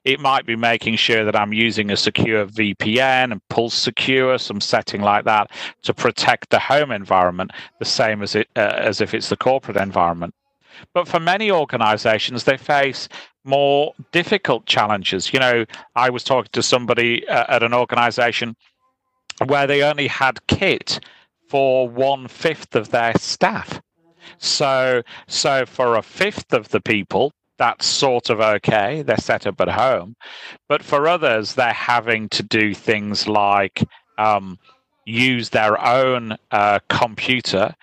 It 0.08 0.22
might 0.22 0.46
be 0.46 0.56
making 0.56 0.96
sure 0.96 1.26
that 1.26 1.36
I'm 1.36 1.52
using 1.52 1.92
a 1.92 1.98
secure 1.98 2.46
VPN 2.46 3.34
and 3.34 3.46
Pulse 3.50 3.74
Secure, 3.74 4.38
some 4.38 4.62
setting 4.62 5.02
like 5.02 5.26
that 5.26 5.52
to 5.82 5.94
protect 5.94 6.50
the 6.50 6.60
home 6.60 6.92
environment, 6.92 7.52
the 7.80 7.84
same 7.84 8.24
as 8.24 8.34
it 8.34 8.48
uh, 8.56 8.72
as 8.78 9.02
if 9.02 9.14
it's 9.14 9.28
the 9.28 9.36
corporate 9.36 9.76
environment. 9.76 10.34
But 10.94 11.10
for 11.10 11.20
many 11.20 11.52
organizations, 11.52 12.46
they 12.46 12.56
face 12.56 13.10
more 13.44 13.94
difficult 14.14 14.66
challenges. 14.66 15.34
You 15.34 15.42
know, 15.42 15.66
I 15.98 16.10
was 16.10 16.24
talking 16.24 16.52
to 16.54 16.64
somebody 16.64 17.28
uh, 17.28 17.44
at 17.50 17.62
an 17.62 17.74
organization 17.74 18.56
where 19.48 19.68
they 19.68 19.84
only 19.84 20.08
had 20.08 20.48
kit 20.48 21.02
for 21.50 21.90
one 21.90 22.30
fifth 22.30 22.78
of 22.78 22.92
their 22.92 23.12
staff. 23.18 23.82
So, 24.38 25.04
so 25.28 25.66
for 25.66 25.98
a 25.98 26.02
fifth 26.02 26.54
of 26.54 26.70
the 26.70 26.80
people, 26.80 27.34
that's 27.58 27.86
sort 27.86 28.30
of 28.30 28.40
okay. 28.40 29.02
They're 29.02 29.18
set 29.18 29.48
up 29.48 29.60
at 29.62 29.70
home, 29.70 30.16
but 30.70 30.84
for 30.84 31.08
others, 31.08 31.56
they're 31.56 31.74
having 31.74 32.30
to 32.30 32.44
do 32.44 32.74
things 32.74 33.28
like 33.28 33.84
um, 34.18 34.60
use 35.06 35.50
their 35.50 35.84
own 35.84 36.38
uh, 36.52 36.80
computer, 36.90 37.74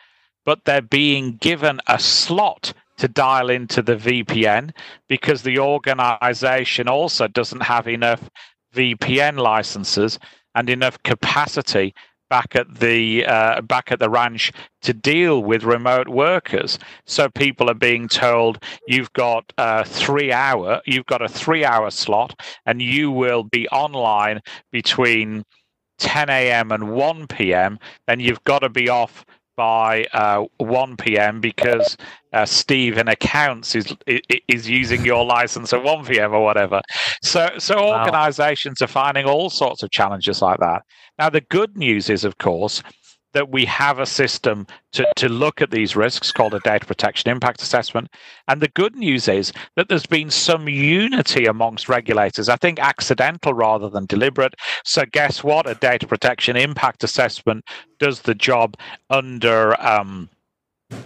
but 0.44 0.64
they're 0.64 0.82
being 0.82 1.36
given 1.36 1.80
a 1.86 1.98
slot 1.98 2.72
to 2.98 3.08
dial 3.08 3.50
into 3.50 3.82
the 3.82 3.96
VPN 3.96 4.72
because 5.08 5.42
the 5.42 5.58
organization 5.58 6.88
also 6.88 7.26
doesn't 7.26 7.62
have 7.62 7.88
enough 7.88 8.30
VPN 8.74 9.38
licenses 9.38 10.18
and 10.54 10.70
enough 10.70 11.02
capacity 11.02 11.94
back 12.30 12.56
at 12.56 12.80
the 12.80 13.24
uh, 13.26 13.60
back 13.62 13.92
at 13.92 13.98
the 13.98 14.10
ranch 14.10 14.52
to 14.82 14.92
deal 14.92 15.42
with 15.42 15.64
remote 15.64 16.08
workers. 16.08 16.78
So 17.06 17.28
people 17.28 17.70
are 17.70 17.74
being 17.74 18.08
told 18.08 18.62
you've 18.88 19.12
got 19.12 19.44
a 19.58 19.84
three 19.84 20.32
hour, 20.32 20.80
you've 20.86 21.06
got 21.06 21.22
a 21.22 21.28
three 21.28 21.64
hour 21.64 21.90
slot, 21.90 22.40
and 22.66 22.80
you 22.80 23.10
will 23.10 23.44
be 23.44 23.68
online 23.68 24.40
between 24.72 25.44
10 25.98 26.28
a.m. 26.28 26.72
and 26.72 26.90
1 26.90 27.26
p.m. 27.28 27.78
Then 28.06 28.20
you've 28.20 28.42
got 28.44 28.60
to 28.60 28.68
be 28.68 28.88
off 28.88 29.24
by 29.56 30.04
uh, 30.12 30.44
1 30.58 30.96
p.m. 30.96 31.40
because 31.40 31.96
uh, 32.32 32.44
Steve 32.44 32.98
in 32.98 33.08
accounts 33.08 33.74
is 33.74 33.94
is 34.48 34.68
using 34.68 35.04
your 35.04 35.24
license 35.24 35.72
at 35.72 35.82
1 35.82 36.04
p.m. 36.06 36.32
or 36.32 36.42
whatever. 36.42 36.80
So 37.22 37.48
so 37.58 37.76
wow. 37.76 38.00
organizations 38.00 38.82
are 38.82 38.88
finding 38.88 39.26
all 39.26 39.50
sorts 39.50 39.82
of 39.82 39.90
challenges 39.90 40.42
like 40.42 40.58
that. 40.58 40.82
Now 41.18 41.30
the 41.30 41.40
good 41.40 41.76
news 41.76 42.10
is, 42.10 42.24
of 42.24 42.38
course, 42.38 42.82
that 43.34 43.50
we 43.50 43.64
have 43.66 43.98
a 43.98 44.06
system 44.06 44.66
to, 44.92 45.06
to 45.16 45.28
look 45.28 45.60
at 45.60 45.70
these 45.70 45.94
risks 45.94 46.32
called 46.32 46.54
a 46.54 46.60
data 46.60 46.86
protection 46.86 47.30
impact 47.30 47.60
assessment. 47.60 48.08
And 48.48 48.62
the 48.62 48.68
good 48.68 48.94
news 48.96 49.28
is 49.28 49.52
that 49.76 49.88
there's 49.88 50.06
been 50.06 50.30
some 50.30 50.68
unity 50.68 51.44
amongst 51.44 51.88
regulators, 51.88 52.48
I 52.48 52.56
think 52.56 52.78
accidental 52.78 53.52
rather 53.52 53.90
than 53.90 54.06
deliberate. 54.06 54.54
So, 54.84 55.04
guess 55.04 55.44
what? 55.44 55.68
A 55.68 55.74
data 55.74 56.06
protection 56.06 56.56
impact 56.56 57.04
assessment 57.04 57.64
does 57.98 58.22
the 58.22 58.34
job 58.34 58.76
under. 59.10 59.80
Um, 59.84 60.30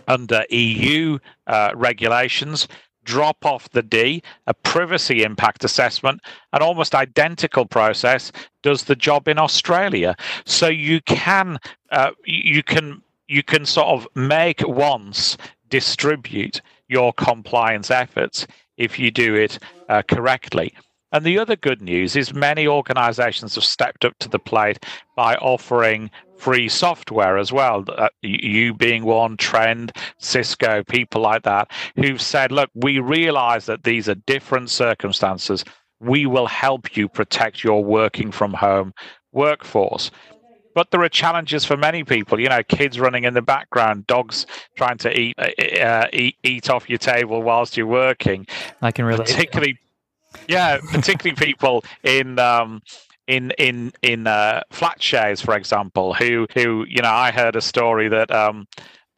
under 0.07 0.45
EU 0.51 1.19
uh, 1.47 1.71
regulations, 1.75 2.69
drop 3.09 3.47
off 3.47 3.71
the 3.71 3.83
D, 3.83 4.23
a 4.47 4.53
privacy 4.53 5.23
impact 5.23 5.65
assessment, 5.65 6.21
an 6.53 6.61
almost 6.61 6.95
identical 6.95 7.65
process 7.65 8.31
does 8.63 8.85
the 8.85 8.95
job 8.95 9.29
in 9.29 9.39
Australia. 9.39 10.15
So 10.45 10.69
you 10.69 11.01
can 11.01 11.59
uh, 11.91 12.11
you 12.27 12.63
can 12.63 13.03
you 13.27 13.43
can 13.43 13.65
sort 13.65 13.89
of 13.89 14.07
make 14.15 14.61
once 14.69 15.39
distribute 15.71 16.61
your 16.89 17.15
compliance 17.15 17.91
efforts 17.91 18.47
if 18.77 18.99
you 18.99 19.11
do 19.11 19.35
it 19.35 19.59
uh, 19.89 20.03
correctly. 20.03 20.75
And 21.11 21.25
the 21.25 21.39
other 21.39 21.57
good 21.57 21.81
news 21.81 22.15
is 22.15 22.35
many 22.35 22.67
organizations 22.67 23.55
have 23.55 23.65
stepped 23.65 24.05
up 24.05 24.19
to 24.19 24.29
the 24.29 24.39
plate 24.39 24.85
by 25.17 25.37
offering 25.37 26.11
free 26.39 26.69
software 26.69 27.37
as 27.37 27.53
well. 27.53 27.85
Uh, 27.89 28.09
you 28.23 28.73
being 28.73 29.05
one, 29.05 29.37
Trend, 29.37 29.93
Cisco, 30.19 30.83
people 30.85 31.21
like 31.21 31.43
that, 31.43 31.71
who've 31.97 32.23
said, 32.23 32.53
look, 32.53 32.71
we 32.75 33.01
realize 33.01 33.67
that 33.67 33.85
these 33.85 34.09
are 34.09 34.15
different 34.15 34.71
circumstances. 34.71 35.65
We 36.01 36.27
will 36.27 36.47
help 36.47 36.97
you 36.97 37.09
protect 37.09 37.65
your 37.65 37.85
working 37.85 38.31
from 38.31 38.55
home 38.55 38.95
workforce. 39.33 40.11
But 40.75 40.93
there 40.93 41.03
are 41.03 41.09
challenges 41.09 41.65
for 41.65 41.77
many 41.77 42.05
people. 42.05 42.39
You 42.39 42.49
know, 42.49 42.63
kids 42.63 43.01
running 43.01 43.25
in 43.25 43.35
the 43.35 43.43
background, 43.43 44.07
dogs 44.07 44.47
trying 44.77 44.99
to 44.99 45.19
eat 45.19 45.35
uh, 45.37 45.83
uh 45.83 46.07
eat, 46.13 46.37
eat 46.45 46.71
off 46.71 46.89
your 46.89 46.99
table 46.99 47.43
whilst 47.43 47.77
you're 47.77 47.87
working. 47.87 48.47
I 48.81 48.93
can 48.93 49.05
relate. 49.05 49.27
Particularly 49.27 49.79
yeah, 50.47 50.79
particularly 50.93 51.35
people 51.35 51.85
in 52.05 52.39
um, 52.39 52.83
in 53.29 53.53
in 53.59 53.93
in 54.03 54.27
uh, 54.27 54.63
flat 54.71 55.01
shares, 55.01 55.41
for 55.41 55.55
example, 55.55 56.15
who 56.15 56.47
who 56.55 56.85
you 56.89 57.03
know 57.03 57.13
I 57.13 57.31
heard 57.31 57.55
a 57.55 57.61
story 57.61 58.09
that 58.09 58.31
um, 58.33 58.67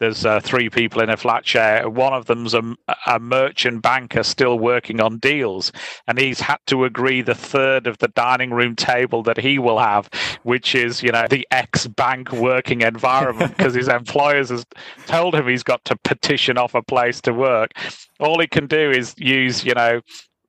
there's 0.00 0.24
uh, 0.24 0.40
three 0.40 0.68
people 0.68 1.00
in 1.02 1.10
a 1.10 1.16
flat 1.16 1.46
share. 1.46 1.88
One 1.88 2.12
of 2.14 2.26
them's 2.26 2.54
a, 2.54 2.62
a 3.06 3.20
merchant 3.20 3.82
banker 3.82 4.22
still 4.22 4.58
working 4.58 5.00
on 5.00 5.18
deals, 5.18 5.72
and 6.08 6.18
he's 6.18 6.40
had 6.40 6.58
to 6.66 6.84
agree 6.84 7.22
the 7.22 7.34
third 7.34 7.86
of 7.86 7.98
the 7.98 8.08
dining 8.08 8.50
room 8.50 8.74
table 8.74 9.22
that 9.22 9.38
he 9.38 9.58
will 9.58 9.78
have, 9.78 10.10
which 10.42 10.74
is 10.74 11.02
you 11.02 11.12
know 11.12 11.26
the 11.30 11.46
ex 11.52 11.86
bank 11.86 12.32
working 12.32 12.80
environment 12.80 13.56
because 13.56 13.74
his 13.74 13.88
employers 14.00 14.48
has 14.48 14.64
told 15.06 15.34
him 15.34 15.46
he's 15.46 15.62
got 15.62 15.84
to 15.84 15.96
petition 15.96 16.58
off 16.58 16.74
a 16.74 16.82
place 16.82 17.20
to 17.20 17.32
work. 17.32 17.70
All 18.18 18.40
he 18.40 18.48
can 18.48 18.66
do 18.66 18.90
is 18.90 19.14
use 19.18 19.64
you 19.64 19.74
know 19.74 20.00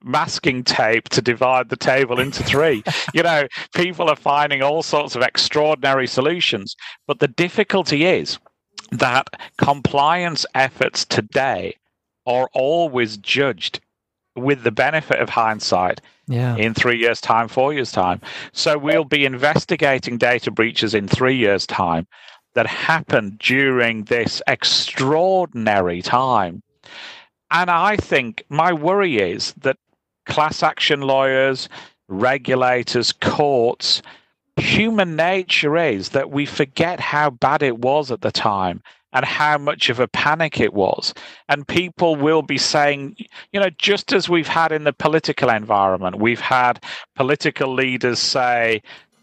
masking 0.04 0.64
tape 0.64 1.10
to 1.10 1.22
divide 1.22 1.70
the 1.70 1.78
table 1.78 2.20
into 2.20 2.44
three. 2.44 2.84
you 3.14 3.24
know, 3.24 3.48
people 3.76 4.10
are 4.10 4.16
finding 4.16 4.62
all 4.62 4.84
sorts 4.84 5.16
of 5.16 5.22
extraordinary 5.22 6.08
solutions. 6.08 6.76
But 7.08 7.20
the 7.20 7.28
difficulty 7.28 8.06
is 8.06 8.40
that 8.92 9.28
compliance 9.58 10.46
efforts 10.56 11.06
today 11.06 11.76
are 12.26 12.50
always 12.54 13.18
judged 13.18 13.80
with 14.36 14.64
the 14.64 14.72
benefit 14.72 15.20
of 15.20 15.30
hindsight 15.30 16.02
yeah. 16.28 16.56
in 16.56 16.74
three 16.74 16.98
years' 16.98 17.22
time, 17.22 17.48
four 17.48 17.74
years' 17.74 17.92
time. 17.92 18.22
So 18.54 18.78
we'll 18.78 19.04
be 19.04 19.26
investigating 19.26 20.18
data 20.18 20.52
breaches 20.52 20.94
in 20.94 21.08
three 21.08 21.36
years' 21.36 21.66
time 21.66 22.08
that 22.54 22.68
happened 22.68 23.40
during 23.40 24.06
this 24.06 24.42
extraordinary 24.48 26.02
time. 26.02 26.62
And 27.50 27.70
I 27.70 27.98
think 27.98 28.44
my 28.50 28.72
worry 28.72 29.18
is 29.20 29.54
that 29.54 29.78
class 30.32 30.64
action 30.64 31.02
lawyers, 31.02 31.68
regulators, 32.08 33.12
courts. 33.12 34.02
Human 34.56 35.18
nature 35.18 35.76
is 35.76 36.10
that 36.10 36.32
we 36.32 36.46
forget 36.46 37.02
how 37.02 37.32
bad 37.32 37.62
it 37.62 37.80
was 37.80 38.12
at 38.12 38.22
the 38.22 38.32
time 38.32 38.82
and 39.12 39.26
how 39.26 39.58
much 39.58 39.90
of 39.90 40.00
a 40.00 40.08
panic 40.08 40.62
it 40.62 40.74
was. 40.74 41.14
And 41.50 41.68
people 41.68 42.16
will 42.16 42.44
be 42.44 42.58
saying, 42.58 43.18
you 43.52 43.60
know, 43.60 43.70
just 43.78 44.14
as 44.14 44.30
we've 44.30 44.48
had 44.48 44.72
in 44.72 44.86
the 44.86 44.94
political 44.94 45.50
environment, 45.50 46.20
we've 46.20 46.40
had 46.40 46.82
political 47.18 47.74
leaders 47.74 48.20
say, 48.20 48.82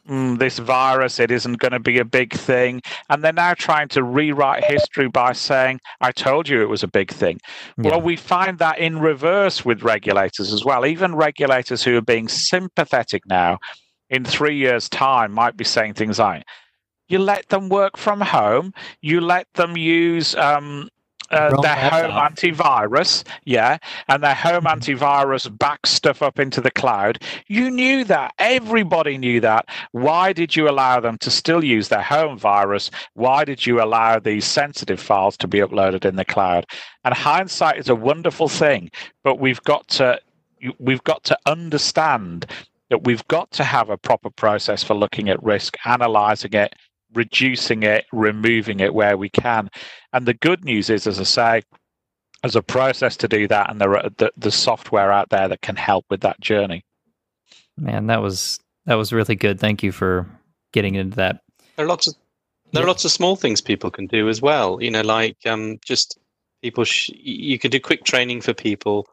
mm, 0.08 0.38
this 0.38 0.58
virus, 0.58 1.20
it 1.20 1.30
isn't 1.30 1.58
going 1.58 1.72
to 1.72 1.80
be 1.80 1.98
a 1.98 2.04
big 2.04 2.32
thing. 2.32 2.80
And 3.08 3.22
they're 3.22 3.32
now 3.32 3.54
trying 3.54 3.88
to 3.88 4.02
rewrite 4.02 4.64
history 4.64 5.08
by 5.08 5.32
saying, 5.32 5.80
I 6.00 6.12
told 6.12 6.48
you 6.48 6.62
it 6.62 6.68
was 6.68 6.82
a 6.82 6.88
big 6.88 7.10
thing. 7.10 7.40
Yeah. 7.76 7.90
Well, 7.90 8.00
we 8.00 8.16
find 8.16 8.58
that 8.58 8.78
in 8.78 8.98
reverse 8.98 9.64
with 9.64 9.82
regulators 9.82 10.52
as 10.52 10.64
well. 10.64 10.86
Even 10.86 11.14
regulators 11.14 11.82
who 11.82 11.96
are 11.96 12.02
being 12.02 12.28
sympathetic 12.28 13.22
now 13.26 13.58
in 14.10 14.24
three 14.24 14.56
years' 14.56 14.88
time 14.88 15.32
might 15.32 15.56
be 15.56 15.64
saying 15.64 15.94
things 15.94 16.18
like, 16.18 16.44
you 17.08 17.18
let 17.18 17.48
them 17.48 17.68
work 17.68 17.96
from 17.96 18.20
home. 18.20 18.74
You 19.00 19.20
let 19.20 19.46
them 19.54 19.76
use 19.76 20.34
um, 20.34 20.88
uh, 21.30 21.60
their 21.60 21.76
home 21.76 22.10
up. 22.10 22.32
antivirus, 22.32 23.24
yeah, 23.44 23.78
and 24.08 24.22
their 24.22 24.34
home 24.34 24.64
mm-hmm. 24.64 24.78
antivirus 24.78 25.56
backs 25.58 25.90
stuff 25.90 26.22
up 26.22 26.38
into 26.38 26.60
the 26.60 26.70
cloud. 26.70 27.22
You 27.46 27.70
knew 27.70 28.04
that. 28.04 28.34
Everybody 28.38 29.18
knew 29.18 29.40
that. 29.40 29.68
Why 29.92 30.32
did 30.32 30.56
you 30.56 30.68
allow 30.68 31.00
them 31.00 31.18
to 31.18 31.30
still 31.30 31.64
use 31.64 31.88
their 31.88 32.02
home 32.02 32.38
virus? 32.38 32.90
Why 33.14 33.44
did 33.44 33.66
you 33.66 33.82
allow 33.82 34.18
these 34.18 34.44
sensitive 34.44 35.00
files 35.00 35.36
to 35.38 35.48
be 35.48 35.58
uploaded 35.58 36.04
in 36.04 36.16
the 36.16 36.24
cloud? 36.24 36.66
And 37.04 37.14
hindsight 37.14 37.78
is 37.78 37.88
a 37.88 37.94
wonderful 37.94 38.48
thing, 38.48 38.90
but 39.22 39.38
we've 39.38 39.62
got 39.62 39.88
to 39.88 40.20
we've 40.78 41.04
got 41.04 41.22
to 41.24 41.38
understand 41.46 42.46
that 42.90 43.04
we've 43.04 43.26
got 43.28 43.50
to 43.52 43.64
have 43.64 43.90
a 43.90 43.98
proper 43.98 44.30
process 44.30 44.82
for 44.82 44.94
looking 44.94 45.28
at 45.28 45.42
risk, 45.42 45.76
analyzing 45.84 46.54
it, 46.54 46.74
reducing 47.14 47.82
it, 47.82 48.06
removing 48.12 48.80
it 48.80 48.94
where 48.94 49.16
we 49.16 49.28
can. 49.28 49.70
And 50.12 50.26
the 50.26 50.34
good 50.34 50.64
news 50.64 50.88
is, 50.90 51.06
as 51.06 51.20
I 51.20 51.24
say, 51.24 51.62
there's 52.42 52.56
a 52.56 52.62
process 52.62 53.16
to 53.18 53.28
do 53.28 53.48
that, 53.48 53.70
and 53.70 53.80
there 53.80 53.96
are 53.96 54.10
the, 54.16 54.32
the 54.36 54.50
software 54.50 55.12
out 55.12 55.28
there 55.30 55.48
that 55.48 55.60
can 55.60 55.76
help 55.76 56.06
with 56.08 56.20
that 56.20 56.40
journey. 56.40 56.84
Man, 57.76 58.06
that 58.06 58.22
was 58.22 58.58
that 58.86 58.94
was 58.94 59.12
really 59.12 59.34
good. 59.34 59.60
Thank 59.60 59.82
you 59.82 59.92
for 59.92 60.26
getting 60.72 60.94
into 60.94 61.16
that. 61.16 61.42
There 61.76 61.84
are 61.84 61.88
lots 61.88 62.06
of 62.06 62.14
there 62.72 62.82
are 62.84 62.86
lots 62.86 63.04
of 63.04 63.10
small 63.10 63.36
things 63.36 63.60
people 63.60 63.90
can 63.90 64.06
do 64.06 64.28
as 64.28 64.40
well. 64.42 64.82
You 64.82 64.90
know, 64.90 65.02
like 65.02 65.36
um, 65.46 65.78
just 65.84 66.18
people. 66.62 66.84
Sh- 66.84 67.10
you 67.14 67.58
can 67.58 67.70
do 67.70 67.80
quick 67.80 68.04
training 68.04 68.40
for 68.40 68.54
people, 68.54 69.06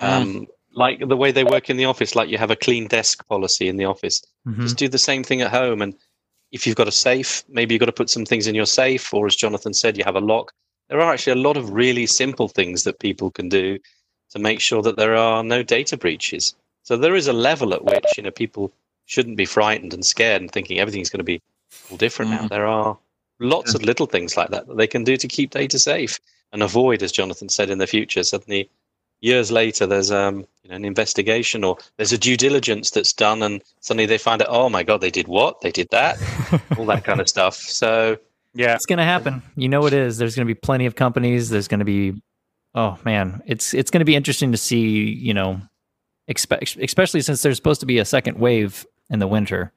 Mm. 0.00 0.06
um, 0.22 0.46
like 0.74 0.98
the 1.08 1.16
way 1.16 1.32
they 1.32 1.44
work 1.44 1.70
in 1.70 1.78
the 1.78 1.86
office. 1.86 2.14
Like 2.14 2.28
you 2.28 2.36
have 2.38 2.50
a 2.50 2.56
clean 2.56 2.86
desk 2.86 3.26
policy 3.28 3.66
in 3.68 3.78
the 3.78 3.86
office. 3.86 4.22
Mhm. 4.46 4.60
Just 4.62 4.76
do 4.76 4.88
the 4.88 4.98
same 4.98 5.24
thing 5.24 5.40
at 5.40 5.50
home. 5.50 5.80
And 5.80 5.94
if 6.56 6.66
you've 6.66 6.76
got 6.76 6.88
a 6.88 6.92
safe, 6.92 7.44
maybe 7.48 7.74
you've 7.74 7.80
got 7.80 7.86
to 7.86 8.00
put 8.00 8.08
some 8.08 8.24
things 8.24 8.46
in 8.46 8.54
your 8.54 8.66
safe, 8.66 9.12
or 9.12 9.26
as 9.26 9.36
Jonathan 9.36 9.74
said, 9.74 9.98
you 9.98 10.04
have 10.04 10.16
a 10.16 10.20
lock. 10.20 10.52
There 10.88 11.00
are 11.00 11.12
actually 11.12 11.34
a 11.34 11.44
lot 11.48 11.58
of 11.58 11.70
really 11.70 12.06
simple 12.06 12.48
things 12.48 12.84
that 12.84 12.98
people 12.98 13.30
can 13.30 13.50
do 13.50 13.78
to 14.30 14.38
make 14.38 14.60
sure 14.60 14.82
that 14.82 14.96
there 14.96 15.14
are 15.14 15.44
no 15.44 15.62
data 15.62 15.98
breaches. 15.98 16.54
So 16.82 16.96
there 16.96 17.14
is 17.14 17.28
a 17.28 17.32
level 17.34 17.74
at 17.74 17.84
which 17.84 18.16
you 18.16 18.22
know 18.22 18.30
people 18.30 18.72
shouldn't 19.04 19.36
be 19.36 19.44
frightened 19.44 19.92
and 19.92 20.04
scared 20.04 20.40
and 20.40 20.50
thinking 20.50 20.78
everything's 20.78 21.10
going 21.10 21.18
to 21.18 21.24
be 21.24 21.42
all 21.90 21.98
different 21.98 22.30
now. 22.30 22.44
Mm. 22.44 22.48
There 22.48 22.66
are 22.66 22.98
lots 23.38 23.74
of 23.74 23.82
little 23.82 24.06
things 24.06 24.36
like 24.36 24.48
that 24.50 24.66
that 24.66 24.76
they 24.78 24.86
can 24.86 25.04
do 25.04 25.16
to 25.18 25.28
keep 25.28 25.50
data 25.50 25.78
safe 25.78 26.18
and 26.52 26.62
avoid, 26.62 27.02
as 27.02 27.12
Jonathan 27.12 27.50
said, 27.50 27.68
in 27.68 27.78
the 27.78 27.86
future. 27.86 28.24
Suddenly, 28.24 28.70
years 29.20 29.50
later, 29.50 29.86
there's 29.86 30.10
um, 30.10 30.46
you 30.62 30.70
know, 30.70 30.76
an 30.76 30.84
investigation 30.84 31.64
or 31.64 31.78
there's 31.96 32.12
a 32.12 32.18
due 32.18 32.36
diligence 32.36 32.90
that's 32.90 33.12
done, 33.12 33.42
and 33.42 33.62
suddenly 33.80 34.06
they 34.06 34.18
find 34.18 34.42
out, 34.42 34.48
oh 34.50 34.68
my 34.68 34.82
god, 34.82 35.00
they 35.00 35.10
did 35.10 35.28
what? 35.28 35.60
They 35.60 35.70
did 35.70 35.88
that, 35.90 36.18
all 36.78 36.86
that 36.86 37.04
kind 37.04 37.20
of 37.20 37.28
stuff. 37.28 37.56
So 37.56 38.18
Yeah. 38.54 38.74
It's 38.74 38.86
going 38.86 38.98
to 38.98 39.04
happen. 39.04 39.42
You 39.56 39.68
know 39.68 39.86
it 39.86 39.92
is. 39.92 40.18
There's 40.18 40.34
going 40.36 40.46
to 40.46 40.54
be 40.54 40.58
plenty 40.58 40.86
of 40.86 40.94
companies. 40.94 41.50
There's 41.50 41.68
going 41.68 41.80
to 41.80 41.84
be, 41.84 42.20
oh 42.74 42.98
man, 43.04 43.42
it's 43.46 43.74
it's 43.74 43.90
going 43.90 44.00
to 44.00 44.04
be 44.06 44.16
interesting 44.16 44.52
to 44.52 44.58
see. 44.58 45.12
You 45.12 45.34
know, 45.34 45.60
expe- 46.28 46.82
especially 46.82 47.20
since 47.22 47.42
there's 47.42 47.56
supposed 47.56 47.80
to 47.80 47.86
be 47.86 47.98
a 47.98 48.04
second 48.04 48.38
wave 48.38 48.86
in 49.10 49.18
the 49.18 49.26
winter, 49.26 49.72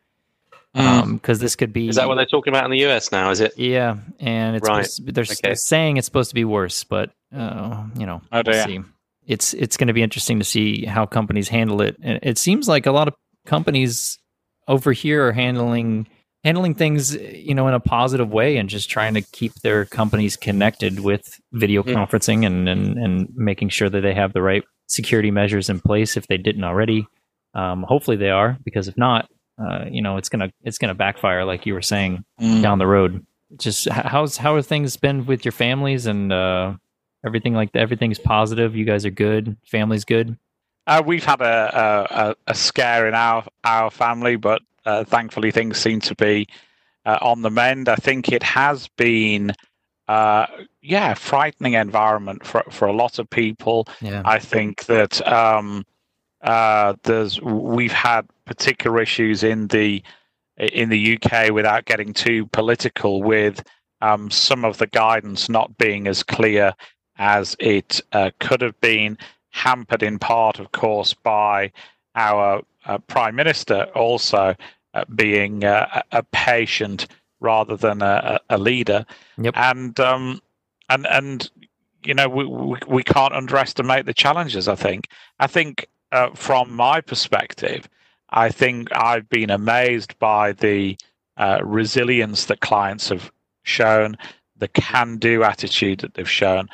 Mm. 0.75 1.13
because 1.13 1.39
this 1.39 1.55
could 1.55 1.73
be. 1.73 1.87
is 1.89 1.95
that 1.95 2.07
what 2.07 2.15
they're 2.15 2.27
talking 2.27 2.53
about 2.53 2.63
in 2.65 2.69
the 2.71 2.85
US 2.85 3.11
now? 3.11 3.31
Is 3.31 3.39
it? 3.39 3.57
Yeah, 3.57 3.97
and 4.19 4.55
it's 4.55 4.67
Right. 4.69 4.85
supposed 4.85 4.95
to 4.97 5.01
be- 5.01 5.11
they're, 5.13 5.23
s- 5.23 5.39
Okay. 5.43 5.55
saying 5.55 5.97
it's 5.97 6.05
supposed 6.05 6.29
to 6.29 6.35
be 6.35 6.45
worse, 6.45 6.83
but 6.83 7.09
uh, 7.35 7.85
you 7.97 8.05
know, 8.05 8.21
Oh, 8.31 8.41
we'll 8.45 8.53
dear. 8.53 8.65
see. 8.65 8.79
It's 9.29 9.53
it's 9.53 9.77
going 9.77 9.87
to 9.87 9.93
be 9.93 10.01
interesting 10.01 10.39
to 10.39 10.45
see 10.45 10.85
how 10.85 11.05
companies 11.05 11.47
handle 11.49 11.81
it. 11.81 11.95
And 12.01 12.19
it 12.23 12.37
seems 12.37 12.67
like 12.67 12.85
a 12.85 12.91
lot 12.91 13.07
of 13.07 13.13
companies 13.45 14.17
over 14.67 14.91
here 14.91 15.27
are 15.27 15.31
handling 15.31 16.07
handling 16.43 16.73
things, 16.73 17.15
you 17.15 17.53
know, 17.53 17.67
in 17.67 17.73
a 17.73 17.79
positive 17.79 18.29
way 18.29 18.57
and 18.57 18.69
just 18.69 18.89
trying 18.89 19.13
to 19.13 19.21
keep 19.21 19.53
their 19.63 19.85
companies 19.85 20.35
connected 20.37 20.99
with 21.01 21.39
video 21.51 21.83
Mm. 21.83 21.93
conferencing 21.95 22.45
and, 22.45 22.67
and 22.69 22.97
and 22.97 23.27
making 23.35 23.69
sure 23.69 23.89
that 23.89 24.01
they 24.01 24.13
have 24.13 24.33
the 24.33 24.41
right 24.41 24.63
security 24.87 25.31
measures 25.31 25.69
in 25.69 25.79
place 25.79 26.17
if 26.17 26.27
they 26.27 26.37
didn't 26.37 26.63
already. 26.63 27.05
Um, 27.53 27.83
hopefully 27.83 28.17
they 28.17 28.29
are, 28.29 28.57
because 28.63 28.87
if 28.87 28.97
not, 28.97 29.27
uh, 29.61 29.85
you 29.91 30.01
know, 30.01 30.17
it's 30.17 30.29
gonna 30.29 30.49
it's 30.63 30.77
gonna 30.77 30.95
backfire, 30.95 31.45
like 31.45 31.65
you 31.65 31.73
were 31.73 31.81
saying 31.81 32.23
Mm. 32.41 32.61
down 32.61 32.79
the 32.79 32.87
road. 32.87 33.25
Just 33.57 33.89
how's 33.89 34.37
how 34.37 34.53
are 34.55 34.61
things 34.61 34.95
been 34.97 35.25
with 35.25 35.43
your 35.45 35.51
families 35.51 36.05
and 36.05 36.31
uh, 36.31 36.73
everything 37.25 37.53
like 37.53 37.71
that? 37.73 37.79
Everything's 37.79 38.19
positive. 38.19 38.75
You 38.75 38.85
guys 38.85 39.05
are 39.05 39.11
good. 39.11 39.57
Family's 39.65 40.05
good. 40.05 40.37
Uh, 40.87 41.03
we've 41.05 41.25
had 41.25 41.41
a, 41.41 42.07
a, 42.11 42.35
a- 42.47 42.55
scare 42.55 43.07
in 43.07 43.13
our 43.13 43.45
our 43.63 43.91
family, 43.91 44.35
but 44.35 44.61
uh, 44.85 45.03
thankfully 45.03 45.51
things 45.51 45.77
seem 45.77 45.99
to 46.01 46.15
be 46.15 46.47
uh, 47.05 47.19
on 47.21 47.41
the 47.41 47.51
mend. 47.51 47.87
I 47.89 47.95
think 47.95 48.31
it 48.31 48.41
has 48.41 48.87
been, 48.97 49.53
uh, 50.07 50.47
yeah, 50.81 51.13
frightening 51.13 51.73
environment 51.73 52.45
for 52.45 52.63
for 52.71 52.87
a 52.87 52.93
lot 52.93 53.19
of 53.19 53.29
people. 53.29 53.87
Yeah. 54.01 54.23
I 54.25 54.39
think 54.39 54.85
that 54.85 55.25
um, 55.27 55.85
uh, 56.41 56.95
there's 57.03 57.39
we've 57.41 57.91
had 57.91 58.27
particular 58.45 58.99
issues 58.99 59.43
in 59.43 59.67
the 59.67 60.01
in 60.57 60.89
the 60.89 61.19
UK 61.21 61.51
without 61.51 61.85
getting 61.85 62.13
too 62.13 62.47
political 62.47 63.21
with 63.21 63.63
um, 64.01 64.31
some 64.31 64.65
of 64.65 64.77
the 64.77 64.87
guidance 64.87 65.49
not 65.49 65.77
being 65.77 66.07
as 66.07 66.23
clear 66.23 66.73
as 67.19 67.55
it 67.59 68.01
uh, 68.13 68.31
could 68.39 68.61
have 68.61 68.79
been, 68.81 69.17
hampered 69.51 70.01
in 70.01 70.17
part, 70.17 70.59
of 70.59 70.71
course, 70.71 71.13
by 71.13 71.71
our 72.15 72.61
uh, 72.85 72.97
prime 72.99 73.35
minister 73.35 73.83
also 73.93 74.55
uh, 74.93 75.05
being 75.15 75.63
uh, 75.63 76.01
a 76.11 76.23
patient 76.23 77.07
rather 77.39 77.77
than 77.77 78.01
a, 78.01 78.39
a 78.49 78.57
leader, 78.57 79.05
Yep. 79.37 79.53
and 79.55 79.99
um, 79.99 80.41
and 80.89 81.05
and 81.07 81.49
you 82.03 82.13
know 82.13 82.27
we, 82.27 82.45
we 82.45 82.79
we 82.87 83.03
can't 83.03 83.33
underestimate 83.33 84.05
the 84.05 84.13
challenges. 84.13 84.67
I 84.67 84.75
think. 84.75 85.07
I 85.39 85.47
think 85.47 85.87
uh, 86.11 86.31
from 86.33 86.71
my 86.73 87.01
perspective, 87.01 87.87
I 88.31 88.49
think 88.49 88.89
I've 88.93 89.29
been 89.29 89.49
amazed 89.49 90.17
by 90.19 90.53
the 90.53 90.97
uh, 91.37 91.59
resilience 91.63 92.45
that 92.45 92.59
clients 92.61 93.09
have 93.09 93.31
shown, 93.63 94.17
the 94.57 94.67
can-do 94.67 95.43
attitude 95.43 95.99
that 95.99 96.15
they've 96.15 96.29
shown. 96.29 96.67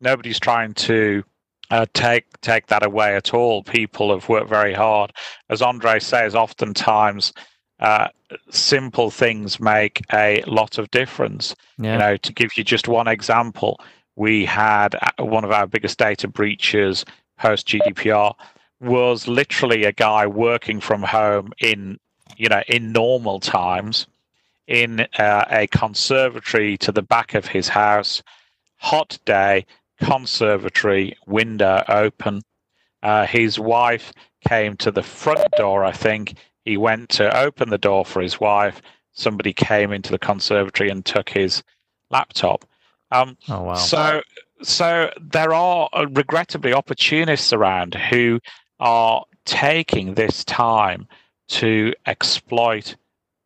Nobody's 0.00 0.40
trying 0.40 0.74
to 0.74 1.22
uh, 1.70 1.86
take 1.94 2.40
take 2.40 2.66
that 2.66 2.84
away 2.84 3.16
at 3.16 3.34
all. 3.34 3.62
People 3.62 4.12
have 4.12 4.28
worked 4.28 4.48
very 4.48 4.74
hard. 4.74 5.12
As 5.48 5.62
Andre 5.62 5.98
says, 5.98 6.34
oftentimes 6.34 7.32
uh, 7.80 8.08
simple 8.50 9.10
things 9.10 9.60
make 9.60 10.02
a 10.12 10.42
lot 10.46 10.78
of 10.78 10.90
difference. 10.90 11.54
Yeah. 11.78 11.92
You 11.92 11.98
know, 11.98 12.16
to 12.18 12.32
give 12.32 12.56
you 12.56 12.64
just 12.64 12.88
one 12.88 13.08
example, 13.08 13.80
we 14.16 14.44
had 14.44 14.94
uh, 14.94 15.24
one 15.24 15.44
of 15.44 15.50
our 15.50 15.66
biggest 15.66 15.98
data 15.98 16.28
breaches 16.28 17.04
post 17.38 17.68
GDPR 17.68 18.34
was 18.80 19.28
literally 19.28 19.84
a 19.84 19.92
guy 19.92 20.26
working 20.26 20.80
from 20.80 21.02
home 21.02 21.52
in 21.60 21.98
you 22.36 22.48
know 22.48 22.62
in 22.68 22.92
normal 22.92 23.40
times 23.40 24.06
in 24.66 25.00
uh, 25.18 25.44
a 25.50 25.66
conservatory 25.68 26.76
to 26.78 26.92
the 26.92 27.02
back 27.02 27.34
of 27.34 27.46
his 27.46 27.68
house 27.68 28.22
hot 28.76 29.18
day 29.24 29.66
conservatory 30.02 31.16
window 31.26 31.82
open 31.88 32.42
uh, 33.02 33.26
his 33.26 33.58
wife 33.58 34.12
came 34.46 34.76
to 34.76 34.90
the 34.90 35.02
front 35.02 35.44
door 35.56 35.84
i 35.84 35.92
think 35.92 36.34
he 36.64 36.76
went 36.76 37.08
to 37.08 37.36
open 37.36 37.70
the 37.70 37.78
door 37.78 38.04
for 38.04 38.20
his 38.20 38.40
wife 38.40 38.80
somebody 39.12 39.52
came 39.52 39.92
into 39.92 40.10
the 40.10 40.18
conservatory 40.18 40.90
and 40.90 41.04
took 41.04 41.28
his 41.28 41.62
laptop 42.10 42.64
um, 43.12 43.36
oh 43.48 43.62
wow. 43.62 43.74
so, 43.74 44.22
so 44.62 45.10
there 45.20 45.52
are 45.52 45.88
uh, 45.92 46.06
regrettably 46.10 46.72
opportunists 46.72 47.52
around 47.52 47.94
who 47.94 48.40
are 48.78 49.24
taking 49.44 50.14
this 50.14 50.44
time 50.44 51.08
to 51.48 51.92
exploit 52.06 52.96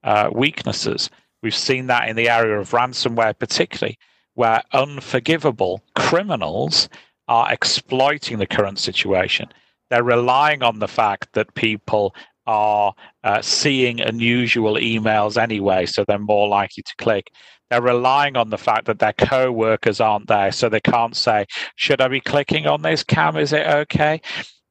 uh, 0.02 0.28
weaknesses. 0.32 1.08
We've 1.42 1.54
seen 1.54 1.86
that 1.86 2.08
in 2.08 2.16
the 2.16 2.28
area 2.28 2.58
of 2.58 2.70
ransomware, 2.70 3.38
particularly, 3.38 3.98
where 4.34 4.62
unforgivable 4.72 5.82
criminals 5.94 6.88
are 7.28 7.52
exploiting 7.52 8.38
the 8.38 8.46
current 8.46 8.78
situation. 8.78 9.48
They're 9.90 10.02
relying 10.02 10.62
on 10.62 10.78
the 10.78 10.88
fact 10.88 11.32
that 11.32 11.54
people 11.54 12.14
are 12.46 12.94
uh, 13.22 13.40
seeing 13.40 14.00
unusual 14.00 14.74
emails 14.74 15.40
anyway, 15.40 15.86
so 15.86 16.04
they're 16.04 16.18
more 16.18 16.48
likely 16.48 16.82
to 16.82 16.94
click. 16.98 17.30
They're 17.70 17.80
relying 17.80 18.36
on 18.36 18.50
the 18.50 18.58
fact 18.58 18.86
that 18.86 18.98
their 18.98 19.14
co-workers 19.14 20.00
aren't 20.00 20.28
there, 20.28 20.52
so 20.52 20.68
they 20.68 20.80
can't 20.80 21.16
say, 21.16 21.46
"Should 21.76 22.00
I 22.00 22.08
be 22.08 22.20
clicking 22.20 22.66
on 22.66 22.82
this? 22.82 23.02
Cam, 23.02 23.36
is 23.36 23.52
it 23.52 23.66
okay?" 23.66 24.20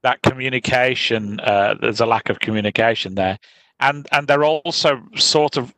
That 0.03 0.21
communication, 0.21 1.39
uh, 1.39 1.75
there's 1.79 2.01
a 2.01 2.05
lack 2.05 2.29
of 2.29 2.39
communication 2.39 3.15
there, 3.15 3.39
and 3.79 4.07
and 4.11 4.27
they're 4.27 4.45
also 4.45 5.01
sort 5.15 5.57
of 5.57 5.73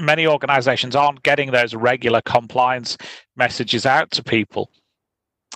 many 0.00 0.26
organizations 0.26 0.96
aren't 0.96 1.22
getting 1.22 1.50
those 1.50 1.74
regular 1.74 2.20
compliance 2.22 2.96
messages 3.36 3.86
out 3.86 4.10
to 4.12 4.22
people, 4.22 4.70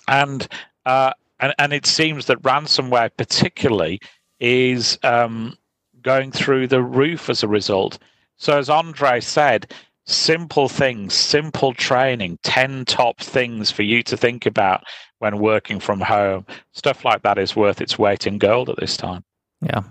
and 0.09 0.49
uh, 0.85 1.13
and 1.41 1.55
and 1.59 1.73
it 1.73 1.87
seems 1.87 2.27
that 2.27 2.43
ransomware 2.43 3.11
particularly 3.17 4.01
is 4.41 4.99
um, 5.03 5.57
going 6.03 6.31
through 6.31 6.67
the 6.67 6.83
roof 6.83 7.31
as 7.31 7.43
a 7.43 7.49
result. 7.49 7.99
So 8.37 8.59
as 8.59 8.69
Andre 8.69 9.21
said, 9.21 9.73
simple 10.07 10.69
things, 10.69 11.15
simple 11.15 11.73
training, 11.75 12.39
10 12.43 12.85
top 12.85 13.19
things 13.21 13.71
for 13.71 13.83
you 13.83 14.03
to 14.05 14.17
think 14.17 14.47
about 14.47 14.85
when 15.19 15.39
working 15.39 15.81
from 15.81 16.01
home. 16.01 16.47
Stuff 16.73 17.05
like 17.05 17.23
that 17.23 17.39
is 17.39 17.57
worth 17.57 17.81
its 17.81 17.99
weight 17.99 18.27
in 18.27 18.39
gold 18.39 18.69
at 18.69 18.77
this 18.77 18.97
time. 18.97 19.25
Yeah. 19.61 19.83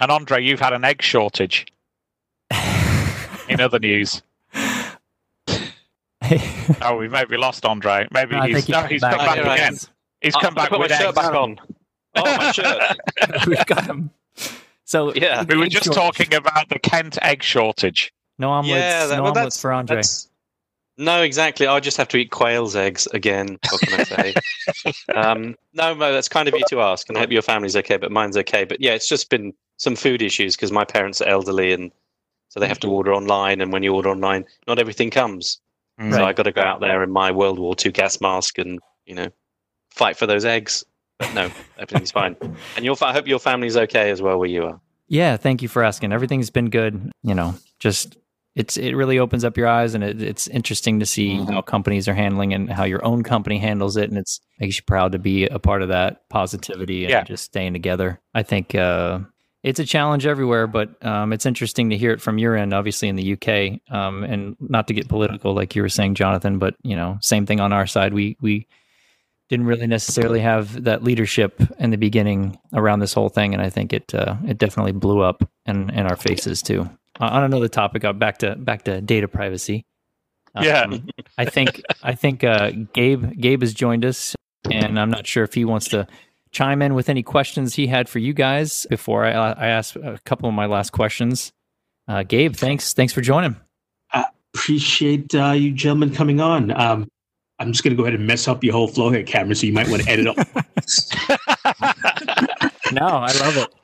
And 0.00 0.10
Andre, 0.10 0.42
you've 0.42 0.60
had 0.60 0.72
an 0.72 0.84
egg 0.84 1.00
shortage 1.00 1.66
in 3.48 3.60
other 3.60 3.78
news. 3.78 4.22
Oh, 6.80 6.96
we 6.96 7.08
maybe 7.08 7.36
lost 7.36 7.66
Andre. 7.66 8.06
Maybe 8.12 8.36
I 8.36 8.46
he's 8.48 8.56
think 8.64 8.68
no, 8.70 8.80
he's 8.82 8.90
he's 8.92 9.00
back. 9.02 9.16
come 9.16 9.26
back 9.26 9.36
You're 9.36 9.44
right. 9.44 9.58
again. 9.60 9.78
He's 10.20 10.34
come 10.34 10.54
I 10.56 10.62
back 10.62 10.70
put 10.70 10.78
with 10.80 10.90
my 10.90 10.96
shirt 10.96 11.06
eggs. 11.08 11.14
back 11.16 11.34
on. 11.34 11.60
Oh, 12.14 12.36
my 12.36 12.52
shirt. 12.52 12.96
We've 13.46 13.66
got 13.66 13.84
him. 13.86 14.10
So 14.84 15.12
Yeah. 15.14 15.42
We 15.46 15.56
were 15.56 15.66
just 15.66 15.86
short- 15.86 15.96
talking 15.96 16.32
about 16.34 16.68
the 16.68 16.78
Kent 16.78 17.18
egg 17.22 17.42
shortage. 17.42 18.12
No 18.38 18.50
omelets. 18.50 18.70
yeah, 18.80 19.06
that, 19.06 19.16
no 19.16 19.22
well, 19.24 19.32
omelets 19.32 19.56
that's 19.56 19.60
for 19.60 19.72
Andre. 19.72 20.02
No, 20.98 21.22
exactly. 21.22 21.66
I 21.66 21.80
just 21.80 21.96
have 21.96 22.08
to 22.08 22.16
eat 22.18 22.30
quail's 22.30 22.76
eggs 22.76 23.06
again. 23.08 23.58
What 23.70 23.80
can 23.80 24.00
I 24.00 24.04
say? 24.04 24.34
um, 25.14 25.56
no, 25.74 25.92
no, 25.94 26.12
that's 26.12 26.28
kind 26.28 26.48
of 26.48 26.54
you 26.54 26.64
to 26.68 26.80
ask, 26.80 27.08
and 27.08 27.18
I 27.18 27.22
hope 27.22 27.32
your 27.32 27.42
family's 27.42 27.76
okay, 27.76 27.96
but 27.96 28.12
mine's 28.12 28.36
okay. 28.36 28.64
But 28.64 28.80
yeah, 28.80 28.92
it's 28.92 29.08
just 29.08 29.28
been 29.28 29.52
some 29.76 29.96
food 29.96 30.22
issues 30.22 30.54
because 30.54 30.70
my 30.70 30.84
parents 30.84 31.20
are 31.20 31.28
elderly, 31.28 31.72
and 31.72 31.90
so 32.52 32.60
they 32.60 32.68
have 32.68 32.80
to 32.80 32.88
order 32.88 33.14
online. 33.14 33.62
And 33.62 33.72
when 33.72 33.82
you 33.82 33.94
order 33.94 34.10
online, 34.10 34.44
not 34.68 34.78
everything 34.78 35.08
comes. 35.08 35.58
Right. 35.98 36.12
So 36.12 36.24
I 36.24 36.34
got 36.34 36.42
to 36.42 36.52
go 36.52 36.60
out 36.60 36.80
there 36.80 37.02
in 37.02 37.10
my 37.10 37.30
World 37.30 37.58
War 37.58 37.74
II 37.82 37.92
gas 37.92 38.20
mask 38.20 38.58
and 38.58 38.78
you 39.06 39.14
know 39.14 39.28
fight 39.90 40.18
for 40.18 40.26
those 40.26 40.44
eggs. 40.44 40.84
But 41.18 41.32
no, 41.32 41.50
everything's 41.78 42.10
fine. 42.10 42.36
And 42.76 42.84
your, 42.84 42.94
I 43.00 43.12
hope 43.14 43.26
your 43.26 43.38
family's 43.38 43.76
okay 43.78 44.10
as 44.10 44.20
well 44.20 44.38
where 44.38 44.48
you 44.48 44.64
are. 44.66 44.80
Yeah, 45.08 45.38
thank 45.38 45.62
you 45.62 45.68
for 45.68 45.82
asking. 45.82 46.12
Everything's 46.12 46.50
been 46.50 46.68
good. 46.68 47.10
You 47.22 47.34
know, 47.34 47.54
just 47.78 48.18
it's 48.54 48.76
it 48.76 48.92
really 48.92 49.18
opens 49.18 49.44
up 49.44 49.56
your 49.56 49.66
eyes, 49.68 49.94
and 49.94 50.04
it, 50.04 50.20
it's 50.20 50.46
interesting 50.48 51.00
to 51.00 51.06
see 51.06 51.38
Mhm. 51.38 51.50
how 51.54 51.62
companies 51.62 52.06
are 52.06 52.14
handling 52.14 52.52
and 52.52 52.70
how 52.70 52.84
your 52.84 53.02
own 53.02 53.22
company 53.22 53.56
handles 53.58 53.96
it, 53.96 54.10
and 54.10 54.18
it's 54.18 54.40
makes 54.60 54.76
you 54.76 54.82
proud 54.86 55.12
to 55.12 55.18
be 55.18 55.46
a 55.46 55.58
part 55.58 55.80
of 55.80 55.88
that 55.88 56.28
positivity 56.28 57.04
and 57.04 57.10
Yeah. 57.12 57.24
just 57.24 57.44
staying 57.44 57.72
together. 57.72 58.20
I 58.34 58.42
think 58.42 58.74
uh, 58.74 59.20
it's 59.62 59.78
a 59.78 59.84
challenge 59.84 60.26
everywhere, 60.26 60.66
but 60.66 61.04
um, 61.04 61.32
it's 61.32 61.46
interesting 61.46 61.90
to 61.90 61.96
hear 61.96 62.10
it 62.10 62.20
from 62.20 62.38
your 62.38 62.56
end, 62.56 62.74
obviously 62.74 63.08
in 63.08 63.16
the 63.16 63.32
UK, 63.34 63.80
um, 63.94 64.24
and 64.24 64.56
not 64.60 64.88
to 64.88 64.94
get 64.94 65.08
political, 65.08 65.54
like 65.54 65.76
you 65.76 65.82
were 65.82 65.88
saying, 65.88 66.14
Jonathan, 66.14 66.58
but 66.58 66.74
you 66.82 66.96
know, 66.96 67.18
same 67.20 67.46
thing 67.46 67.60
on 67.60 67.72
our 67.72 67.86
side. 67.86 68.12
We 68.12 68.36
we 68.40 68.66
didn't 69.48 69.66
really 69.66 69.86
necessarily 69.86 70.40
have 70.40 70.84
that 70.84 71.04
leadership 71.04 71.60
in 71.78 71.90
the 71.90 71.96
beginning 71.96 72.58
around 72.72 73.00
this 73.00 73.12
whole 73.12 73.28
thing, 73.28 73.54
and 73.54 73.62
I 73.62 73.70
think 73.70 73.92
it 73.92 74.12
uh, 74.14 74.36
it 74.46 74.58
definitely 74.58 74.92
blew 74.92 75.20
up 75.20 75.48
in, 75.66 75.90
in 75.90 76.06
our 76.06 76.16
faces 76.16 76.60
too. 76.62 76.88
Uh, 77.20 77.26
on 77.26 77.44
another 77.44 77.68
topic, 77.68 78.04
uh, 78.04 78.12
back 78.12 78.38
to 78.38 78.56
back 78.56 78.84
to 78.84 79.00
data 79.00 79.28
privacy. 79.28 79.84
Yeah. 80.60 80.82
Um, 80.82 81.08
I 81.38 81.44
think 81.44 81.82
I 82.02 82.14
think 82.14 82.42
uh, 82.42 82.72
Gabe 82.92 83.38
Gabe 83.40 83.60
has 83.60 83.74
joined 83.74 84.04
us, 84.04 84.34
and 84.70 84.98
I'm 84.98 85.10
not 85.10 85.26
sure 85.26 85.44
if 85.44 85.54
he 85.54 85.64
wants 85.64 85.88
to 85.88 86.08
chime 86.52 86.82
in 86.82 86.94
with 86.94 87.08
any 87.08 87.22
questions 87.22 87.74
he 87.74 87.86
had 87.86 88.08
for 88.08 88.20
you 88.20 88.32
guys 88.32 88.86
before 88.88 89.24
I, 89.24 89.30
I 89.30 89.66
ask 89.68 89.96
a 89.96 90.18
couple 90.24 90.48
of 90.48 90.54
my 90.54 90.66
last 90.66 90.90
questions. 90.90 91.52
Uh, 92.06 92.22
Gabe, 92.22 92.54
thanks 92.54 92.92
thanks 92.92 93.12
for 93.12 93.20
joining. 93.20 93.56
Appreciate 94.54 95.34
uh, 95.34 95.52
you 95.52 95.72
gentlemen 95.72 96.14
coming 96.14 96.40
on. 96.40 96.78
Um, 96.78 97.08
I'm 97.58 97.72
just 97.72 97.82
going 97.82 97.92
to 97.92 97.96
go 97.96 98.02
ahead 98.02 98.18
and 98.18 98.26
mess 98.26 98.48
up 98.48 98.62
your 98.62 98.74
whole 98.74 98.86
flow 98.86 99.08
here, 99.08 99.22
Cameron. 99.22 99.54
So 99.54 99.66
you 99.66 99.72
might 99.72 99.88
want 99.88 100.02
to 100.02 100.10
edit 100.10 100.26
up. 100.26 100.36
No, 102.92 103.06
I 103.06 103.32
love 103.38 103.56
it. 103.56 103.74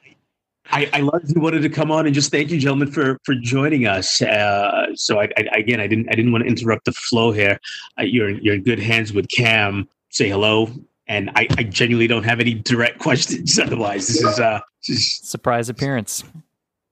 I, 0.70 0.90
I 0.92 0.98
you 0.98 1.40
wanted 1.40 1.62
to 1.62 1.70
come 1.70 1.90
on 1.90 2.04
and 2.04 2.14
just 2.14 2.30
thank 2.30 2.50
you, 2.50 2.58
gentlemen, 2.58 2.90
for 2.90 3.18
for 3.24 3.34
joining 3.34 3.86
us. 3.86 4.20
Uh, 4.20 4.94
so 4.94 5.18
I, 5.18 5.30
I 5.38 5.58
again, 5.58 5.80
I 5.80 5.86
didn't 5.86 6.08
I 6.10 6.14
didn't 6.14 6.30
want 6.30 6.44
to 6.44 6.50
interrupt 6.50 6.84
the 6.84 6.92
flow 6.92 7.32
here. 7.32 7.58
Uh, 7.98 8.02
you're 8.02 8.30
you're 8.30 8.54
in 8.54 8.62
good 8.62 8.78
hands 8.78 9.14
with 9.14 9.30
Cam. 9.30 9.88
Say 10.10 10.28
hello, 10.28 10.70
and 11.08 11.30
I, 11.34 11.48
I 11.56 11.62
genuinely 11.64 12.06
don't 12.06 12.24
have 12.24 12.40
any 12.40 12.54
direct 12.54 12.98
questions. 13.00 13.58
Otherwise, 13.58 14.06
this 14.08 14.22
is 14.22 14.38
uh, 14.38 14.60
this 14.86 15.18
Surprise 15.18 15.68
appearance. 15.68 16.24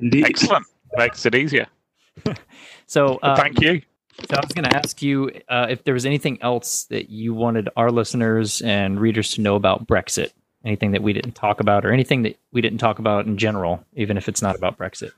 indeed. 0.00 0.26
Excellent. 0.26 0.66
Makes 0.96 1.26
it 1.26 1.34
easier. 1.34 1.66
So 2.86 3.18
uh, 3.22 3.36
Thank 3.36 3.60
you. 3.60 3.82
So 4.30 4.36
I 4.36 4.40
was 4.40 4.52
going 4.52 4.64
to 4.64 4.76
ask 4.76 5.02
you 5.02 5.30
uh, 5.48 5.66
if 5.68 5.84
there 5.84 5.92
was 5.92 6.06
anything 6.06 6.38
else 6.40 6.84
that 6.84 7.10
you 7.10 7.34
wanted 7.34 7.68
our 7.76 7.90
listeners 7.90 8.62
and 8.62 8.98
readers 8.98 9.32
to 9.32 9.40
know 9.40 9.56
about 9.56 9.86
Brexit. 9.86 10.30
Anything 10.64 10.92
that 10.92 11.02
we 11.02 11.12
didn't 11.12 11.34
talk 11.34 11.60
about, 11.60 11.84
or 11.84 11.92
anything 11.92 12.22
that 12.22 12.36
we 12.52 12.60
didn't 12.60 12.78
talk 12.78 12.98
about 12.98 13.26
in 13.26 13.38
general, 13.38 13.84
even 13.94 14.16
if 14.16 14.28
it's 14.28 14.42
not 14.42 14.56
about 14.56 14.76
Brexit. 14.78 15.12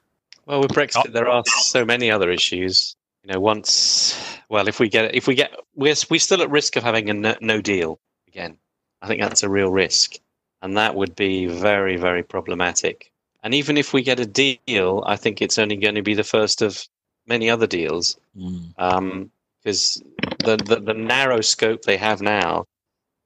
Well, 0.44 0.60
with 0.60 0.72
Brexit, 0.72 1.12
there 1.12 1.28
are 1.28 1.42
so 1.46 1.84
many 1.84 2.10
other 2.10 2.30
issues. 2.30 2.96
You 3.22 3.32
know, 3.32 3.40
once, 3.40 4.18
well, 4.50 4.68
if 4.68 4.78
we 4.78 4.88
get, 4.88 5.14
if 5.14 5.26
we 5.26 5.34
get, 5.34 5.52
we're 5.74 5.94
we're 6.10 6.20
still 6.20 6.42
at 6.42 6.50
risk 6.50 6.76
of 6.76 6.82
having 6.82 7.08
a 7.08 7.14
no, 7.14 7.34
no 7.40 7.60
deal 7.62 7.98
again. 8.26 8.58
I 9.00 9.06
think 9.06 9.20
that's 9.20 9.42
a 9.42 9.48
real 9.48 9.70
risk, 9.70 10.16
and 10.62 10.76
that 10.76 10.94
would 10.94 11.14
be 11.14 11.46
very, 11.46 11.96
very 11.96 12.22
problematic. 12.22 13.12
And 13.42 13.54
even 13.54 13.76
if 13.76 13.92
we 13.92 14.02
get 14.02 14.18
a 14.18 14.26
deal, 14.26 15.04
I 15.06 15.16
think 15.16 15.40
it's 15.40 15.58
only 15.58 15.76
going 15.76 15.94
to 15.94 16.02
be 16.02 16.14
the 16.14 16.24
first 16.24 16.62
of 16.62 16.82
many 17.26 17.48
other 17.48 17.66
deals, 17.66 18.18
because 18.34 20.02
the, 20.44 20.56
the 20.56 20.80
the 20.80 20.94
narrow 20.94 21.40
scope 21.40 21.82
they 21.82 21.96
have 21.96 22.20
now 22.20 22.64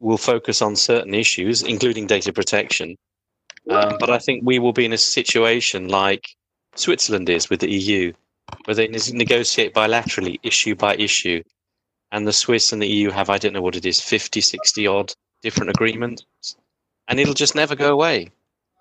will 0.01 0.19
focus 0.19 0.61
on 0.61 0.77
certain 0.77 1.15
issues, 1.15 1.63
including 1.63 2.07
data 2.07 2.33
protection. 2.33 2.97
Um, 3.71 3.97
but 4.01 4.11
I 4.11 4.19
think 4.19 4.43
we 4.45 4.59
will 4.59 4.73
be 4.73 4.85
in 4.85 4.93
a 4.93 4.99
situation 4.99 5.89
like 5.89 6.35
Switzerland 6.75 7.31
is 7.31 7.49
with 7.49 7.61
the 7.61 7.71
EU, 7.71 8.13
where 8.65 8.75
they 8.75 8.89
negotiate 8.89 9.73
bilaterally, 9.73 10.39
issue 10.43 10.75
by 10.75 10.97
issue. 10.97 11.43
And 12.11 12.27
the 12.27 12.33
Swiss 12.33 12.73
and 12.73 12.83
the 12.83 12.89
EU 12.89 13.11
have, 13.11 13.31
I 13.31 13.39
don't 13.39 13.53
know 13.53 13.63
what 13.63 13.77
it 13.77 13.87
is, 13.87 14.01
50, 14.01 14.41
60 14.41 14.87
odd 14.87 15.15
different 15.43 15.71
agreements. 15.71 16.25
And 17.09 17.21
it'll 17.21 17.35
just 17.35 17.55
never 17.55 17.75
go 17.75 17.93
away. 17.93 18.31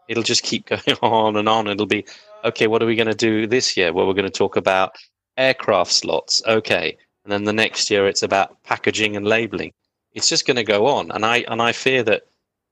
It'll 0.07 0.23
just 0.23 0.43
keep 0.43 0.65
going 0.67 0.97
on 1.01 1.35
and 1.35 1.49
on. 1.49 1.67
It'll 1.67 1.85
be, 1.85 2.05
okay, 2.43 2.67
what 2.67 2.81
are 2.81 2.85
we 2.85 2.95
going 2.95 3.07
to 3.07 3.15
do 3.15 3.47
this 3.47 3.75
year? 3.75 3.91
Well, 3.91 4.07
we're 4.07 4.13
going 4.13 4.25
to 4.25 4.31
talk 4.31 4.55
about 4.55 4.95
aircraft 5.37 5.91
slots. 5.91 6.41
Okay. 6.45 6.97
And 7.23 7.31
then 7.31 7.43
the 7.43 7.53
next 7.53 7.89
year 7.89 8.07
it's 8.07 8.23
about 8.23 8.63
packaging 8.63 9.15
and 9.15 9.27
labeling. 9.27 9.73
It's 10.13 10.29
just 10.29 10.45
going 10.45 10.57
to 10.57 10.63
go 10.63 10.87
on. 10.87 11.11
And 11.11 11.25
I, 11.25 11.45
and 11.47 11.61
I 11.61 11.71
fear 11.71 12.03
that 12.03 12.23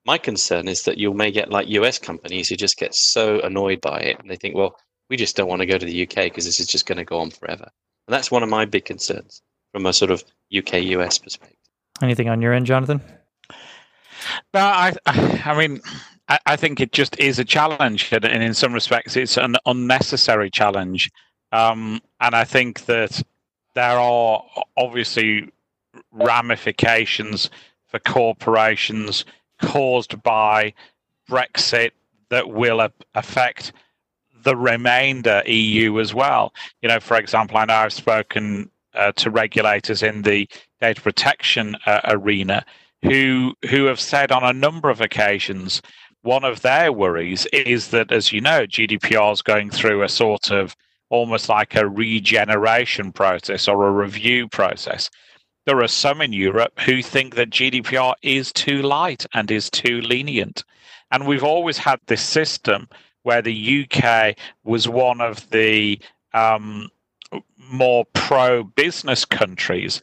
my 0.06 0.18
concern 0.18 0.68
is 0.68 0.84
that 0.84 0.98
you 0.98 1.14
may 1.14 1.32
get 1.32 1.50
like 1.50 1.68
US 1.70 2.00
companies 2.00 2.50
who 2.50 2.56
just 2.56 2.78
get 2.78 2.96
so 2.96 3.40
annoyed 3.42 3.82
by 3.82 4.00
it 4.00 4.20
and 4.20 4.30
they 4.30 4.36
think, 4.36 4.56
well, 4.56 4.78
we 5.10 5.18
just 5.18 5.36
don't 5.36 5.48
want 5.48 5.62
to 5.62 5.66
go 5.66 5.78
to 5.78 5.86
the 5.86 6.04
UK 6.04 6.16
because 6.26 6.46
this 6.46 6.60
is 6.60 6.68
just 6.68 6.86
going 6.86 6.98
to 6.98 7.06
go 7.06 7.20
on 7.20 7.32
forever. 7.32 7.70
And 8.08 8.14
that's 8.14 8.32
one 8.32 8.44
of 8.44 8.50
my 8.50 8.66
big 8.66 8.86
concerns 8.86 9.42
from 9.72 9.86
a 9.86 9.94
sort 9.94 10.12
of 10.12 10.24
UK 10.56 10.74
US 10.84 11.18
perspective. 11.18 11.58
Anything 12.02 12.30
on 12.30 12.42
your 12.42 12.54
end, 12.54 12.66
Jonathan? 12.66 13.02
No, 14.54 14.62
I, 14.62 14.94
I 15.06 15.58
mean, 15.58 15.82
I, 16.28 16.40
I 16.46 16.56
think 16.56 16.80
it 16.80 16.92
just 16.92 17.20
is 17.20 17.40
a 17.40 17.46
challenge, 17.46 18.12
and 18.12 18.26
in 18.26 18.54
some 18.54 18.74
respects, 18.74 19.16
it's 19.16 19.38
an 19.38 19.56
unnecessary 19.66 20.50
challenge. 20.50 21.12
Um, 21.52 22.02
and 22.22 22.36
I 22.36 22.44
think 22.44 22.86
that 22.86 23.22
there 23.74 23.98
are 23.98 24.44
obviously 24.78 25.50
ramifications 26.12 27.50
for 27.88 28.00
corporations 28.00 29.26
caused 29.62 30.22
by 30.22 30.74
Brexit 31.30 31.92
that 32.30 32.50
will 32.50 32.88
affect 33.16 33.74
the 34.44 34.56
remainder 34.56 35.44
EU 35.46 36.00
as 36.00 36.14
well. 36.14 36.54
You 36.82 36.90
know, 36.90 37.00
for 37.00 37.18
example, 37.18 37.58
I 37.58 37.66
know 37.66 37.74
I've 37.74 37.94
spoken 37.94 38.70
uh, 38.94 39.12
to 39.14 39.30
regulators 39.30 40.04
in 40.04 40.22
the 40.22 40.48
data 40.80 41.02
protection 41.02 41.76
uh, 41.86 42.02
arena 42.06 42.66
who 43.04 43.54
who 43.70 43.86
have 43.86 44.00
said 44.00 44.32
on 44.32 44.44
a 44.44 44.54
number 44.54 44.90
of 44.90 45.02
occasions 45.02 45.82
one 46.22 46.44
of 46.44 46.62
their 46.62 46.92
worries 46.92 47.46
is 47.48 47.90
that, 47.90 48.12
as 48.12 48.32
you 48.32 48.42
know, 48.42 48.66
GDPR 48.66 49.32
is 49.32 49.42
going 49.42 49.70
through 49.70 50.04
a 50.04 50.10
sort 50.10 50.52
of 50.52 50.76
almost 51.10 51.50
like 51.50 51.76
a 51.76 51.88
regeneration 51.88 53.12
process 53.12 53.68
or 53.68 53.88
a 53.88 53.92
review 53.92 54.48
process. 54.48 55.10
There 55.66 55.82
are 55.82 55.88
some 55.88 56.22
in 56.22 56.34
Europe 56.34 56.80
who 56.80 57.02
think 57.02 57.36
that 57.36 57.52
GDPR 57.52 58.16
is 58.22 58.52
too 58.52 58.82
light 58.82 59.26
and 59.34 59.50
is 59.50 59.70
too 59.70 60.02
lenient. 60.02 60.64
And 61.12 61.26
we've 61.26 61.44
always 61.44 61.78
had 61.78 62.00
this 62.06 62.22
system 62.22 62.88
where 63.24 63.42
the 63.42 63.88
UK 63.88 64.36
was 64.64 64.88
one 64.88 65.22
of 65.22 65.50
the 65.50 66.00
um, 66.34 66.90
more 67.58 68.06
pro 68.14 68.64
business 68.64 69.26
countries 69.26 70.02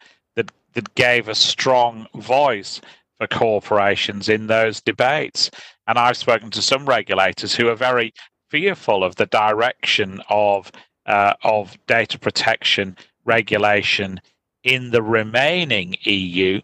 that, 0.77 0.95
gave 0.95 1.29
a 1.29 1.35
strong 1.35 2.07
voice 2.15 2.81
for 3.19 3.27
corporations 3.27 4.29
in 4.29 4.47
those 4.47 4.81
debates. 4.81 5.51
And 5.87 5.99
I've 5.99 6.17
spoken 6.17 6.51
to 6.51 6.63
some 6.63 6.87
regulators 6.87 7.55
who 7.55 7.69
are 7.69 7.75
very 7.75 8.13
fearful 8.51 9.03
of 9.03 9.17
the 9.17 9.27
direction 9.27 10.23
of 10.31 10.71
uh, 11.07 11.35
of 11.45 11.77
data 11.87 12.19
protection 12.19 12.97
regulation 13.25 14.21
in 14.65 14.91
the 14.91 15.03
remaining 15.03 15.97
EU 16.03 16.61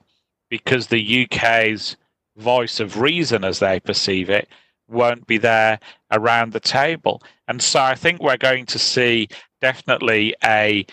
because 0.50 0.88
the 0.88 1.24
UK's 1.24 1.96
voice 2.36 2.80
of 2.80 3.00
reason, 3.00 3.44
as 3.44 3.60
they 3.60 3.78
perceive 3.80 4.28
it, 4.28 4.48
won't 4.88 5.26
be 5.26 5.38
there 5.38 5.78
around 6.10 6.52
the 6.52 6.60
table. 6.60 7.22
And 7.48 7.62
so 7.62 7.80
I 7.80 7.94
think 7.94 8.20
we're 8.20 8.36
going 8.36 8.66
to 8.66 8.78
see 8.78 9.28
definitely 9.60 10.34
a 10.44 10.84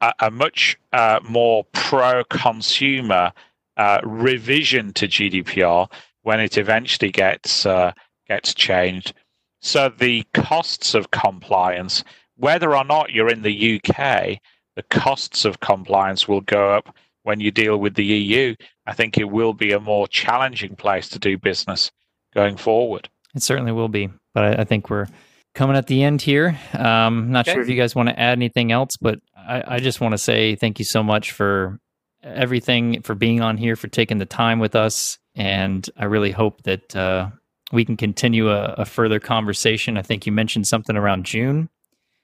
a, 0.00 0.12
a 0.20 0.30
much 0.30 0.76
uh, 0.92 1.20
more 1.28 1.64
pro 1.72 2.24
consumer 2.24 3.32
uh, 3.76 4.00
revision 4.04 4.92
to 4.94 5.06
GDPR 5.06 5.90
when 6.22 6.40
it 6.40 6.58
eventually 6.58 7.10
gets 7.10 7.66
uh, 7.66 7.92
gets 8.28 8.54
changed. 8.54 9.12
So 9.60 9.88
the 9.88 10.24
costs 10.34 10.94
of 10.94 11.10
compliance, 11.10 12.04
whether 12.36 12.76
or 12.76 12.84
not 12.84 13.10
you're 13.12 13.28
in 13.30 13.42
the 13.42 13.80
UK, 13.80 14.38
the 14.76 14.82
costs 14.90 15.44
of 15.44 15.60
compliance 15.60 16.28
will 16.28 16.42
go 16.42 16.74
up 16.74 16.94
when 17.22 17.40
you 17.40 17.50
deal 17.50 17.78
with 17.78 17.94
the 17.94 18.04
EU. 18.04 18.54
I 18.86 18.92
think 18.92 19.18
it 19.18 19.30
will 19.30 19.52
be 19.54 19.72
a 19.72 19.80
more 19.80 20.06
challenging 20.06 20.76
place 20.76 21.08
to 21.10 21.18
do 21.18 21.36
business 21.38 21.90
going 22.34 22.56
forward. 22.56 23.08
It 23.34 23.42
certainly 23.42 23.72
will 23.72 23.88
be, 23.88 24.08
but 24.34 24.44
I, 24.44 24.62
I 24.62 24.64
think 24.64 24.88
we're 24.90 25.08
coming 25.54 25.76
at 25.76 25.86
the 25.88 26.02
end 26.04 26.22
here. 26.22 26.56
Um, 26.74 27.32
not 27.32 27.48
Okay. 27.48 27.54
sure 27.54 27.62
if 27.62 27.68
you 27.68 27.76
guys 27.76 27.94
want 27.94 28.08
to 28.10 28.18
add 28.20 28.32
anything 28.32 28.70
else, 28.70 28.96
but 28.96 29.18
I, 29.46 29.76
I 29.76 29.78
just 29.78 30.00
want 30.00 30.12
to 30.12 30.18
say 30.18 30.56
thank 30.56 30.78
you 30.78 30.84
so 30.84 31.02
much 31.02 31.32
for 31.32 31.78
everything, 32.22 33.02
for 33.02 33.14
being 33.14 33.40
on 33.40 33.56
here, 33.56 33.76
for 33.76 33.88
taking 33.88 34.18
the 34.18 34.26
time 34.26 34.58
with 34.58 34.74
us. 34.74 35.18
And 35.34 35.88
I 35.96 36.06
really 36.06 36.32
hope 36.32 36.62
that 36.62 36.96
uh, 36.96 37.30
we 37.72 37.84
can 37.84 37.96
continue 37.96 38.50
a, 38.50 38.74
a, 38.78 38.84
further 38.84 39.20
conversation. 39.20 39.96
I 39.96 40.02
think 40.02 40.26
you 40.26 40.32
mentioned 40.32 40.66
something 40.66 40.96
around 40.96 41.24
June. 41.26 41.68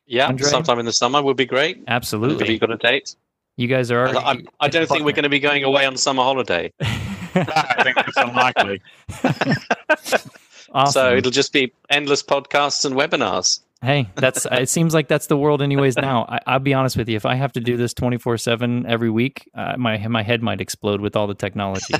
Yeah, 0.06 0.28
Andre? 0.28 0.48
sometime 0.48 0.78
in 0.78 0.86
the 0.86 0.92
summer 0.92 1.22
would 1.22 1.36
be 1.36 1.46
great. 1.46 1.82
Absolutely. 1.86 2.38
Have 2.38 2.50
you 2.50 2.58
got 2.58 2.70
a 2.70 2.76
date? 2.76 3.14
You 3.56 3.68
guys 3.68 3.90
are. 3.90 4.08
Already, 4.08 4.46
I, 4.60 4.64
I 4.64 4.68
don't 4.68 4.88
think 4.88 5.04
we're 5.04 5.12
going 5.12 5.24
to 5.24 5.28
be 5.28 5.40
going 5.40 5.62
away 5.62 5.84
on 5.84 5.96
summer 5.96 6.22
holiday. 6.22 6.72
I 6.80 7.82
think 7.82 7.96
it's 7.98 8.16
unlikely. 8.16 8.82
awesome. 10.72 10.92
So 10.92 11.16
it'll 11.16 11.30
just 11.30 11.52
be 11.52 11.72
endless 11.90 12.22
podcasts 12.22 12.84
and 12.84 12.94
webinars. 12.94 13.60
Hey, 13.82 14.08
that's 14.14 14.46
it. 14.50 14.68
Seems 14.68 14.94
like 14.94 15.08
that's 15.08 15.26
the 15.26 15.36
world, 15.36 15.60
anyways. 15.60 15.96
Now, 15.96 16.24
I, 16.46 16.54
will 16.54 16.60
be 16.60 16.72
honest 16.72 16.96
with 16.96 17.08
you. 17.08 17.16
If 17.16 17.26
I 17.26 17.34
have 17.34 17.52
to 17.52 17.60
do 17.60 17.76
this 17.76 17.92
twenty 17.92 18.16
four 18.16 18.38
seven 18.38 18.86
every 18.86 19.10
week, 19.10 19.50
uh, 19.54 19.74
my 19.76 19.98
my 20.06 20.22
head 20.22 20.40
might 20.40 20.60
explode 20.60 21.00
with 21.00 21.16
all 21.16 21.26
the 21.26 21.34
technology. 21.34 21.94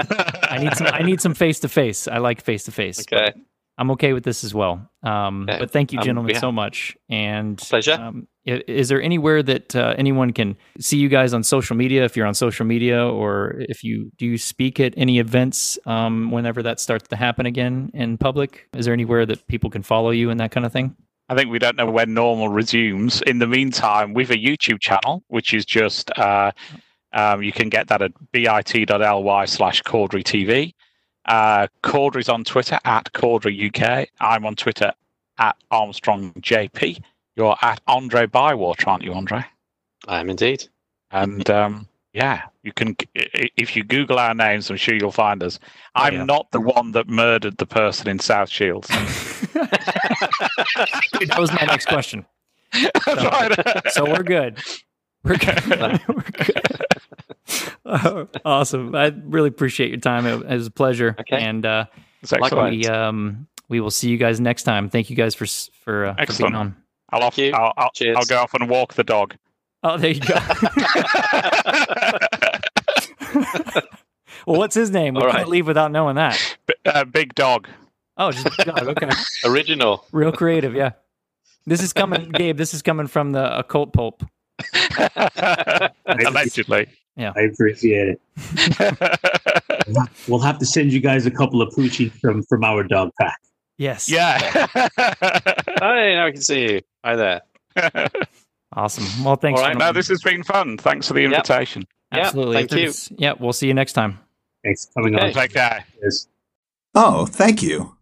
I 0.00 0.58
need 0.58 0.74
some. 0.74 0.86
I 0.86 1.02
need 1.02 1.20
some 1.20 1.34
face 1.34 1.60
to 1.60 1.68
face. 1.68 2.08
I 2.08 2.18
like 2.18 2.40
face 2.42 2.64
to 2.64 2.72
face. 2.72 3.00
Okay. 3.00 3.32
I'm 3.76 3.90
okay 3.92 4.12
with 4.12 4.24
this 4.24 4.44
as 4.44 4.54
well. 4.54 4.90
Um, 5.02 5.46
okay. 5.48 5.58
But 5.58 5.70
thank 5.70 5.92
you, 5.92 6.00
gentlemen, 6.00 6.32
um, 6.32 6.34
yeah. 6.34 6.40
so 6.40 6.52
much. 6.52 6.98
And 7.08 7.56
pleasure. 7.56 7.94
Um, 7.94 8.28
is 8.44 8.88
there 8.88 9.00
anywhere 9.00 9.42
that 9.42 9.74
uh, 9.74 9.94
anyone 9.96 10.32
can 10.32 10.56
see 10.78 10.98
you 10.98 11.08
guys 11.08 11.32
on 11.32 11.42
social 11.42 11.76
media? 11.76 12.04
If 12.04 12.16
you're 12.16 12.26
on 12.26 12.34
social 12.34 12.66
media, 12.66 13.06
or 13.06 13.56
if 13.58 13.82
you 13.82 14.10
do 14.16 14.26
you 14.26 14.38
speak 14.38 14.80
at 14.80 14.94
any 14.96 15.18
events 15.18 15.78
um, 15.86 16.30
whenever 16.30 16.62
that 16.62 16.80
starts 16.80 17.08
to 17.08 17.16
happen 17.16 17.46
again 17.46 17.90
in 17.94 18.18
public? 18.18 18.68
Is 18.74 18.84
there 18.84 18.94
anywhere 18.94 19.24
that 19.26 19.46
people 19.46 19.70
can 19.70 19.82
follow 19.82 20.10
you 20.10 20.30
and 20.30 20.40
that 20.40 20.50
kind 20.50 20.66
of 20.66 20.72
thing? 20.72 20.96
I 21.30 21.36
think 21.36 21.48
we 21.48 21.60
don't 21.60 21.76
know 21.76 21.88
when 21.88 22.12
normal 22.12 22.48
resumes. 22.48 23.22
In 23.22 23.38
the 23.38 23.46
meantime, 23.46 24.14
we've 24.14 24.32
a 24.32 24.36
YouTube 24.36 24.80
channel, 24.80 25.22
which 25.28 25.54
is 25.54 25.64
just 25.64 26.10
uh, 26.18 26.50
um, 27.12 27.40
you 27.40 27.52
can 27.52 27.68
get 27.68 27.86
that 27.86 28.02
at 28.02 28.10
bit.ly 28.32 29.44
slash 29.44 29.80
Cordery 29.84 30.24
TV. 30.24 30.74
Uh, 31.26 31.68
Cordery's 31.84 32.28
on 32.28 32.42
Twitter 32.42 32.80
at 32.84 33.12
Cordery 33.12 33.68
UK. 33.68 34.08
I'm 34.18 34.44
on 34.44 34.56
Twitter 34.56 34.92
at 35.38 35.54
Armstrong 35.70 36.32
JP. 36.40 37.00
You're 37.36 37.56
at 37.62 37.80
Andre 37.86 38.26
Bywater, 38.26 38.90
aren't 38.90 39.04
you, 39.04 39.14
Andre? 39.14 39.44
I 40.08 40.18
am 40.18 40.30
indeed. 40.30 40.66
And 41.12 41.48
um, 41.48 41.86
yeah, 42.12 42.42
you 42.62 42.72
can. 42.72 42.96
If 43.14 43.76
you 43.76 43.84
Google 43.84 44.18
our 44.18 44.34
names, 44.34 44.68
I'm 44.68 44.76
sure 44.76 44.94
you'll 44.94 45.12
find 45.12 45.42
us. 45.42 45.60
Oh, 45.94 46.02
I'm 46.02 46.14
yeah. 46.14 46.24
not 46.24 46.50
the 46.50 46.60
one 46.60 46.92
that 46.92 47.08
murdered 47.08 47.58
the 47.58 47.66
person 47.66 48.08
in 48.08 48.18
South 48.18 48.48
Shields. 48.48 48.88
that 51.28 51.36
was 51.38 51.52
my 51.52 51.64
next 51.66 51.86
question. 51.86 52.26
So, 53.04 53.50
so 53.90 54.04
we're 54.04 54.22
good. 54.22 54.58
We're 55.22 55.36
good. 55.36 55.66
we're 56.08 56.22
good. 56.22 56.86
Uh, 57.84 58.24
awesome. 58.44 58.94
I 58.94 59.12
really 59.24 59.48
appreciate 59.48 59.90
your 59.90 60.00
time. 60.00 60.26
It, 60.26 60.42
it 60.42 60.56
was 60.56 60.66
a 60.66 60.70
pleasure. 60.72 61.16
Okay. 61.20 61.40
And 61.40 61.64
uh, 61.64 61.86
we 62.52 62.86
um, 62.86 63.46
we 63.68 63.80
will 63.80 63.90
see 63.90 64.08
you 64.10 64.16
guys 64.16 64.40
next 64.40 64.64
time. 64.64 64.88
Thank 64.90 65.10
you 65.10 65.16
guys 65.16 65.34
for 65.34 65.46
for, 65.84 66.06
uh, 66.06 66.26
for 66.26 66.42
being 66.42 66.54
on. 66.54 66.76
I'll, 67.12 67.24
off, 67.24 67.38
I'll, 67.38 67.72
I'll, 67.76 67.90
I'll, 68.16 68.24
go 68.24 68.38
off 68.38 68.54
and 68.54 68.70
walk 68.70 68.94
the 68.94 69.02
dog. 69.02 69.34
Oh, 69.82 69.96
there 69.96 70.10
you 70.10 70.20
go. 70.20 70.34
well, 74.46 74.58
what's 74.58 74.74
his 74.74 74.90
name? 74.90 75.14
We 75.14 75.20
All 75.22 75.26
can't 75.26 75.38
right. 75.38 75.48
leave 75.48 75.66
without 75.66 75.90
knowing 75.90 76.16
that. 76.16 76.58
B- 76.66 76.74
uh, 76.84 77.04
big 77.04 77.34
dog. 77.34 77.68
Oh, 78.16 78.30
just 78.32 78.44
big 78.56 78.66
dog. 78.66 78.88
Okay. 78.88 79.08
Original. 79.44 80.04
Real 80.12 80.32
creative. 80.32 80.74
Yeah. 80.74 80.92
This 81.66 81.82
is 81.82 81.92
coming, 81.92 82.30
Gabe. 82.30 82.56
This 82.56 82.74
is 82.74 82.82
coming 82.82 83.06
from 83.06 83.32
the 83.32 83.58
occult 83.58 83.92
pulp. 83.92 84.22
Allegedly. 86.06 86.86
Yeah. 87.16 87.32
I 87.36 87.40
appreciate 87.42 88.18
it. 88.36 90.08
we'll 90.28 90.38
have 90.40 90.58
to 90.58 90.66
send 90.66 90.92
you 90.92 91.00
guys 91.00 91.26
a 91.26 91.30
couple 91.30 91.60
of 91.62 91.72
poochies 91.74 92.12
from 92.20 92.42
from 92.44 92.64
our 92.64 92.82
dog 92.82 93.10
pack. 93.20 93.40
Yes. 93.78 94.08
Yeah. 94.10 94.38
Hi, 94.76 96.12
now 96.14 96.26
I 96.26 96.30
can 96.32 96.42
see 96.42 96.62
you. 96.62 96.80
Hi 97.04 97.16
there. 97.16 97.40
Awesome. 98.74 99.24
Well, 99.24 99.36
thanks. 99.36 99.60
All 99.60 99.66
right. 99.66 99.76
Now 99.76 99.92
this 99.92 100.08
has 100.08 100.22
been 100.22 100.42
fun. 100.42 100.78
Thanks 100.78 101.08
for 101.08 101.14
the 101.14 101.24
invitation. 101.24 101.84
Yep. 102.12 102.24
Absolutely. 102.26 102.66
Thank 102.66 102.72
you. 102.72 102.92
Yeah. 103.18 103.34
We'll 103.38 103.52
see 103.52 103.66
you 103.66 103.74
next 103.74 103.94
time. 103.94 104.18
Thanks 104.64 104.86
for 104.86 105.02
coming 105.02 105.16
okay. 105.16 105.28
on. 105.28 105.32
Take 105.32 105.54
care. 105.54 105.84
Yes. 106.02 106.28
Oh, 106.94 107.26
thank 107.26 107.62
you. 107.62 107.96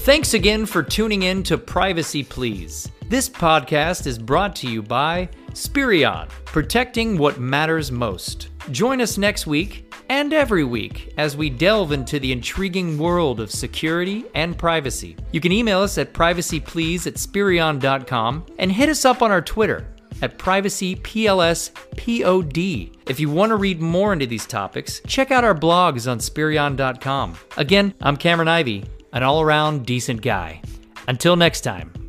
Thanks 0.00 0.34
again 0.34 0.66
for 0.66 0.82
tuning 0.82 1.22
in 1.22 1.42
to 1.44 1.56
Privacy 1.56 2.24
Please. 2.24 2.88
This 3.08 3.28
podcast 3.28 4.06
is 4.06 4.18
brought 4.18 4.56
to 4.56 4.66
you 4.68 4.82
by 4.82 5.28
Spirion, 5.52 6.26
protecting 6.44 7.16
what 7.16 7.38
matters 7.38 7.92
most. 7.92 8.48
Join 8.70 9.00
us 9.00 9.18
next 9.18 9.46
week 9.46 9.92
and 10.08 10.32
every 10.32 10.64
week 10.64 11.12
as 11.16 11.36
we 11.36 11.50
delve 11.50 11.92
into 11.92 12.20
the 12.20 12.32
intriguing 12.32 12.98
world 12.98 13.40
of 13.40 13.50
security 13.50 14.24
and 14.34 14.56
privacy. 14.56 15.16
You 15.32 15.40
can 15.40 15.52
email 15.52 15.80
us 15.80 15.98
at 15.98 16.12
privacyplease 16.12 17.06
at 17.06 17.18
spirion.com 17.18 18.46
and 18.58 18.70
hit 18.70 18.88
us 18.88 19.04
up 19.04 19.22
on 19.22 19.30
our 19.30 19.42
Twitter 19.42 19.86
at 20.20 20.38
privacyplspod. 20.38 23.08
If 23.08 23.20
you 23.20 23.30
want 23.30 23.50
to 23.50 23.56
read 23.56 23.80
more 23.80 24.12
into 24.12 24.26
these 24.26 24.46
topics, 24.46 25.00
check 25.06 25.30
out 25.30 25.44
our 25.44 25.54
blogs 25.54 26.10
on 26.10 26.20
spirion.com. 26.20 27.36
Again, 27.56 27.94
I'm 28.00 28.16
Cameron 28.16 28.48
Ivy, 28.48 28.84
an 29.12 29.22
all 29.22 29.42
around 29.42 29.86
decent 29.86 30.22
guy. 30.22 30.62
Until 31.08 31.36
next 31.36 31.62
time. 31.62 32.01